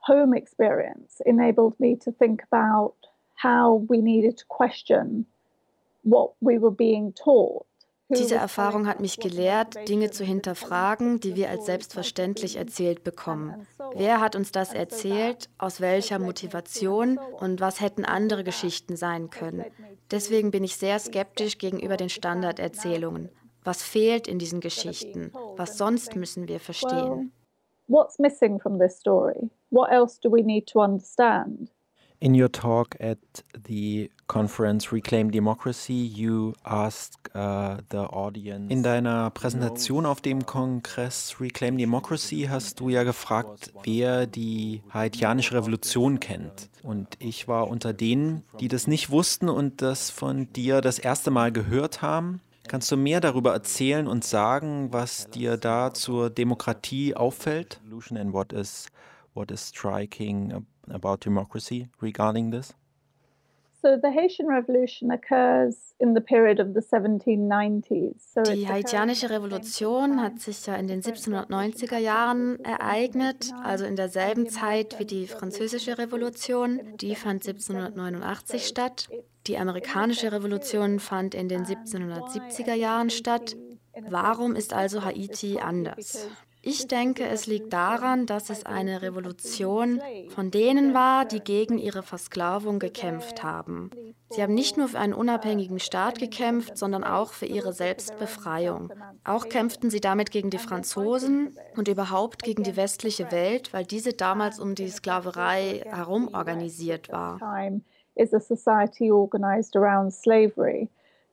home 0.06 0.36
experience 0.36 1.20
enabled 1.24 1.80
me 1.80 1.96
to 1.96 2.12
think 2.12 2.42
about 2.50 2.94
how 3.34 3.86
we 3.88 3.98
needed 4.02 4.36
to 4.38 4.44
question 4.48 5.26
what 6.02 6.32
we 6.40 6.58
were 6.58 6.74
being 6.74 7.14
taught 7.14 7.66
diese 8.12 8.36
Erfahrung 8.36 8.86
hat 8.86 9.00
mich 9.00 9.18
gelehrt, 9.18 9.88
Dinge 9.88 10.10
zu 10.10 10.24
hinterfragen, 10.24 11.20
die 11.20 11.36
wir 11.36 11.50
als 11.50 11.66
selbstverständlich 11.66 12.56
erzählt 12.56 13.04
bekommen. 13.04 13.66
Wer 13.94 14.20
hat 14.20 14.36
uns 14.36 14.52
das 14.52 14.72
erzählt, 14.72 15.48
aus 15.58 15.80
welcher 15.80 16.18
Motivation 16.18 17.18
und 17.18 17.60
was 17.60 17.80
hätten 17.80 18.04
andere 18.04 18.44
Geschichten 18.44 18.96
sein 18.96 19.30
können? 19.30 19.64
Deswegen 20.10 20.50
bin 20.50 20.64
ich 20.64 20.76
sehr 20.76 20.98
skeptisch 20.98 21.58
gegenüber 21.58 21.96
den 21.96 22.08
Standarderzählungen. 22.08 23.30
Was 23.64 23.82
fehlt 23.82 24.26
in 24.26 24.38
diesen 24.38 24.60
Geschichten? 24.60 25.32
Was 25.56 25.78
sonst 25.78 26.16
müssen 26.16 26.48
wir 26.48 26.60
verstehen? 26.60 27.32
What's 27.88 28.18
missing 28.18 28.58
from 28.58 28.78
this 28.78 28.98
story? 28.98 29.50
What 29.70 29.90
else 29.90 30.18
do 30.20 30.30
we 30.30 30.42
need 30.42 30.66
to 30.68 30.80
understand? 30.80 31.70
In 32.22 32.40
your 32.40 32.52
talk 32.52 32.94
at 33.00 33.18
the 33.66 34.08
conference 34.28 34.92
Reclaim 34.92 35.32
Democracy, 35.32 36.04
you 36.06 36.54
asked 36.62 37.18
uh, 37.34 37.78
the 37.90 37.98
audience. 38.12 38.72
In 38.72 38.84
deiner 38.84 39.30
Präsentation 39.30 40.06
auf 40.06 40.20
dem 40.20 40.46
Kongress 40.46 41.40
Reclaim 41.40 41.76
Democracy 41.76 42.46
hast 42.48 42.78
du 42.78 42.90
ja 42.90 43.02
gefragt, 43.02 43.72
wer 43.82 44.28
die 44.28 44.82
haitianische 44.94 45.54
Revolution 45.54 46.20
kennt. 46.20 46.70
Und 46.84 47.08
ich 47.18 47.48
war 47.48 47.66
unter 47.66 47.92
denen, 47.92 48.44
die 48.60 48.68
das 48.68 48.86
nicht 48.86 49.10
wussten 49.10 49.48
und 49.48 49.82
das 49.82 50.10
von 50.10 50.52
dir 50.52 50.80
das 50.80 51.00
erste 51.00 51.32
Mal 51.32 51.50
gehört 51.50 52.02
haben. 52.02 52.40
Kannst 52.68 52.88
du 52.92 52.96
mehr 52.96 53.20
darüber 53.20 53.52
erzählen 53.52 54.06
und 54.06 54.22
sagen, 54.22 54.92
was 54.92 55.28
dir 55.28 55.56
da 55.56 55.92
zur 55.92 56.30
Demokratie 56.30 57.16
auffällt? 57.16 57.80
And 58.14 58.32
what 58.32 58.52
is 58.52 58.86
what 59.34 59.50
is 59.50 59.70
striking 59.70 60.64
about 60.88 61.20
democracy 61.20 61.88
regarding 62.00 62.50
this? 62.50 62.74
So 63.82 63.96
the 64.00 64.12
Haitian 64.12 64.46
Revolution 64.46 65.10
occurs 65.10 65.92
in 65.98 66.14
the 66.14 66.20
period 66.20 66.60
of 66.60 66.72
the 66.72 66.80
1790s. 66.80 68.14
So 68.32 68.42
die 68.42 68.68
haitianische 68.68 69.28
Revolution 69.28 70.22
hat 70.22 70.38
sich 70.38 70.64
ja 70.66 70.76
in 70.76 70.86
den 70.86 71.02
1790er 71.02 71.98
Jahren 71.98 72.64
ereignet, 72.64 73.52
also 73.64 73.84
in 73.84 73.96
derselben 73.96 74.48
Zeit 74.48 75.00
wie 75.00 75.04
die 75.04 75.26
französische 75.26 75.98
Revolution. 75.98 76.80
Die 77.00 77.16
fand 77.16 77.44
1789 77.44 78.68
statt. 78.68 79.08
Die 79.48 79.58
amerikanische 79.58 80.30
Revolution 80.30 81.00
fand 81.00 81.34
in 81.34 81.48
den 81.48 81.64
1770er 81.64 82.74
Jahren 82.74 83.10
statt. 83.10 83.56
Warum 84.08 84.54
ist 84.54 84.72
also 84.72 85.04
Haiti 85.04 85.58
anders? 85.58 86.28
Ich 86.64 86.86
denke, 86.86 87.26
es 87.26 87.48
liegt 87.48 87.72
daran, 87.72 88.24
dass 88.24 88.48
es 88.48 88.64
eine 88.64 89.02
Revolution 89.02 90.00
von 90.28 90.52
denen 90.52 90.94
war, 90.94 91.24
die 91.24 91.40
gegen 91.40 91.76
ihre 91.76 92.04
Versklavung 92.04 92.78
gekämpft 92.78 93.42
haben. 93.42 93.90
Sie 94.30 94.40
haben 94.40 94.54
nicht 94.54 94.76
nur 94.76 94.86
für 94.86 95.00
einen 95.00 95.12
unabhängigen 95.12 95.80
Staat 95.80 96.20
gekämpft, 96.20 96.78
sondern 96.78 97.02
auch 97.02 97.32
für 97.32 97.46
ihre 97.46 97.72
Selbstbefreiung. 97.72 98.92
Auch 99.24 99.48
kämpften 99.48 99.90
sie 99.90 100.00
damit 100.00 100.30
gegen 100.30 100.50
die 100.50 100.58
Franzosen 100.58 101.58
und 101.76 101.88
überhaupt 101.88 102.44
gegen 102.44 102.62
die 102.62 102.76
westliche 102.76 103.32
Welt, 103.32 103.72
weil 103.72 103.84
diese 103.84 104.12
damals 104.12 104.60
um 104.60 104.76
die 104.76 104.88
Sklaverei 104.88 105.82
herum 105.84 106.32
organisiert 106.32 107.10
war. 107.10 107.40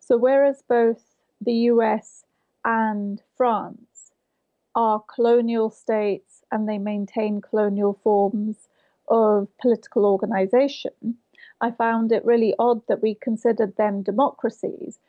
So 0.02 0.22
whereas 0.24 0.64
both 0.64 0.98
the 1.40 1.72
US 1.72 2.26
and 2.64 3.24
France 3.38 3.89
are 4.80 5.04
colonial 5.14 5.70
states 5.70 6.46
and 6.52 6.66
they 6.66 6.78
maintain 6.78 7.42
colonial 7.42 8.00
forms 8.02 8.70
of 9.10 9.48
political 9.62 10.06
organization, 10.06 11.18
I 11.60 11.72
found 11.72 12.14
it 12.14 12.24
really 12.24 12.54
odd 12.58 12.88
that 12.88 13.02
we 13.02 13.14
considered 13.14 13.76
them 13.76 14.04
democracies. 14.04 15.00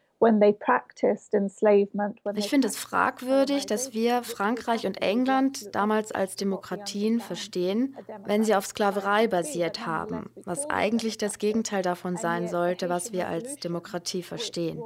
Ich 2.34 2.50
finde 2.50 2.68
es 2.68 2.76
fragwürdig, 2.76 3.64
dass 3.64 3.94
wir 3.94 4.22
Frankreich 4.22 4.86
und 4.86 5.00
England 5.00 5.74
damals 5.74 6.12
als 6.12 6.36
Demokratien 6.36 7.20
verstehen, 7.20 7.96
wenn 8.26 8.44
sie 8.44 8.54
auf 8.54 8.66
Sklaverei 8.66 9.28
basiert 9.28 9.86
haben, 9.86 10.28
was 10.44 10.68
eigentlich 10.68 11.16
das 11.16 11.38
Gegenteil 11.38 11.80
davon 11.80 12.18
sein 12.18 12.48
sollte, 12.48 12.90
was 12.90 13.12
wir 13.12 13.28
als 13.28 13.56
Demokratie 13.56 14.22
verstehen. 14.22 14.82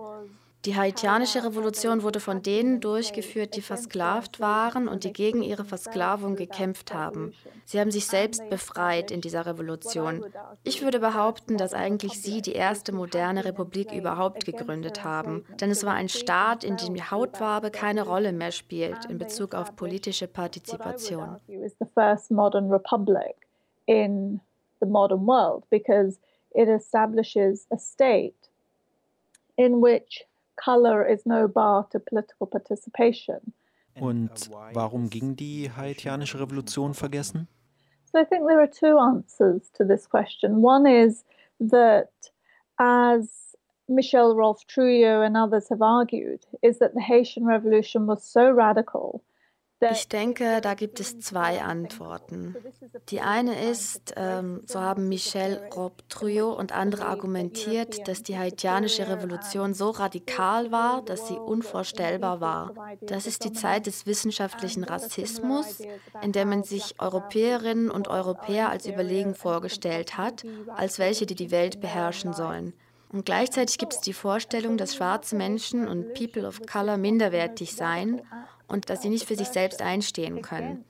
Die 0.64 0.76
haitianische 0.76 1.44
Revolution 1.44 2.02
wurde 2.02 2.20
von 2.20 2.40
denen 2.40 2.80
durchgeführt, 2.80 3.54
die 3.54 3.60
versklavt 3.60 4.40
waren 4.40 4.88
und 4.88 5.04
die 5.04 5.12
gegen 5.12 5.42
ihre 5.42 5.64
Versklavung 5.64 6.36
gekämpft 6.36 6.94
haben. 6.94 7.34
Sie 7.66 7.78
haben 7.78 7.90
sich 7.90 8.06
selbst 8.06 8.48
befreit 8.48 9.10
in 9.10 9.20
dieser 9.20 9.44
Revolution. 9.44 10.24
Ich 10.62 10.82
würde 10.82 11.00
behaupten, 11.00 11.58
dass 11.58 11.74
eigentlich 11.74 12.20
sie 12.20 12.40
die 12.40 12.52
erste 12.52 12.92
moderne 12.92 13.44
Republik 13.44 13.92
überhaupt 13.92 14.46
gegründet 14.46 15.04
haben. 15.04 15.44
Denn 15.60 15.70
es 15.70 15.84
war 15.84 15.94
ein 15.94 16.08
Staat, 16.08 16.64
in 16.64 16.76
dem 16.76 16.94
die 16.94 17.02
Hautfarbe 17.02 17.70
keine 17.70 18.02
Rolle 18.02 18.32
mehr 18.32 18.52
spielt 18.52 19.04
in 19.06 19.18
Bezug 19.18 19.54
auf 19.54 19.76
politische 19.76 20.28
Partizipation. 20.28 21.36
in 23.86 24.40
the 24.80 24.86
modern 24.86 25.26
world 25.26 25.64
because 25.70 26.18
it 26.54 26.68
establishes 26.68 27.66
a 27.70 27.78
state 27.78 28.48
in 29.56 29.82
which 29.82 30.26
color 30.56 31.06
is 31.06 31.26
no 31.26 31.48
bar 31.48 31.86
to 31.90 31.98
political 32.00 32.46
participation. 32.46 33.52
Und 34.00 34.50
warum 34.72 35.08
ging 35.08 35.36
die 35.36 35.70
haitianische 35.70 36.40
Revolution 36.40 36.94
vergessen? 36.94 37.46
So 38.12 38.18
I 38.18 38.24
think 38.24 38.46
there 38.46 38.60
are 38.60 38.68
two 38.68 38.98
answers 38.98 39.70
to 39.72 39.84
this 39.84 40.08
question. 40.08 40.62
One 40.62 40.86
is 40.86 41.24
that 41.60 42.10
as 42.78 43.54
Michel 43.88 44.34
Rolf 44.34 44.66
Trujillo 44.66 45.22
and 45.22 45.36
others 45.36 45.68
have 45.68 45.82
argued, 45.82 46.44
is 46.62 46.78
that 46.78 46.94
the 46.94 47.02
Haitian 47.02 47.44
Revolution 47.44 48.06
was 48.06 48.24
so 48.24 48.50
radical 48.50 49.22
Ich 49.80 50.08
denke, 50.08 50.60
da 50.62 50.74
gibt 50.74 51.00
es 51.00 51.18
zwei 51.20 51.60
Antworten. 51.62 52.56
Die 53.08 53.20
eine 53.20 53.70
ist, 53.70 54.14
ähm, 54.16 54.62
so 54.66 54.80
haben 54.80 55.08
Michel 55.08 55.60
Robbe-Trouillot 55.74 56.56
und 56.56 56.72
andere 56.72 57.04
argumentiert, 57.04 58.08
dass 58.08 58.22
die 58.22 58.38
haitianische 58.38 59.08
Revolution 59.08 59.74
so 59.74 59.90
radikal 59.90 60.72
war, 60.72 61.02
dass 61.02 61.28
sie 61.28 61.34
unvorstellbar 61.34 62.40
war. 62.40 62.72
Das 63.02 63.26
ist 63.26 63.44
die 63.44 63.52
Zeit 63.52 63.86
des 63.86 64.06
wissenschaftlichen 64.06 64.84
Rassismus, 64.84 65.82
in 66.22 66.32
der 66.32 66.46
man 66.46 66.62
sich 66.62 66.94
Europäerinnen 66.98 67.90
und 67.90 68.08
Europäer 68.08 68.70
als 68.70 68.86
überlegen 68.86 69.34
vorgestellt 69.34 70.16
hat, 70.16 70.44
als 70.74 70.98
welche, 70.98 71.26
die 71.26 71.34
die 71.34 71.50
Welt 71.50 71.80
beherrschen 71.80 72.32
sollen. 72.32 72.72
Und 73.12 73.26
gleichzeitig 73.26 73.78
gibt 73.78 73.92
es 73.92 74.00
die 74.00 74.12
Vorstellung, 74.12 74.76
dass 74.76 74.96
schwarze 74.96 75.36
Menschen 75.36 75.86
und 75.86 76.14
People 76.14 76.48
of 76.48 76.60
Color 76.66 76.96
minderwertig 76.96 77.76
seien 77.76 78.22
und 78.68 78.90
dass 78.90 79.02
sie 79.02 79.08
nicht 79.08 79.26
für 79.26 79.36
sich 79.36 79.48
selbst 79.48 79.82
einstehen 79.82 80.42
können. 80.42 80.84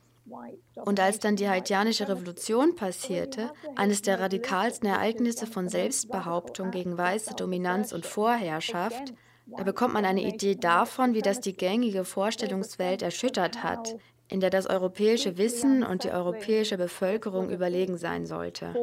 Und 0.83 0.99
als 0.99 1.19
dann 1.19 1.35
die 1.35 1.47
haitianische 1.47 2.09
Revolution 2.09 2.75
passierte, 2.75 3.51
eines 3.75 4.01
der 4.01 4.19
radikalsten 4.19 4.89
Ereignisse 4.89 5.45
von 5.45 5.69
Selbstbehauptung 5.69 6.71
gegen 6.71 6.97
weiße 6.97 7.35
Dominanz 7.35 7.93
und 7.93 8.05
Vorherrschaft, 8.05 9.13
da 9.45 9.63
bekommt 9.63 9.93
man 9.93 10.05
eine 10.05 10.23
Idee 10.23 10.55
davon, 10.55 11.13
wie 11.13 11.21
das 11.21 11.39
die 11.39 11.55
gängige 11.55 12.03
Vorstellungswelt 12.03 13.03
erschüttert 13.03 13.63
hat, 13.63 13.95
in 14.27 14.39
der 14.39 14.49
das 14.49 14.65
europäische 14.65 15.37
Wissen 15.37 15.83
und 15.83 16.03
die 16.03 16.09
europäische 16.09 16.77
Bevölkerung 16.77 17.51
überlegen 17.51 17.97
sein 17.97 18.25
sollte. 18.25 18.73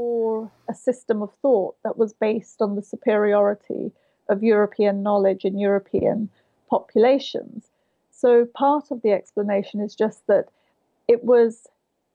Populations. 6.68 7.71
So 8.22 8.46
part 8.46 8.92
of 8.92 9.02
the 9.02 9.10
explanation 9.10 9.80
is 9.80 9.96
just 9.96 10.24
that 10.28 10.46
it 11.08 11.24
was 11.24 11.66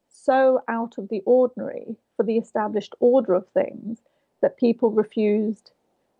so 0.08 0.62
out 0.70 0.97
of 0.97 1.10
the 1.10 1.22
ordinary 1.26 1.97
for 2.16 2.24
the 2.24 2.38
established 2.38 2.95
order 3.01 3.34
of 3.34 3.45
things 3.49 3.99
that 4.41 4.55
people 4.55 4.89
refused 4.89 5.72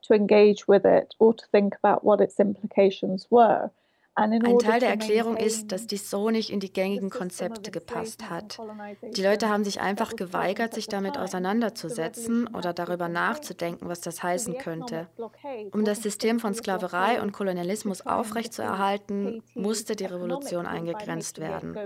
to 0.02 0.14
engage 0.14 0.68
with 0.68 0.86
it 0.86 1.16
or 1.20 1.34
to 1.34 1.46
think 1.54 1.74
about 1.78 2.04
what 2.04 2.20
its 2.20 2.38
implications 2.38 3.28
were. 3.30 3.72
Ein 4.18 4.58
Teil 4.58 4.80
der 4.80 4.90
Erklärung 4.90 5.38
ist, 5.38 5.72
dass 5.72 5.86
dies 5.86 6.10
so 6.10 6.32
nicht 6.32 6.50
in 6.50 6.60
die 6.60 6.74
gängigen 6.74 7.12
Konzepte 7.12 7.70
gepasst 7.70 8.32
hat. 8.32 8.58
Die 9.16 9.22
Leute 9.22 9.48
haben 9.48 9.64
sich 9.64 9.80
einfach 9.80 10.16
geweigert, 10.16 10.74
sich 10.74 10.88
damit 10.88 11.20
auseinanderzusetzen 11.20 12.48
oder 12.48 12.74
darüber 12.74 13.10
nachzudenken, 13.10 13.88
was 13.88 14.02
das 14.02 14.24
heißen 14.24 14.58
könnte. 14.58 15.08
Um 15.72 15.86
das 15.86 16.02
System 16.02 16.40
von 16.40 16.56
Sklaverei 16.56 17.22
und 17.22 17.32
Kolonialismus 17.32 18.08
aufrechtzuerhalten, 18.08 19.44
musste 19.54 19.96
die 19.96 20.06
Revolution 20.06 20.66
eingegrenzt 20.66 21.38
werden. 21.40 21.78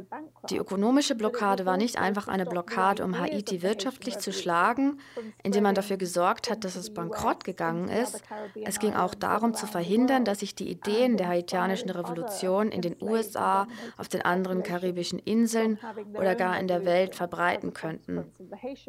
Die 0.50 0.58
ökonomische 0.58 1.16
Blockade 1.16 1.66
war 1.66 1.76
nicht 1.76 2.00
einfach 2.00 2.30
eine 2.30 2.46
Blockade, 2.46 3.04
um 3.04 3.20
Haiti 3.20 3.62
wirtschaftlich 3.62 4.20
zu 4.20 4.32
schlagen, 4.32 5.02
indem 5.44 5.64
man 5.64 5.76
dafür 5.76 5.98
gesorgt 5.98 6.50
hat, 6.50 6.64
dass 6.64 6.78
es 6.78 6.94
bankrott 6.94 7.44
gegangen 7.44 7.90
ist. 7.90 8.24
Es 8.64 8.80
ging 8.80 8.94
auch 8.94 9.16
darum 9.16 9.54
zu 9.54 9.68
verhindern, 9.68 10.24
dass 10.24 10.40
sich 10.40 10.56
die 10.56 10.72
Ideen 10.72 11.18
der 11.18 11.28
haitianischen 11.28 11.90
Revolution 11.90 12.20
Revolution 12.22 12.69
in 12.69 12.82
den 12.82 12.95
USA, 13.01 13.67
auf 13.97 14.07
den 14.07 14.22
anderen 14.22 14.63
karibischen 14.63 15.19
Inseln 15.19 15.80
oder 16.13 16.36
gar 16.36 16.59
in 16.59 16.67
der 16.67 16.86
Welt 16.86 17.15
verbreiten 17.15 17.74
könnten, 17.74 18.32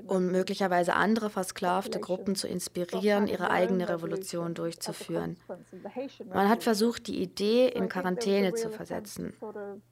um 0.07 0.27
möglicherweise 0.31 0.95
andere 0.95 1.31
versklavte 1.31 2.01
Gruppen 2.01 2.35
zu 2.35 2.47
inspirieren, 2.47 3.27
ihre 3.27 3.51
eigene 3.51 3.89
Revolution 3.89 4.55
durchzuführen. 4.55 5.37
Man 6.33 6.49
hat 6.49 6.63
versucht, 6.63 7.07
die 7.07 7.23
Idee 7.23 7.69
in 7.69 7.89
Quarantäne 7.89 8.55
zu 8.55 8.71
versetzen. 8.71 9.35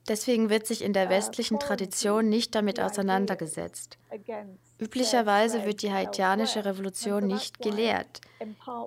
Deswegen 0.07 0.49
wird 0.49 0.67
sich 0.67 0.83
in 0.83 0.93
der 0.93 1.09
westlichen 1.09 1.59
Tradition 1.59 2.29
nicht 2.29 2.55
damit 2.55 2.79
auseinandergesetzt. 2.79 3.97
Üblicherweise 4.81 5.65
wird 5.65 5.83
die 5.83 5.91
haitianische 5.91 6.65
Revolution 6.65 7.27
nicht 7.27 7.61
gelehrt. 7.61 8.21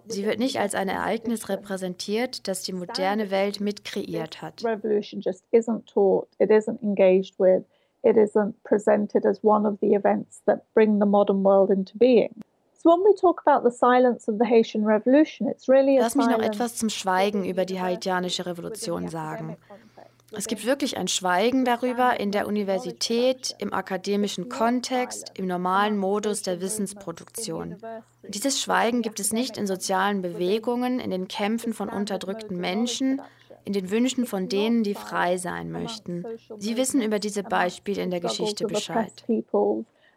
Sie 0.08 0.26
wird 0.26 0.40
nicht 0.40 0.58
als 0.58 0.74
ein 0.74 0.88
Ereignis 0.88 1.48
repräsentiert, 1.48 2.48
das 2.48 2.62
die 2.62 2.72
moderne 2.72 3.30
Welt 3.30 3.60
mitkreiert 3.60 4.42
hat. 4.42 4.64
It 8.06 8.18
isn't 8.18 8.52
presented 8.64 9.24
as 9.24 9.42
one 9.42 9.66
of 9.66 9.78
the 9.80 9.94
events 9.94 10.42
that 10.44 10.62
bring 10.74 11.00
the 11.00 11.06
modern 11.06 11.42
world 11.42 11.70
into 11.70 11.96
being. 11.96 12.34
Lass 12.84 12.98
mich 16.14 16.26
noch 16.26 16.42
etwas 16.42 16.76
zum 16.76 16.90
Schweigen 16.90 17.46
über 17.46 17.64
die 17.64 17.80
haitianische 17.80 18.44
Revolution 18.44 19.08
sagen. 19.08 19.56
Es 20.36 20.46
gibt 20.46 20.66
wirklich 20.66 20.96
ein 20.96 21.08
Schweigen 21.08 21.64
darüber 21.64 22.18
in 22.18 22.30
der 22.30 22.46
Universität, 22.46 23.54
im 23.58 23.72
akademischen 23.72 24.48
Kontext, 24.48 25.32
im 25.36 25.46
normalen 25.46 25.96
Modus 25.96 26.42
der 26.42 26.60
Wissensproduktion. 26.60 27.76
Dieses 28.28 28.60
Schweigen 28.60 29.02
gibt 29.02 29.20
es 29.20 29.32
nicht 29.32 29.56
in 29.56 29.66
sozialen 29.66 30.22
Bewegungen, 30.22 31.00
in 31.00 31.10
den 31.10 31.28
Kämpfen 31.28 31.72
von 31.72 31.88
unterdrückten 31.88 32.58
Menschen, 32.58 33.20
in 33.64 33.72
den 33.72 33.90
Wünschen 33.90 34.26
von 34.26 34.48
denen, 34.48 34.82
die 34.82 34.94
frei 34.94 35.36
sein 35.38 35.70
möchten. 35.70 36.24
Sie 36.58 36.76
wissen 36.76 37.02
über 37.02 37.18
diese 37.18 37.42
Beispiele 37.42 38.02
in 38.02 38.10
der 38.10 38.20
Geschichte 38.20 38.66
Bescheid. 38.66 39.24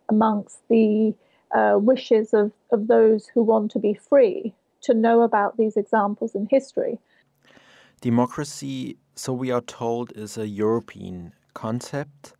Amongst 0.09 0.61
the 0.69 1.13
uh, 1.53 1.77
wishes 1.77 2.33
of, 2.33 2.51
of 2.69 2.87
those 2.87 3.27
who 3.33 3.43
want 3.43 3.69
to 3.71 3.79
be 3.79 3.93
free, 3.93 4.53
to 4.81 4.93
know 4.93 5.21
about 5.21 5.57
these 5.57 5.77
examples 5.77 6.33
in 6.33 6.47
history. 6.49 6.97
Democracy, 8.01 8.97
so 9.17 9.41
we 9.41 9.53
are 9.53 9.65
told, 9.65 10.11
is 10.11 10.37
a 10.37 10.45
European 10.45 11.33
concept. 11.53 12.33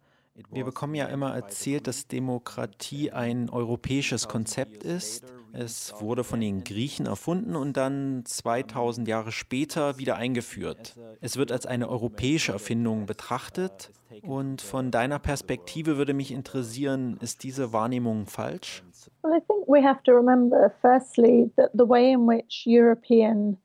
Wir 0.52 0.66
bekommen 0.66 0.94
ja 0.94 1.06
immer 1.08 1.34
erzählt, 1.34 1.88
dass 1.88 2.08
Demokratie 2.08 3.12
ein 3.12 3.50
europäisches 3.50 4.28
Konzept 4.28 4.84
ist. 4.84 5.26
Es 5.52 6.00
wurde 6.00 6.24
von 6.24 6.40
den 6.40 6.64
Griechen 6.64 7.08
erfunden 7.08 7.56
und 7.56 7.76
dann 7.76 8.22
2000 8.24 9.08
Jahre 9.08 9.32
später 9.32 9.98
wieder 9.98 10.16
eingeführt. 10.16 10.96
Es 11.22 11.38
wird 11.38 11.52
als 11.52 11.66
eine 11.66 11.90
europäische 11.90 12.52
Erfindung 12.52 13.08
betrachtet. 13.08 13.92
Und 14.22 14.62
von 14.62 14.92
deiner 14.92 15.18
Perspektive 15.18 15.98
würde 15.98 16.14
mich 16.14 16.32
interessieren, 16.32 17.18
ist 17.20 17.44
diese 17.44 17.74
Wahrnehmung 17.74 18.28
falsch? 18.28 18.84
Well, 19.24 19.36
I 19.36 19.42
think 19.48 19.68
we 19.68 19.84
have 19.84 20.04
to 20.04 20.12
remember, 20.12 20.72
firstly, 20.82 21.52
that 21.56 21.72
the 21.74 21.88
way 21.88 22.12
in 22.12 22.28
which 22.28 22.66
European 22.68 23.58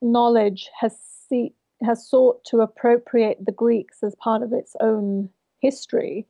knowledge 0.00 0.70
has, 0.80 0.96
see, 1.28 1.52
has 1.82 2.08
sought 2.08 2.44
to 2.44 2.60
appropriate 2.60 3.44
the 3.44 3.52
Greeks 3.52 4.02
as 4.02 4.14
part 4.16 4.42
of 4.42 4.52
its 4.52 4.74
own 4.80 5.30
history 5.60 6.26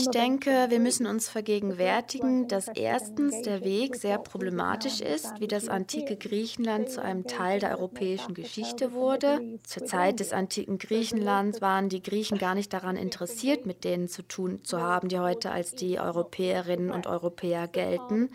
Ich 0.00 0.10
denke, 0.10 0.50
wir 0.70 0.80
müssen 0.80 1.06
uns 1.06 1.28
vergegenwärtigen, 1.28 2.48
dass 2.48 2.68
erstens 2.68 3.42
der 3.42 3.62
Weg 3.62 3.96
sehr 3.96 4.16
problematisch 4.18 5.02
ist, 5.02 5.38
wie 5.38 5.48
das 5.48 5.68
antike 5.68 6.16
Griechenland 6.16 6.88
zu 6.88 7.02
einem 7.02 7.26
Teil 7.26 7.60
der 7.60 7.76
europäischen 7.78 8.32
Geschichte 8.32 8.92
wurde. 8.94 9.58
Zur 9.64 9.84
Zeit 9.84 10.20
des 10.20 10.32
antiken 10.32 10.78
Griechenlands 10.78 11.60
waren 11.60 11.90
die 11.90 12.02
Griechen 12.02 12.38
gar 12.38 12.54
nicht 12.54 12.72
daran 12.72 12.96
interessiert, 12.96 13.66
mit 13.66 13.84
denen 13.84 14.08
zu 14.08 14.22
tun 14.22 14.64
zu 14.64 14.80
haben, 14.80 15.08
die 15.08 15.18
heute 15.18 15.50
als 15.50 15.74
die 15.74 16.00
Europäerinnen 16.00 16.90
und 16.90 17.06
Europäer 17.06 17.68
gelten. 17.68 18.30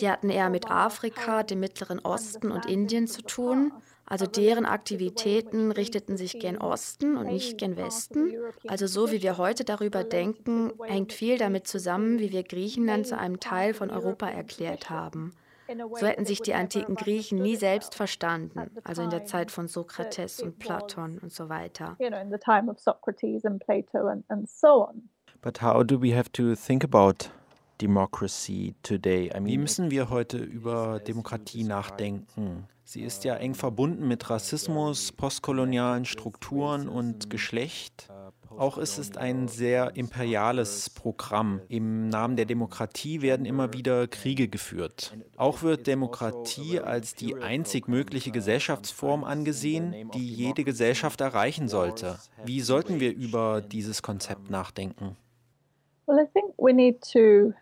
Die 0.00 0.08
hatten 0.08 0.30
eher 0.30 0.48
mit 0.48 0.70
Afrika, 0.70 1.42
dem 1.42 1.60
Mittleren 1.60 1.98
Osten 1.98 2.50
und 2.50 2.64
Indien 2.64 3.06
zu 3.06 3.20
tun. 3.20 3.72
Also 4.12 4.26
deren 4.26 4.66
Aktivitäten 4.66 5.72
richteten 5.72 6.18
sich 6.18 6.38
gen 6.38 6.58
Osten 6.58 7.16
und 7.16 7.28
nicht 7.28 7.56
gen 7.56 7.78
Westen. 7.78 8.34
Also 8.68 8.86
so 8.86 9.10
wie 9.10 9.22
wir 9.22 9.38
heute 9.38 9.64
darüber 9.64 10.04
denken, 10.04 10.70
hängt 10.84 11.14
viel 11.14 11.38
damit 11.38 11.66
zusammen, 11.66 12.18
wie 12.18 12.30
wir 12.30 12.42
Griechenland 12.42 13.06
zu 13.06 13.16
einem 13.16 13.40
Teil 13.40 13.72
von 13.72 13.90
Europa 13.90 14.28
erklärt 14.28 14.90
haben. 14.90 15.32
So 15.98 16.06
hätten 16.06 16.26
sich 16.26 16.42
die 16.42 16.52
antiken 16.52 16.94
Griechen 16.94 17.40
nie 17.40 17.56
selbst 17.56 17.94
verstanden, 17.94 18.70
also 18.84 19.00
in 19.00 19.08
der 19.08 19.24
Zeit 19.24 19.50
von 19.50 19.66
Sokrates 19.66 20.42
und 20.42 20.58
Platon 20.58 21.18
und 21.18 21.32
so 21.32 21.48
weiter. 21.48 21.96
But 25.40 25.62
how 25.62 25.82
do 25.82 26.02
we 26.02 26.14
have 26.14 26.30
to 26.32 26.54
think 26.54 26.84
about 26.84 27.30
democracy 27.80 28.74
today? 28.82 29.30
I 29.34 29.40
mean, 29.40 29.46
Wie 29.46 29.58
müssen 29.58 29.90
wir 29.90 30.10
heute 30.10 30.36
über 30.36 31.00
Demokratie 31.00 31.64
nachdenken? 31.64 32.68
Sie 32.92 33.00
ist 33.00 33.24
ja 33.24 33.36
eng 33.36 33.54
verbunden 33.54 34.06
mit 34.06 34.28
Rassismus, 34.28 35.12
postkolonialen 35.12 36.04
Strukturen 36.04 36.90
und 36.90 37.30
Geschlecht. 37.30 38.10
Auch 38.50 38.76
ist 38.76 38.98
es 38.98 39.16
ein 39.16 39.48
sehr 39.48 39.96
imperiales 39.96 40.90
Programm. 40.90 41.62
Im 41.68 42.10
Namen 42.10 42.36
der 42.36 42.44
Demokratie 42.44 43.22
werden 43.22 43.46
immer 43.46 43.72
wieder 43.72 44.08
Kriege 44.08 44.46
geführt. 44.46 45.16
Auch 45.38 45.62
wird 45.62 45.86
Demokratie 45.86 46.80
als 46.80 47.14
die 47.14 47.34
einzig 47.36 47.88
mögliche 47.88 48.30
Gesellschaftsform 48.30 49.24
angesehen, 49.24 50.10
die 50.12 50.28
jede 50.28 50.62
Gesellschaft 50.62 51.22
erreichen 51.22 51.68
sollte. 51.68 52.18
Wie 52.44 52.60
sollten 52.60 53.00
wir 53.00 53.14
über 53.14 53.62
dieses 53.62 54.02
Konzept 54.02 54.50
nachdenken? 54.50 55.16
Well, 56.06 56.18
I 56.22 56.28
think 56.30 56.52
we 56.58 56.74
need 56.74 57.00
to 57.14 57.54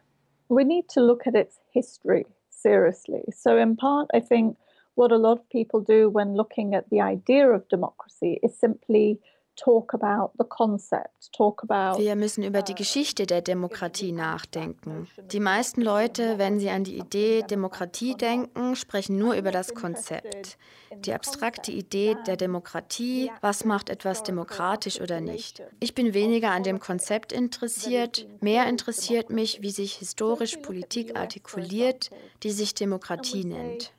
we 0.49 0.64
need 0.64 0.89
to 0.89 1.01
look 1.01 1.24
at 1.28 1.37
its 1.37 1.61
history 1.70 2.26
seriously. 2.51 3.22
So 3.31 3.57
in 3.57 3.76
part, 3.76 4.11
I 4.12 4.20
think 4.20 4.57
what 5.01 5.11
a 5.11 5.16
lot 5.16 5.38
of 5.38 5.48
people 5.48 5.80
do 5.80 6.11
when 6.11 6.36
looking 6.36 6.74
at 6.74 6.84
the 6.90 7.01
idea 7.01 7.48
of 7.48 7.66
democracy 7.68 8.38
is 8.42 8.53
simply 8.61 9.18
talk 9.57 9.94
about 9.94 10.30
the 10.38 10.44
concept, 10.44 11.32
talk 11.36 11.62
about 11.62 11.98
Wir 11.98 12.16
müssen 12.16 12.44
über 12.44 12.62
die 12.62 12.74
Geschichte 12.74 13.26
der 13.26 13.40
Demokratie 13.42 14.12
nachdenken. 14.12 15.09
Die 15.32 15.40
meisten 15.40 15.82
Leute, 15.82 16.38
wenn 16.38 16.59
sie 16.59 16.70
an 16.70 16.84
die 16.84 16.98
Idee 16.98 17.42
Demokratie 17.42 18.14
denken, 18.14 18.76
sprechen 18.76 19.18
nur 19.18 19.34
über 19.34 19.51
das 19.51 19.74
Konzept. 19.74 20.57
Die 20.94 21.12
abstrakte 21.12 21.72
Idee 21.72 22.16
der 22.26 22.36
Demokratie, 22.36 23.30
was 23.40 23.64
macht 23.64 23.90
etwas 23.90 24.22
demokratisch 24.22 25.01
oder 25.01 25.20
nicht. 25.20 25.62
Ich 25.80 25.94
bin 25.94 26.14
weniger 26.14 26.51
an 26.51 26.62
dem 26.62 26.78
Konzept 26.78 27.32
interessiert, 27.32 28.26
mehr 28.40 28.68
interessiert 28.68 29.30
mich, 29.30 29.62
wie 29.62 29.70
sich 29.70 29.94
historisch 29.94 30.57
Politik 30.59 31.18
artikuliert, 31.18 32.11
die 32.42 32.51
sich 32.51 32.74
Demokratie 32.74 33.44
nennt. 33.44 33.92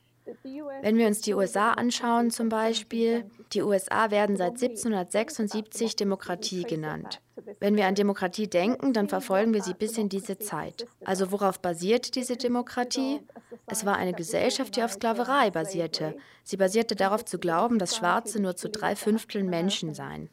Wenn 0.82 0.96
wir 0.98 1.06
uns 1.06 1.20
die 1.20 1.34
USA 1.34 1.72
anschauen 1.72 2.30
zum 2.30 2.48
Beispiel, 2.48 3.24
die 3.52 3.62
USA 3.62 4.10
werden 4.10 4.36
seit 4.36 4.52
1776 4.52 5.96
Demokratie 5.96 6.62
genannt. 6.62 7.20
Wenn 7.60 7.76
wir 7.76 7.86
an 7.86 7.94
Demokratie 7.94 8.48
denken, 8.48 8.92
dann 8.92 9.08
verfolgen 9.08 9.54
wir 9.54 9.62
sie 9.62 9.74
bis 9.74 9.98
in 9.98 10.08
diese 10.08 10.38
Zeit. 10.38 10.86
Also 11.04 11.32
worauf 11.32 11.60
basiert 11.60 12.14
diese 12.14 12.36
Demokratie? 12.36 13.20
Es 13.66 13.84
war 13.84 13.96
eine 13.96 14.12
Gesellschaft, 14.12 14.76
die 14.76 14.82
auf 14.82 14.92
Sklaverei 14.92 15.50
basierte. 15.50 16.16
Sie 16.44 16.56
basierte 16.56 16.94
darauf 16.94 17.24
zu 17.24 17.38
glauben, 17.38 17.78
dass 17.78 17.96
Schwarze 17.96 18.40
nur 18.40 18.56
zu 18.56 18.68
drei 18.68 18.96
Fünfteln 18.96 19.48
Menschen 19.48 19.94
seien. 19.94 20.28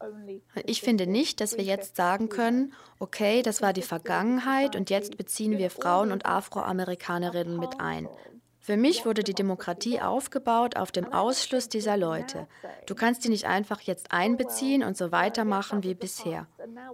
Ich 0.66 0.82
finde 0.82 1.08
nicht, 1.08 1.42
dass 1.42 1.58
wir 1.58 1.64
jetzt 1.64 1.96
sagen 1.96 2.30
können, 2.30 2.74
okay, 3.00 3.42
das 3.42 3.62
war 3.62 3.74
die 3.74 3.82
Vergangenheit 3.82 4.76
und 4.76 4.90
jetzt 4.90 5.18
beziehen 5.18 5.58
wir 5.58 5.70
Frauen 5.70 6.12
und 6.12 6.26
Afroamerikanerinnen 6.26 7.58
mit 7.58 7.80
ein. 7.80 8.08
Für 8.62 8.78
mich 8.78 9.06
wurde 9.06 9.24
die 9.24 9.34
Demokratie 9.34 10.00
aufgebaut 10.00 10.76
auf 10.76 10.92
dem 10.92 11.12
Ausschluss 11.12 11.70
dieser 11.70 11.98
Leute. 11.98 12.48
Du 12.86 12.94
kannst 12.94 13.24
die 13.24 13.30
nicht 13.30 13.46
einfach 13.46 13.82
jetzt 13.82 14.12
einbeziehen 14.12 14.84
und 14.84 14.98
so 14.98 15.12
weitermachen 15.12 15.84
wie 15.84 15.96
bisher. 15.96 16.46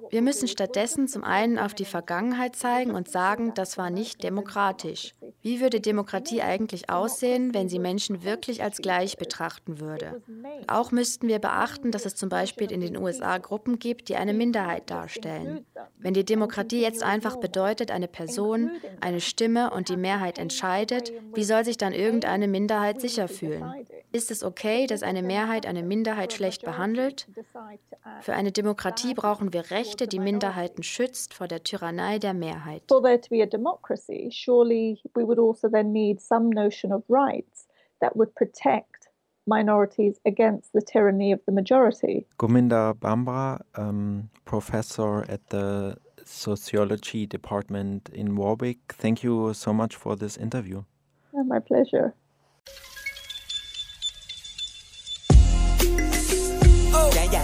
Wir 0.09 0.21
müssen 0.21 0.47
stattdessen 0.47 1.07
zum 1.07 1.23
einen 1.23 1.57
auf 1.57 1.73
die 1.73 1.85
Vergangenheit 1.85 2.55
zeigen 2.55 2.91
und 2.91 3.09
sagen, 3.09 3.53
das 3.55 3.77
war 3.77 3.89
nicht 3.89 4.23
demokratisch. 4.23 5.15
Wie 5.41 5.59
würde 5.59 5.81
Demokratie 5.81 6.41
eigentlich 6.41 6.89
aussehen, 6.89 7.53
wenn 7.53 7.67
sie 7.67 7.79
Menschen 7.79 8.23
wirklich 8.23 8.63
als 8.63 8.77
gleich 8.77 9.17
betrachten 9.17 9.79
würde? 9.79 10.21
Auch 10.67 10.91
müssten 10.91 11.27
wir 11.27 11.39
beachten, 11.39 11.91
dass 11.91 12.05
es 12.05 12.15
zum 12.15 12.29
Beispiel 12.29 12.71
in 12.71 12.81
den 12.81 12.97
USA 12.97 13.37
Gruppen 13.37 13.79
gibt, 13.79 14.09
die 14.09 14.15
eine 14.15 14.33
Minderheit 14.33 14.89
darstellen. 14.89 15.65
Wenn 15.97 16.13
die 16.13 16.25
Demokratie 16.25 16.81
jetzt 16.81 17.03
einfach 17.03 17.37
bedeutet, 17.37 17.91
eine 17.91 18.07
Person, 18.07 18.71
eine 19.01 19.21
Stimme 19.21 19.71
und 19.71 19.89
die 19.89 19.97
Mehrheit 19.97 20.39
entscheidet, 20.39 21.11
wie 21.33 21.43
soll 21.43 21.54
sich 21.63 21.77
dann 21.77 21.93
irgendeine 21.93 22.47
Minderheit 22.47 22.99
sicher 22.99 23.27
fühlen? 23.27 23.85
Ist 24.11 24.31
es 24.31 24.43
okay, 24.43 24.87
dass 24.87 25.03
eine 25.03 25.23
Mehrheit 25.23 25.65
eine 25.65 25.83
Minderheit 25.83 26.33
schlecht 26.33 26.63
behandelt? 26.63 27.27
Für 28.21 28.33
eine 28.33 28.51
Demokratie 28.51 29.13
brauchen 29.13 29.53
wir 29.53 29.71
Rechte, 29.71 30.07
die 30.07 30.19
Minderheiten 30.19 30.83
schützt 30.83 31.33
vor 31.33 31.47
der 31.47 31.63
Tyrannei 31.63 32.19
der 32.19 32.33
Mehrheit. 32.33 32.83
For 32.87 33.01
there 33.01 33.19
to 33.19 33.29
be 33.29 33.43
a 33.43 33.45
democracy, 33.45 34.29
surely 34.31 34.99
we 35.15 35.25
would 35.25 35.39
also 35.39 35.69
then 35.69 35.91
need 35.91 36.21
some 36.21 36.49
notion 36.49 36.91
of 36.91 37.03
rights 37.09 37.67
that 37.99 38.15
would 38.15 38.33
protect 38.35 39.09
minorities 39.47 40.19
against 40.25 40.73
the 40.73 40.81
tyranny 40.81 41.31
of 41.31 41.39
the 41.45 41.51
majority. 41.51 42.25
Gominda 42.37 42.93
Bambra, 42.93 43.61
um, 43.75 44.29
professor 44.45 45.23
at 45.29 45.49
the 45.49 45.97
Sociology 46.25 47.27
Department 47.27 48.09
in 48.09 48.35
Warwick, 48.35 48.93
thank 48.97 49.23
you 49.23 49.53
so 49.53 49.71
much 49.73 49.95
for 49.95 50.15
this 50.15 50.37
interview. 50.37 50.83
Oh, 51.37 51.43
my 51.43 51.59
pleasure. 51.59 52.13
Oh. 56.97 57.11
Yeah, 57.13 57.29
yeah. 57.29 57.43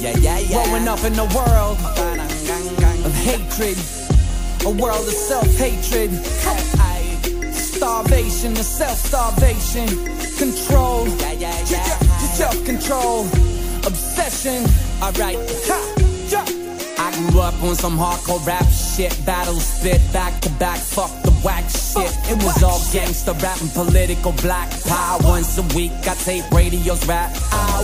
Yeah, 0.00 0.16
yeah, 0.18 0.38
yeah. 0.38 0.64
Growing 0.64 0.88
up 0.88 1.04
in 1.04 1.18
a 1.18 1.26
world 1.36 1.76
of 3.04 3.12
hatred, 3.12 3.76
a 4.64 4.70
world 4.70 5.06
of 5.06 5.12
self-hatred, 5.12 6.12
starvation, 7.52 8.48
and 8.52 8.56
self-starvation, 8.56 9.88
control, 10.38 11.06
yeah, 11.06 11.32
yeah, 11.32 11.58
yeah. 11.68 11.98
self-control, 12.32 13.26
obsession. 13.86 14.64
All 15.02 15.12
right. 15.12 15.36
Ha. 15.66 16.00
I 16.96 17.10
grew 17.30 17.40
up 17.40 17.62
on 17.62 17.74
some 17.74 17.98
hardcore 17.98 18.44
rap 18.46 18.66
shit, 18.70 19.14
battle 19.26 19.60
spit 19.60 20.00
back 20.12 20.40
to 20.40 20.50
back, 20.52 20.78
fuck 20.78 21.10
the 21.22 21.23
whack 21.44 21.64
shit. 21.68 22.10
It 22.32 22.42
was 22.42 22.62
all 22.62 22.80
gangster 22.92 23.32
rap 23.34 23.60
and 23.60 23.70
political 23.72 24.32
black 24.40 24.70
power. 24.84 25.18
Once 25.22 25.58
a 25.58 25.62
week, 25.76 25.92
I 26.08 26.14
tape 26.14 26.50
radio's 26.50 27.06
rap. 27.06 27.30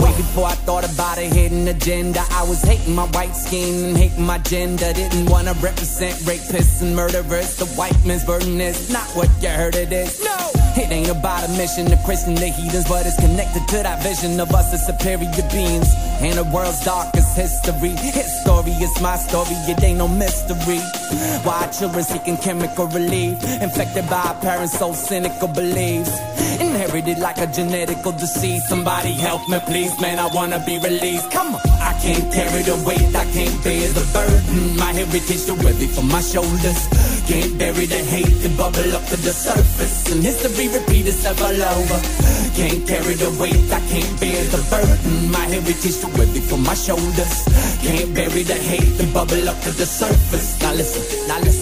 Way 0.00 0.16
before 0.16 0.46
I 0.46 0.54
thought 0.66 0.84
about 0.90 1.18
a 1.18 1.28
hidden 1.28 1.68
agenda, 1.68 2.24
I 2.30 2.42
was 2.44 2.62
hating 2.62 2.94
my 2.94 3.06
white 3.08 3.36
skin 3.36 3.84
and 3.84 3.96
hating 3.96 4.24
my 4.24 4.38
gender. 4.38 4.92
Didn't 4.92 5.26
wanna 5.30 5.52
represent 5.60 6.16
rapists 6.24 6.80
and 6.82 6.96
murderers. 6.96 7.56
The 7.56 7.66
white 7.76 8.04
man's 8.04 8.24
burden 8.24 8.60
is 8.60 8.90
not 8.90 9.06
what 9.14 9.28
you 9.42 9.50
heard 9.50 9.76
it 9.76 9.92
is. 9.92 10.24
No. 10.24 10.36
It 10.76 10.90
ain't 10.92 11.10
about 11.10 11.44
a 11.48 11.48
mission 11.58 11.86
to 11.86 11.98
Christian 12.04 12.34
the 12.36 12.46
heathens, 12.46 12.88
but 12.88 13.04
it's 13.04 13.16
connected 13.16 13.66
to 13.68 13.82
that 13.82 14.02
vision 14.02 14.38
of 14.40 14.54
us 14.54 14.72
as 14.72 14.86
superior 14.86 15.28
beings. 15.50 15.88
And 16.22 16.38
the 16.38 16.44
world's 16.44 16.84
darkest 17.30 17.64
history. 17.64 17.90
His 17.90 18.40
story 18.42 18.72
is 18.72 19.00
my 19.00 19.16
story, 19.16 19.54
it 19.68 19.82
ain't 19.82 19.98
no 19.98 20.08
mystery. 20.08 20.78
Why 21.42 21.66
children 21.68 22.04
seeking 22.04 22.36
chemical 22.36 22.86
relief, 22.86 23.42
infected 23.62 24.08
by 24.08 24.34
parents 24.40 24.78
so 24.78 24.92
cynical 24.92 25.48
beliefs. 25.48 26.10
Inherited 26.60 27.18
like 27.18 27.38
a 27.38 27.46
genetical 27.46 28.16
disease. 28.18 28.66
Somebody 28.68 29.12
help 29.12 29.48
me, 29.48 29.58
please, 29.60 29.98
man, 30.00 30.18
I 30.18 30.28
wanna 30.34 30.62
be 30.64 30.78
released. 30.78 31.30
Come 31.30 31.54
on, 31.54 31.60
I 31.80 31.98
can't 32.02 32.32
carry 32.32 32.62
the 32.62 32.76
weight, 32.86 33.14
I 33.14 33.24
can't 33.32 33.64
bear 33.64 33.88
the 33.88 34.04
burden. 34.12 34.76
My 34.76 34.92
heritage 34.92 35.46
too 35.46 35.56
heavy 35.56 35.86
for 35.86 36.02
my 36.02 36.20
shoulders. 36.20 36.88
Can't 37.30 37.56
bury 37.58 37.86
the 37.86 38.02
hate 38.10 38.26
that 38.42 38.56
bubble 38.58 38.90
up 38.90 39.06
to 39.06 39.16
the 39.22 39.30
surface. 39.30 40.10
And 40.10 40.20
history 40.20 40.66
repeat 40.66 41.06
itself 41.06 41.40
all 41.40 41.62
over. 41.62 41.98
Can't 42.58 42.82
carry 42.90 43.14
the 43.14 43.30
weight, 43.38 43.70
I 43.70 43.78
can't 43.86 44.18
bear 44.18 44.42
the 44.50 44.58
burden. 44.66 45.30
My 45.30 45.46
heritage 45.46 46.00
too 46.02 46.10
heavy 46.18 46.40
for 46.40 46.58
my 46.58 46.74
shoulders. 46.74 47.46
Can't 47.86 48.12
bury 48.16 48.42
the 48.42 48.58
hate 48.58 48.98
that 48.98 49.14
bubble 49.14 49.48
up 49.48 49.60
to 49.62 49.70
the 49.70 49.86
surface. 49.86 50.60
Now 50.60 50.74
listen, 50.74 51.28
now 51.28 51.38
listen. 51.38 51.59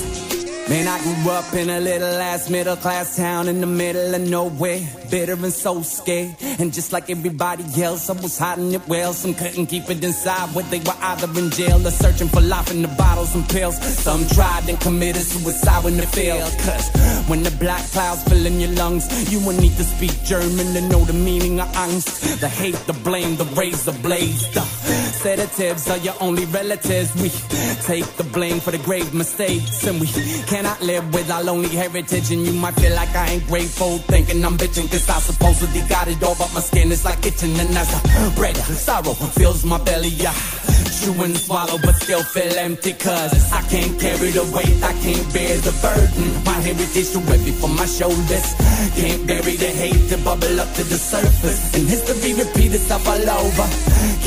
Man, 0.69 0.87
I 0.87 1.01
grew 1.03 1.31
up 1.31 1.55
in 1.55 1.71
a 1.71 1.81
little 1.81 2.09
ass 2.21 2.51
middle 2.51 2.77
class 2.77 3.17
town 3.17 3.49
in 3.49 3.63
the 3.63 3.67
middle 3.67 4.15
of 4.15 4.21
nowhere. 4.21 4.81
Bitter 5.11 5.33
and 5.33 5.51
so 5.51 5.81
scared. 5.81 6.37
And 6.43 6.75
just 6.75 6.93
like 6.93 7.09
everybody 7.09 7.65
else, 7.83 8.11
I 8.11 8.13
was 8.13 8.37
hiding 8.37 8.75
it 8.75 8.87
well. 8.87 9.15
Some 9.15 9.33
couldn't 9.33 9.67
keep 9.67 9.89
it 9.89 10.05
inside, 10.05 10.55
where 10.55 10.67
they 10.67 10.81
were 10.81 10.99
either 11.01 11.41
in 11.41 11.49
jail 11.49 11.87
or 11.87 11.91
searching 11.91 12.29
for 12.29 12.43
life 12.43 12.71
in 12.71 12.83
the 12.83 12.89
bottles 12.89 13.35
and 13.35 13.49
pills. 13.49 13.81
Some 13.99 14.27
tried 14.29 14.69
and 14.69 14.79
committed 14.79 15.23
suicide 15.23 15.85
when 15.85 15.99
it 15.99 16.09
failed. 16.09 16.53
Cause 16.59 16.91
when 17.29 17.43
the 17.43 17.51
black 17.53 17.83
clouds 17.93 18.23
fill 18.25 18.45
in 18.45 18.61
your 18.61 18.73
lungs, 18.73 19.33
you 19.33 19.41
will 19.41 19.59
need 19.59 19.75
to 19.79 19.85
speak 19.85 20.23
German 20.25 20.75
to 20.75 20.83
know 20.83 21.03
the 21.07 21.15
meaning 21.15 21.61
of 21.61 21.69
angst. 21.69 22.41
The 22.41 22.49
hate, 22.49 22.77
the 22.87 22.93
blame, 22.93 23.37
the 23.37 23.47
razor 23.57 23.93
blades. 24.03 24.53
The 24.53 24.61
sedatives 24.61 25.89
are 25.89 25.99
your 25.99 26.15
only 26.21 26.45
relatives. 26.45 27.15
We 27.17 27.31
take 27.85 28.05
the 28.17 28.25
blame 28.25 28.61
for 28.61 28.71
the 28.71 28.79
grave 28.79 29.15
mistakes. 29.15 29.87
And 29.87 29.99
we 29.99 30.09
cannot 30.59 30.83
live 30.83 31.15
with 31.15 31.31
our 31.31 31.45
lonely 31.45 31.69
heritage. 31.69 32.33
And 32.33 32.45
you 32.45 32.53
might 32.53 32.75
feel 32.75 32.95
like 32.95 33.15
I 33.15 33.27
ain't 33.35 33.47
grateful, 33.47 33.99
thinking 34.11 34.45
I'm 34.45 34.59
bitching. 34.59 34.91
Cause 34.91 35.09
I 35.09 35.21
supposedly 35.21 35.83
got 35.89 36.09
it 36.09 36.21
all, 36.25 36.35
but 36.35 36.53
my 36.53 36.61
skin 36.61 36.91
is 36.91 37.05
like 37.05 37.25
itching. 37.25 37.55
And 37.61 37.71
as 37.79 37.91
I 37.95 38.35
bread, 38.35 38.57
sorrow 38.57 39.15
fills 39.39 39.65
my 39.65 39.79
belly. 39.79 40.11
I 40.27 40.35
chew 40.99 41.15
and 41.23 41.37
swallow, 41.37 41.79
but 41.79 41.95
still 42.03 42.25
feel 42.25 42.55
empty. 42.59 42.93
Cause 42.95 43.53
I 43.53 43.63
can't 43.71 44.01
carry 44.01 44.31
the 44.31 44.45
weight, 44.51 44.83
I 44.83 44.95
can't 45.05 45.27
bear 45.33 45.55
the 45.59 45.75
burden. 45.79 46.27
My 46.45 46.59
heritage 46.67 47.13
too 47.13 47.21
heavy 47.31 47.53
for 47.53 47.69
my 47.69 47.87
shoulders. 47.87 48.49
Can't 48.99 49.27
bury 49.29 49.55
the 49.55 49.71
hate 49.71 50.09
to 50.11 50.19
bubble 50.27 50.59
up 50.59 50.71
to 50.75 50.83
the 50.83 50.99
surface. 50.99 51.75
And 51.75 51.87
history 51.87 52.35
repeat 52.35 52.75
itself 52.75 53.07
all 53.07 53.31
over. 53.31 53.67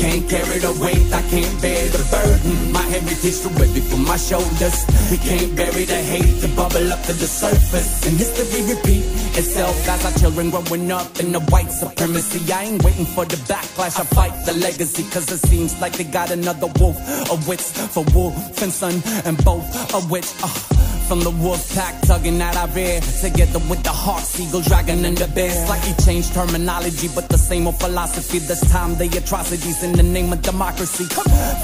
Can't 0.00 0.24
carry 0.28 0.58
the 0.58 0.72
weight, 0.80 1.12
I 1.12 1.22
can't 1.28 1.56
bear 1.60 1.82
the 1.92 2.02
burden. 2.08 2.72
My 2.72 2.82
heritage 2.88 3.38
too 3.42 3.52
heavy 3.60 3.80
for 3.80 4.00
my 4.00 4.16
shoulders. 4.16 4.78
We 5.10 5.18
can't 5.18 5.54
bury 5.54 5.84
the 5.84 6.00
hate 6.00 6.21
to 6.40 6.48
bubble 6.56 6.92
up 6.92 7.02
to 7.02 7.12
the 7.12 7.26
surface. 7.26 8.06
And 8.06 8.16
history 8.18 8.62
repeat 8.74 9.04
itself 9.38 9.88
as 9.88 10.04
our 10.04 10.12
children 10.18 10.50
growing 10.50 10.90
up 10.90 11.20
in 11.20 11.32
the 11.32 11.40
white 11.52 11.70
supremacy. 11.70 12.52
I 12.52 12.64
ain't 12.64 12.82
waiting 12.82 13.06
for 13.06 13.24
the 13.24 13.36
backlash, 13.50 13.98
I 13.98 14.04
fight 14.04 14.34
the 14.46 14.54
legacy. 14.54 15.04
Cause 15.10 15.30
it 15.30 15.38
seems 15.48 15.80
like 15.80 15.94
they 15.94 16.04
got 16.04 16.30
another 16.30 16.68
wolf, 16.78 16.96
a 17.30 17.36
witch 17.48 17.62
for 17.94 18.04
wolf 18.14 18.34
and 18.62 18.72
son, 18.72 19.02
and 19.24 19.42
both 19.44 19.66
a 19.94 20.00
witch. 20.10 20.30
Uh, 20.42 20.82
from 21.12 21.20
the 21.20 21.30
wolf 21.44 21.74
pack 21.74 22.00
tugging 22.06 22.40
at 22.40 22.56
our 22.56 22.68
rear 22.68 23.00
Together 23.20 23.58
with 23.68 23.82
the 23.82 23.90
hawk, 23.90 24.20
seagull, 24.20 24.62
dragon 24.62 25.04
and 25.04 25.16
the 25.16 25.28
bear 25.28 25.50
Slightly 25.66 25.92
changed 26.04 26.32
terminology 26.32 27.08
but 27.14 27.28
the 27.28 27.36
same 27.36 27.66
old 27.66 27.78
philosophy 27.78 28.38
This 28.38 28.60
time 28.72 28.96
the 28.96 29.06
atrocities 29.18 29.82
in 29.82 29.92
the 29.92 30.02
name 30.02 30.32
of 30.32 30.40
democracy 30.40 31.04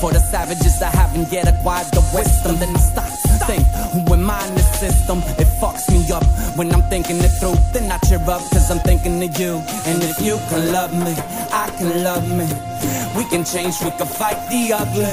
For 0.01 0.13
the 0.13 0.21
savages 0.31 0.79
that 0.81 0.95
haven't 0.95 1.33
yet 1.33 1.49
acquired 1.49 1.87
the 1.93 2.03
wisdom 2.15 2.59
Then 2.59 2.77
stop, 2.79 3.09
think, 3.47 3.65
in 4.31 4.55
the 4.55 4.62
system? 4.79 5.18
It 5.39 5.49
fucks 5.61 5.91
me 5.91 6.11
up. 6.12 6.24
When 6.57 6.72
I'm 6.72 6.83
thinking 6.83 7.18
it 7.18 7.33
through 7.41 7.57
Then 7.72 7.91
I 7.91 7.99
cheer 7.99 8.18
up 8.18 8.43
cause 8.51 8.70
I'm 8.70 8.81
thinking 8.81 9.22
of 9.22 9.39
you. 9.39 9.62
And 9.87 10.03
if 10.03 10.20
you 10.20 10.39
can 10.49 10.72
love 10.72 10.93
me, 10.93 11.14
I 11.53 11.70
can 11.79 12.03
love 12.03 12.29
me 12.31 12.68
we 13.16 13.24
can 13.24 13.45
change, 13.45 13.74
we 13.82 13.91
can 13.91 14.07
fight 14.07 14.39
the 14.51 14.72
ugly. 14.72 15.05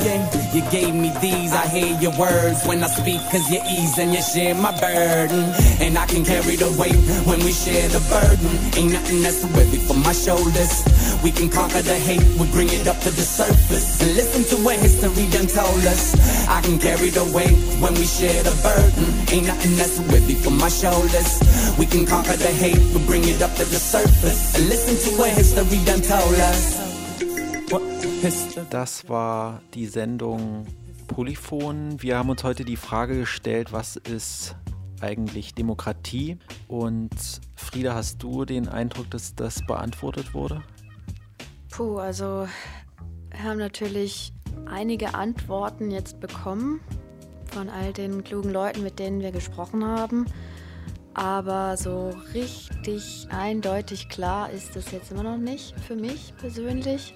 You 0.53 0.63
gave 0.71 0.93
me 0.93 1.11
these, 1.21 1.53
I 1.53 1.67
hear 1.67 1.99
your 1.99 2.15
words 2.17 2.65
when 2.65 2.83
I 2.83 2.87
speak, 2.87 3.21
cause 3.31 3.49
you 3.49 3.61
ease 3.69 3.97
and 3.97 4.13
you 4.13 4.21
share 4.21 4.55
my 4.55 4.71
burden. 4.79 5.43
And 5.79 5.97
I 5.97 6.05
can 6.05 6.23
carry 6.23 6.55
the 6.55 6.69
weight 6.79 6.97
when 7.25 7.39
we 7.43 7.51
share 7.51 7.87
the 7.89 7.99
burden. 8.09 8.51
Ain't 8.77 8.93
nothing 8.93 9.21
that's 9.21 9.41
too 9.41 9.47
heavy 9.47 9.77
for 9.77 9.95
my 9.95 10.13
shoulders. 10.13 10.83
We 11.23 11.31
can 11.31 11.49
conquer 11.49 11.81
the 11.81 11.95
hate, 11.95 12.23
we 12.39 12.45
bring 12.51 12.69
it 12.69 12.87
up 12.87 12.99
to 13.01 13.09
the 13.09 13.25
surface. 13.25 14.01
And 14.01 14.15
listen 14.15 14.43
to 14.55 14.63
what 14.63 14.77
history 14.79 15.27
done 15.31 15.47
told 15.47 15.85
us. 15.85 16.13
I 16.47 16.61
can 16.61 16.77
carry 16.79 17.09
the 17.09 17.25
weight 17.33 17.57
when 17.81 17.93
we 17.95 18.05
share 18.05 18.43
the 18.43 18.55
burden. 18.61 19.05
Ain't 19.33 19.47
nothing 19.47 19.75
that's 19.75 19.97
too 19.97 20.03
heavy 20.03 20.35
for 20.35 20.51
my 20.51 20.69
shoulders. 20.69 21.41
We 21.77 21.85
can 21.85 22.05
conquer 22.05 22.37
the 22.37 22.53
hate, 22.53 22.79
we 22.93 23.05
bring 23.05 23.23
it 23.25 23.41
up 23.41 23.53
to 23.55 23.65
the 23.65 23.79
surface. 23.79 24.55
And 24.55 24.69
listen 24.69 24.95
to 25.09 25.17
what 25.17 25.31
history 25.31 25.83
done 25.85 26.01
told 26.01 26.35
us. 26.35 26.84
Das 28.71 29.07
war 29.07 29.61
die 29.75 29.85
Sendung 29.85 30.65
Polyphon. 31.05 32.01
Wir 32.01 32.17
haben 32.17 32.31
uns 32.31 32.43
heute 32.43 32.65
die 32.65 32.75
Frage 32.75 33.19
gestellt, 33.19 33.71
was 33.71 33.97
ist 33.97 34.55
eigentlich 34.99 35.53
Demokratie? 35.53 36.39
Und 36.67 37.11
Frieda, 37.55 37.93
hast 37.93 38.23
du 38.23 38.45
den 38.45 38.67
Eindruck, 38.67 39.11
dass 39.11 39.35
das 39.35 39.63
beantwortet 39.67 40.33
wurde? 40.33 40.63
Puh, 41.69 41.97
also 41.97 42.47
wir 43.29 43.43
haben 43.43 43.59
natürlich 43.59 44.33
einige 44.65 45.13
Antworten 45.13 45.91
jetzt 45.91 46.19
bekommen 46.19 46.79
von 47.51 47.69
all 47.69 47.93
den 47.93 48.23
klugen 48.23 48.49
Leuten, 48.49 48.81
mit 48.81 48.97
denen 48.97 49.21
wir 49.21 49.33
gesprochen 49.33 49.85
haben. 49.85 50.25
Aber 51.13 51.77
so 51.77 52.09
richtig 52.33 53.27
eindeutig 53.29 54.09
klar 54.09 54.49
ist 54.49 54.75
es 54.75 54.89
jetzt 54.89 55.11
immer 55.11 55.23
noch 55.23 55.37
nicht 55.37 55.79
für 55.81 55.95
mich 55.95 56.33
persönlich. 56.39 57.13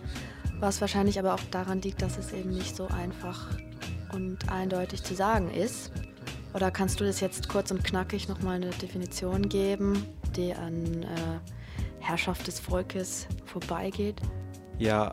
Was 0.60 0.82
wahrscheinlich 0.82 1.18
aber 1.20 1.36
auch 1.36 1.44
daran 1.52 1.82
liegt, 1.82 2.02
dass 2.02 2.18
es 2.18 2.34
eben 2.34 2.50
nicht 2.50 2.76
so 2.76 2.88
einfach 2.88 3.48
und 4.14 4.50
eindeutig 4.52 5.04
zu 5.04 5.16
sagen 5.16 5.52
ist. 5.52 5.92
Oder 6.54 6.72
kannst 6.72 7.00
du 7.00 7.06
das 7.06 7.20
jetzt 7.20 7.48
kurz 7.48 7.72
und 7.72 7.84
knackig 7.84 8.28
nochmal 8.28 8.56
eine 8.56 8.72
Definition 8.72 9.48
geben, 9.48 10.04
die 10.36 10.54
an 10.54 11.04
äh, 11.04 11.40
Herrschaft 12.00 12.48
des 12.48 12.60
Volkes 12.60 13.28
vorbeigeht? 13.46 14.20
Ja, 14.80 15.12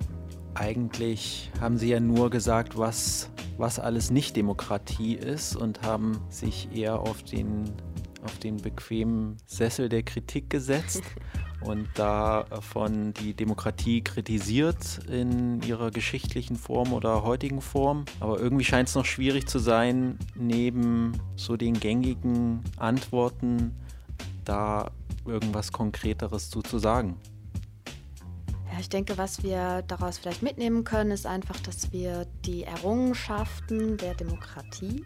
eigentlich 0.54 1.50
haben 1.60 1.76
sie 1.76 1.90
ja 1.90 2.00
nur 2.00 2.30
gesagt, 2.30 2.78
was, 2.78 3.30
was 3.58 3.78
alles 3.78 4.10
nicht 4.10 4.34
Demokratie 4.34 5.14
ist 5.14 5.54
und 5.54 5.82
haben 5.82 6.20
sich 6.30 6.68
eher 6.74 6.98
auf 7.00 7.22
den, 7.22 7.64
auf 8.24 8.38
den 8.38 8.56
bequemen 8.56 9.36
Sessel 9.46 9.88
der 9.88 10.02
Kritik 10.02 10.48
gesetzt 10.48 11.02
und 11.60 11.88
davon 11.94 13.12
die 13.14 13.34
Demokratie 13.34 14.02
kritisiert 14.02 15.00
in 15.08 15.62
ihrer 15.62 15.90
geschichtlichen 15.90 16.56
Form 16.56 16.92
oder 16.92 17.22
heutigen 17.22 17.60
Form. 17.60 18.04
Aber 18.20 18.38
irgendwie 18.38 18.64
scheint 18.64 18.88
es 18.88 18.94
noch 18.94 19.04
schwierig 19.04 19.48
zu 19.48 19.58
sein, 19.58 20.18
neben 20.34 21.12
so 21.36 21.56
den 21.56 21.74
gängigen 21.74 22.60
Antworten 22.76 23.74
da 24.44 24.90
irgendwas 25.26 25.72
Konkreteres 25.72 26.50
zu, 26.50 26.62
zu 26.62 26.78
sagen. 26.78 27.16
Ja, 28.72 28.80
ich 28.80 28.88
denke, 28.88 29.16
was 29.16 29.42
wir 29.42 29.82
daraus 29.82 30.18
vielleicht 30.18 30.42
mitnehmen 30.42 30.84
können, 30.84 31.10
ist 31.10 31.26
einfach, 31.26 31.58
dass 31.60 31.92
wir 31.92 32.26
die 32.44 32.64
Errungenschaften 32.64 33.96
der 33.96 34.14
Demokratie 34.14 35.04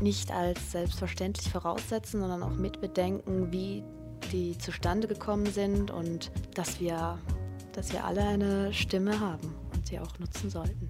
nicht 0.00 0.30
als 0.30 0.72
selbstverständlich 0.72 1.50
voraussetzen, 1.50 2.20
sondern 2.20 2.42
auch 2.42 2.54
mitbedenken, 2.54 3.52
wie 3.52 3.84
die 4.32 4.56
zustande 4.58 5.08
gekommen 5.08 5.46
sind 5.46 5.90
und 5.90 6.30
dass 6.54 6.80
wir, 6.80 7.18
dass 7.72 7.92
wir 7.92 8.04
alle 8.04 8.22
eine 8.22 8.72
Stimme 8.72 9.20
haben 9.20 9.54
und 9.74 9.86
sie 9.86 9.98
auch 9.98 10.18
nutzen 10.18 10.50
sollten. 10.50 10.88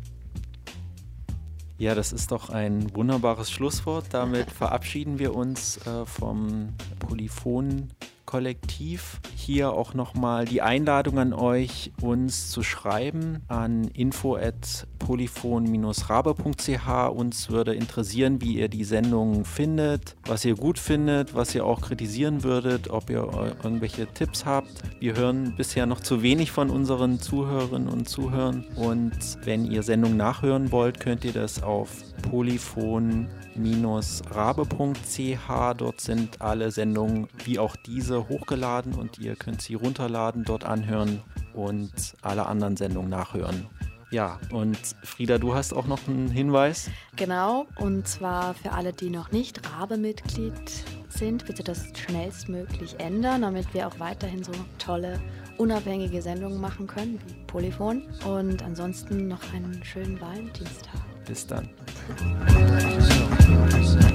Ja, 1.79 1.95
das 1.95 2.13
ist 2.13 2.33
doch 2.33 2.51
ein 2.51 2.95
wunderbares 2.97 3.51
Schlusswort. 3.53 4.07
Damit 4.11 4.51
verabschieden 4.51 5.19
wir 5.21 5.35
uns 5.35 5.79
äh, 5.87 6.05
vom 6.05 6.75
Polyphon 6.99 7.89
Kollektiv. 8.29 9.21
Hier 9.35 9.73
auch 9.73 9.95
nochmal 9.95 10.45
die 10.45 10.61
Einladung 10.61 11.19
an 11.19 11.33
euch, 11.33 11.93
uns 12.03 12.51
zu 12.51 12.63
schreiben 12.63 13.39
an 13.49 13.85
info 13.95 14.37
at 14.37 14.87
polyphon-rabe.ch. 14.99 17.11
Uns 17.11 17.49
würde 17.49 17.75
interessieren, 17.75 18.43
wie 18.43 18.59
ihr 18.59 18.69
die 18.69 18.85
Sendung 18.85 19.47
findet, 19.47 20.15
was 20.27 20.45
ihr 20.45 20.57
gut 20.57 20.79
findet, 20.79 21.35
was 21.35 21.55
ihr 21.55 21.65
auch 21.65 21.81
kritisieren 21.81 22.43
würdet, 22.43 22.91
ob 22.91 23.09
ihr 23.09 23.27
irgendwelche 23.65 24.07
Tipps 24.07 24.45
habt. 24.45 24.83
Wir 25.01 25.17
hören 25.17 25.55
bisher 25.57 25.87
noch 25.87 26.01
zu 26.01 26.23
wenig 26.23 26.53
von 26.53 26.69
unseren 26.69 27.21
Zuhörerinnen 27.21 27.89
und 27.89 28.11
Zuhörern. 28.11 28.67
Und 28.77 29.39
wenn 29.45 29.65
ihr 29.65 29.83
Sendung 29.83 30.19
nachhören 30.19 30.71
wollt, 30.71 31.01
könnt 31.01 31.25
ihr 31.25 31.33
das 31.33 31.63
auf 31.63 31.89
polyphon-rabe.ch. 33.59 35.75
Dort 35.77 36.01
sind 36.01 36.41
alle 36.41 36.71
Sendungen 36.71 37.29
wie 37.45 37.59
auch 37.59 37.77
diese 37.77 38.29
hochgeladen 38.29 38.95
und 38.95 39.19
ihr 39.19 39.37
könnt 39.37 39.63
sie 39.63 39.75
runterladen, 39.75 40.45
dort 40.45 40.65
anhören 40.65 41.23
und 41.55 41.93
alle 42.23 42.47
anderen 42.47 42.77
Sendungen 42.77 43.11
nachhören. 43.11 43.67
Ja, 44.11 44.39
und 44.53 44.79
Frieda, 45.03 45.37
du 45.37 45.55
hast 45.55 45.75
auch 45.75 45.87
noch 45.87 46.09
einen 46.09 46.31
Hinweis? 46.31 46.89
Genau, 47.17 47.67
und 47.77 48.09
zwar 48.09 48.55
für 48.55 48.73
alle, 48.73 48.95
die 48.95 49.11
noch 49.11 49.33
nicht 49.33 49.71
Rabe-Mitglied 49.71 50.55
sind, 51.11 51.45
bitte 51.45 51.63
das 51.63 51.89
schnellstmöglich 51.95 52.99
ändern, 53.01 53.43
damit 53.43 53.75
wir 53.75 53.87
auch 53.87 53.99
weiterhin 53.99 54.43
so 54.43 54.53
tolle, 54.79 55.21
unabhängige 55.59 56.23
Sendungen 56.23 56.59
machen 56.59 56.87
können 56.87 57.21
wie 57.27 57.35
Polyphon. 57.47 58.03
Und 58.27 58.63
ansonsten 58.63 59.29
noch 59.29 59.43
einen 59.53 59.85
schönen 59.85 60.19
Valentinstag. 60.19 61.03
Bis 61.27 61.47
dann. 61.47 61.69
Christmas. 63.57 64.08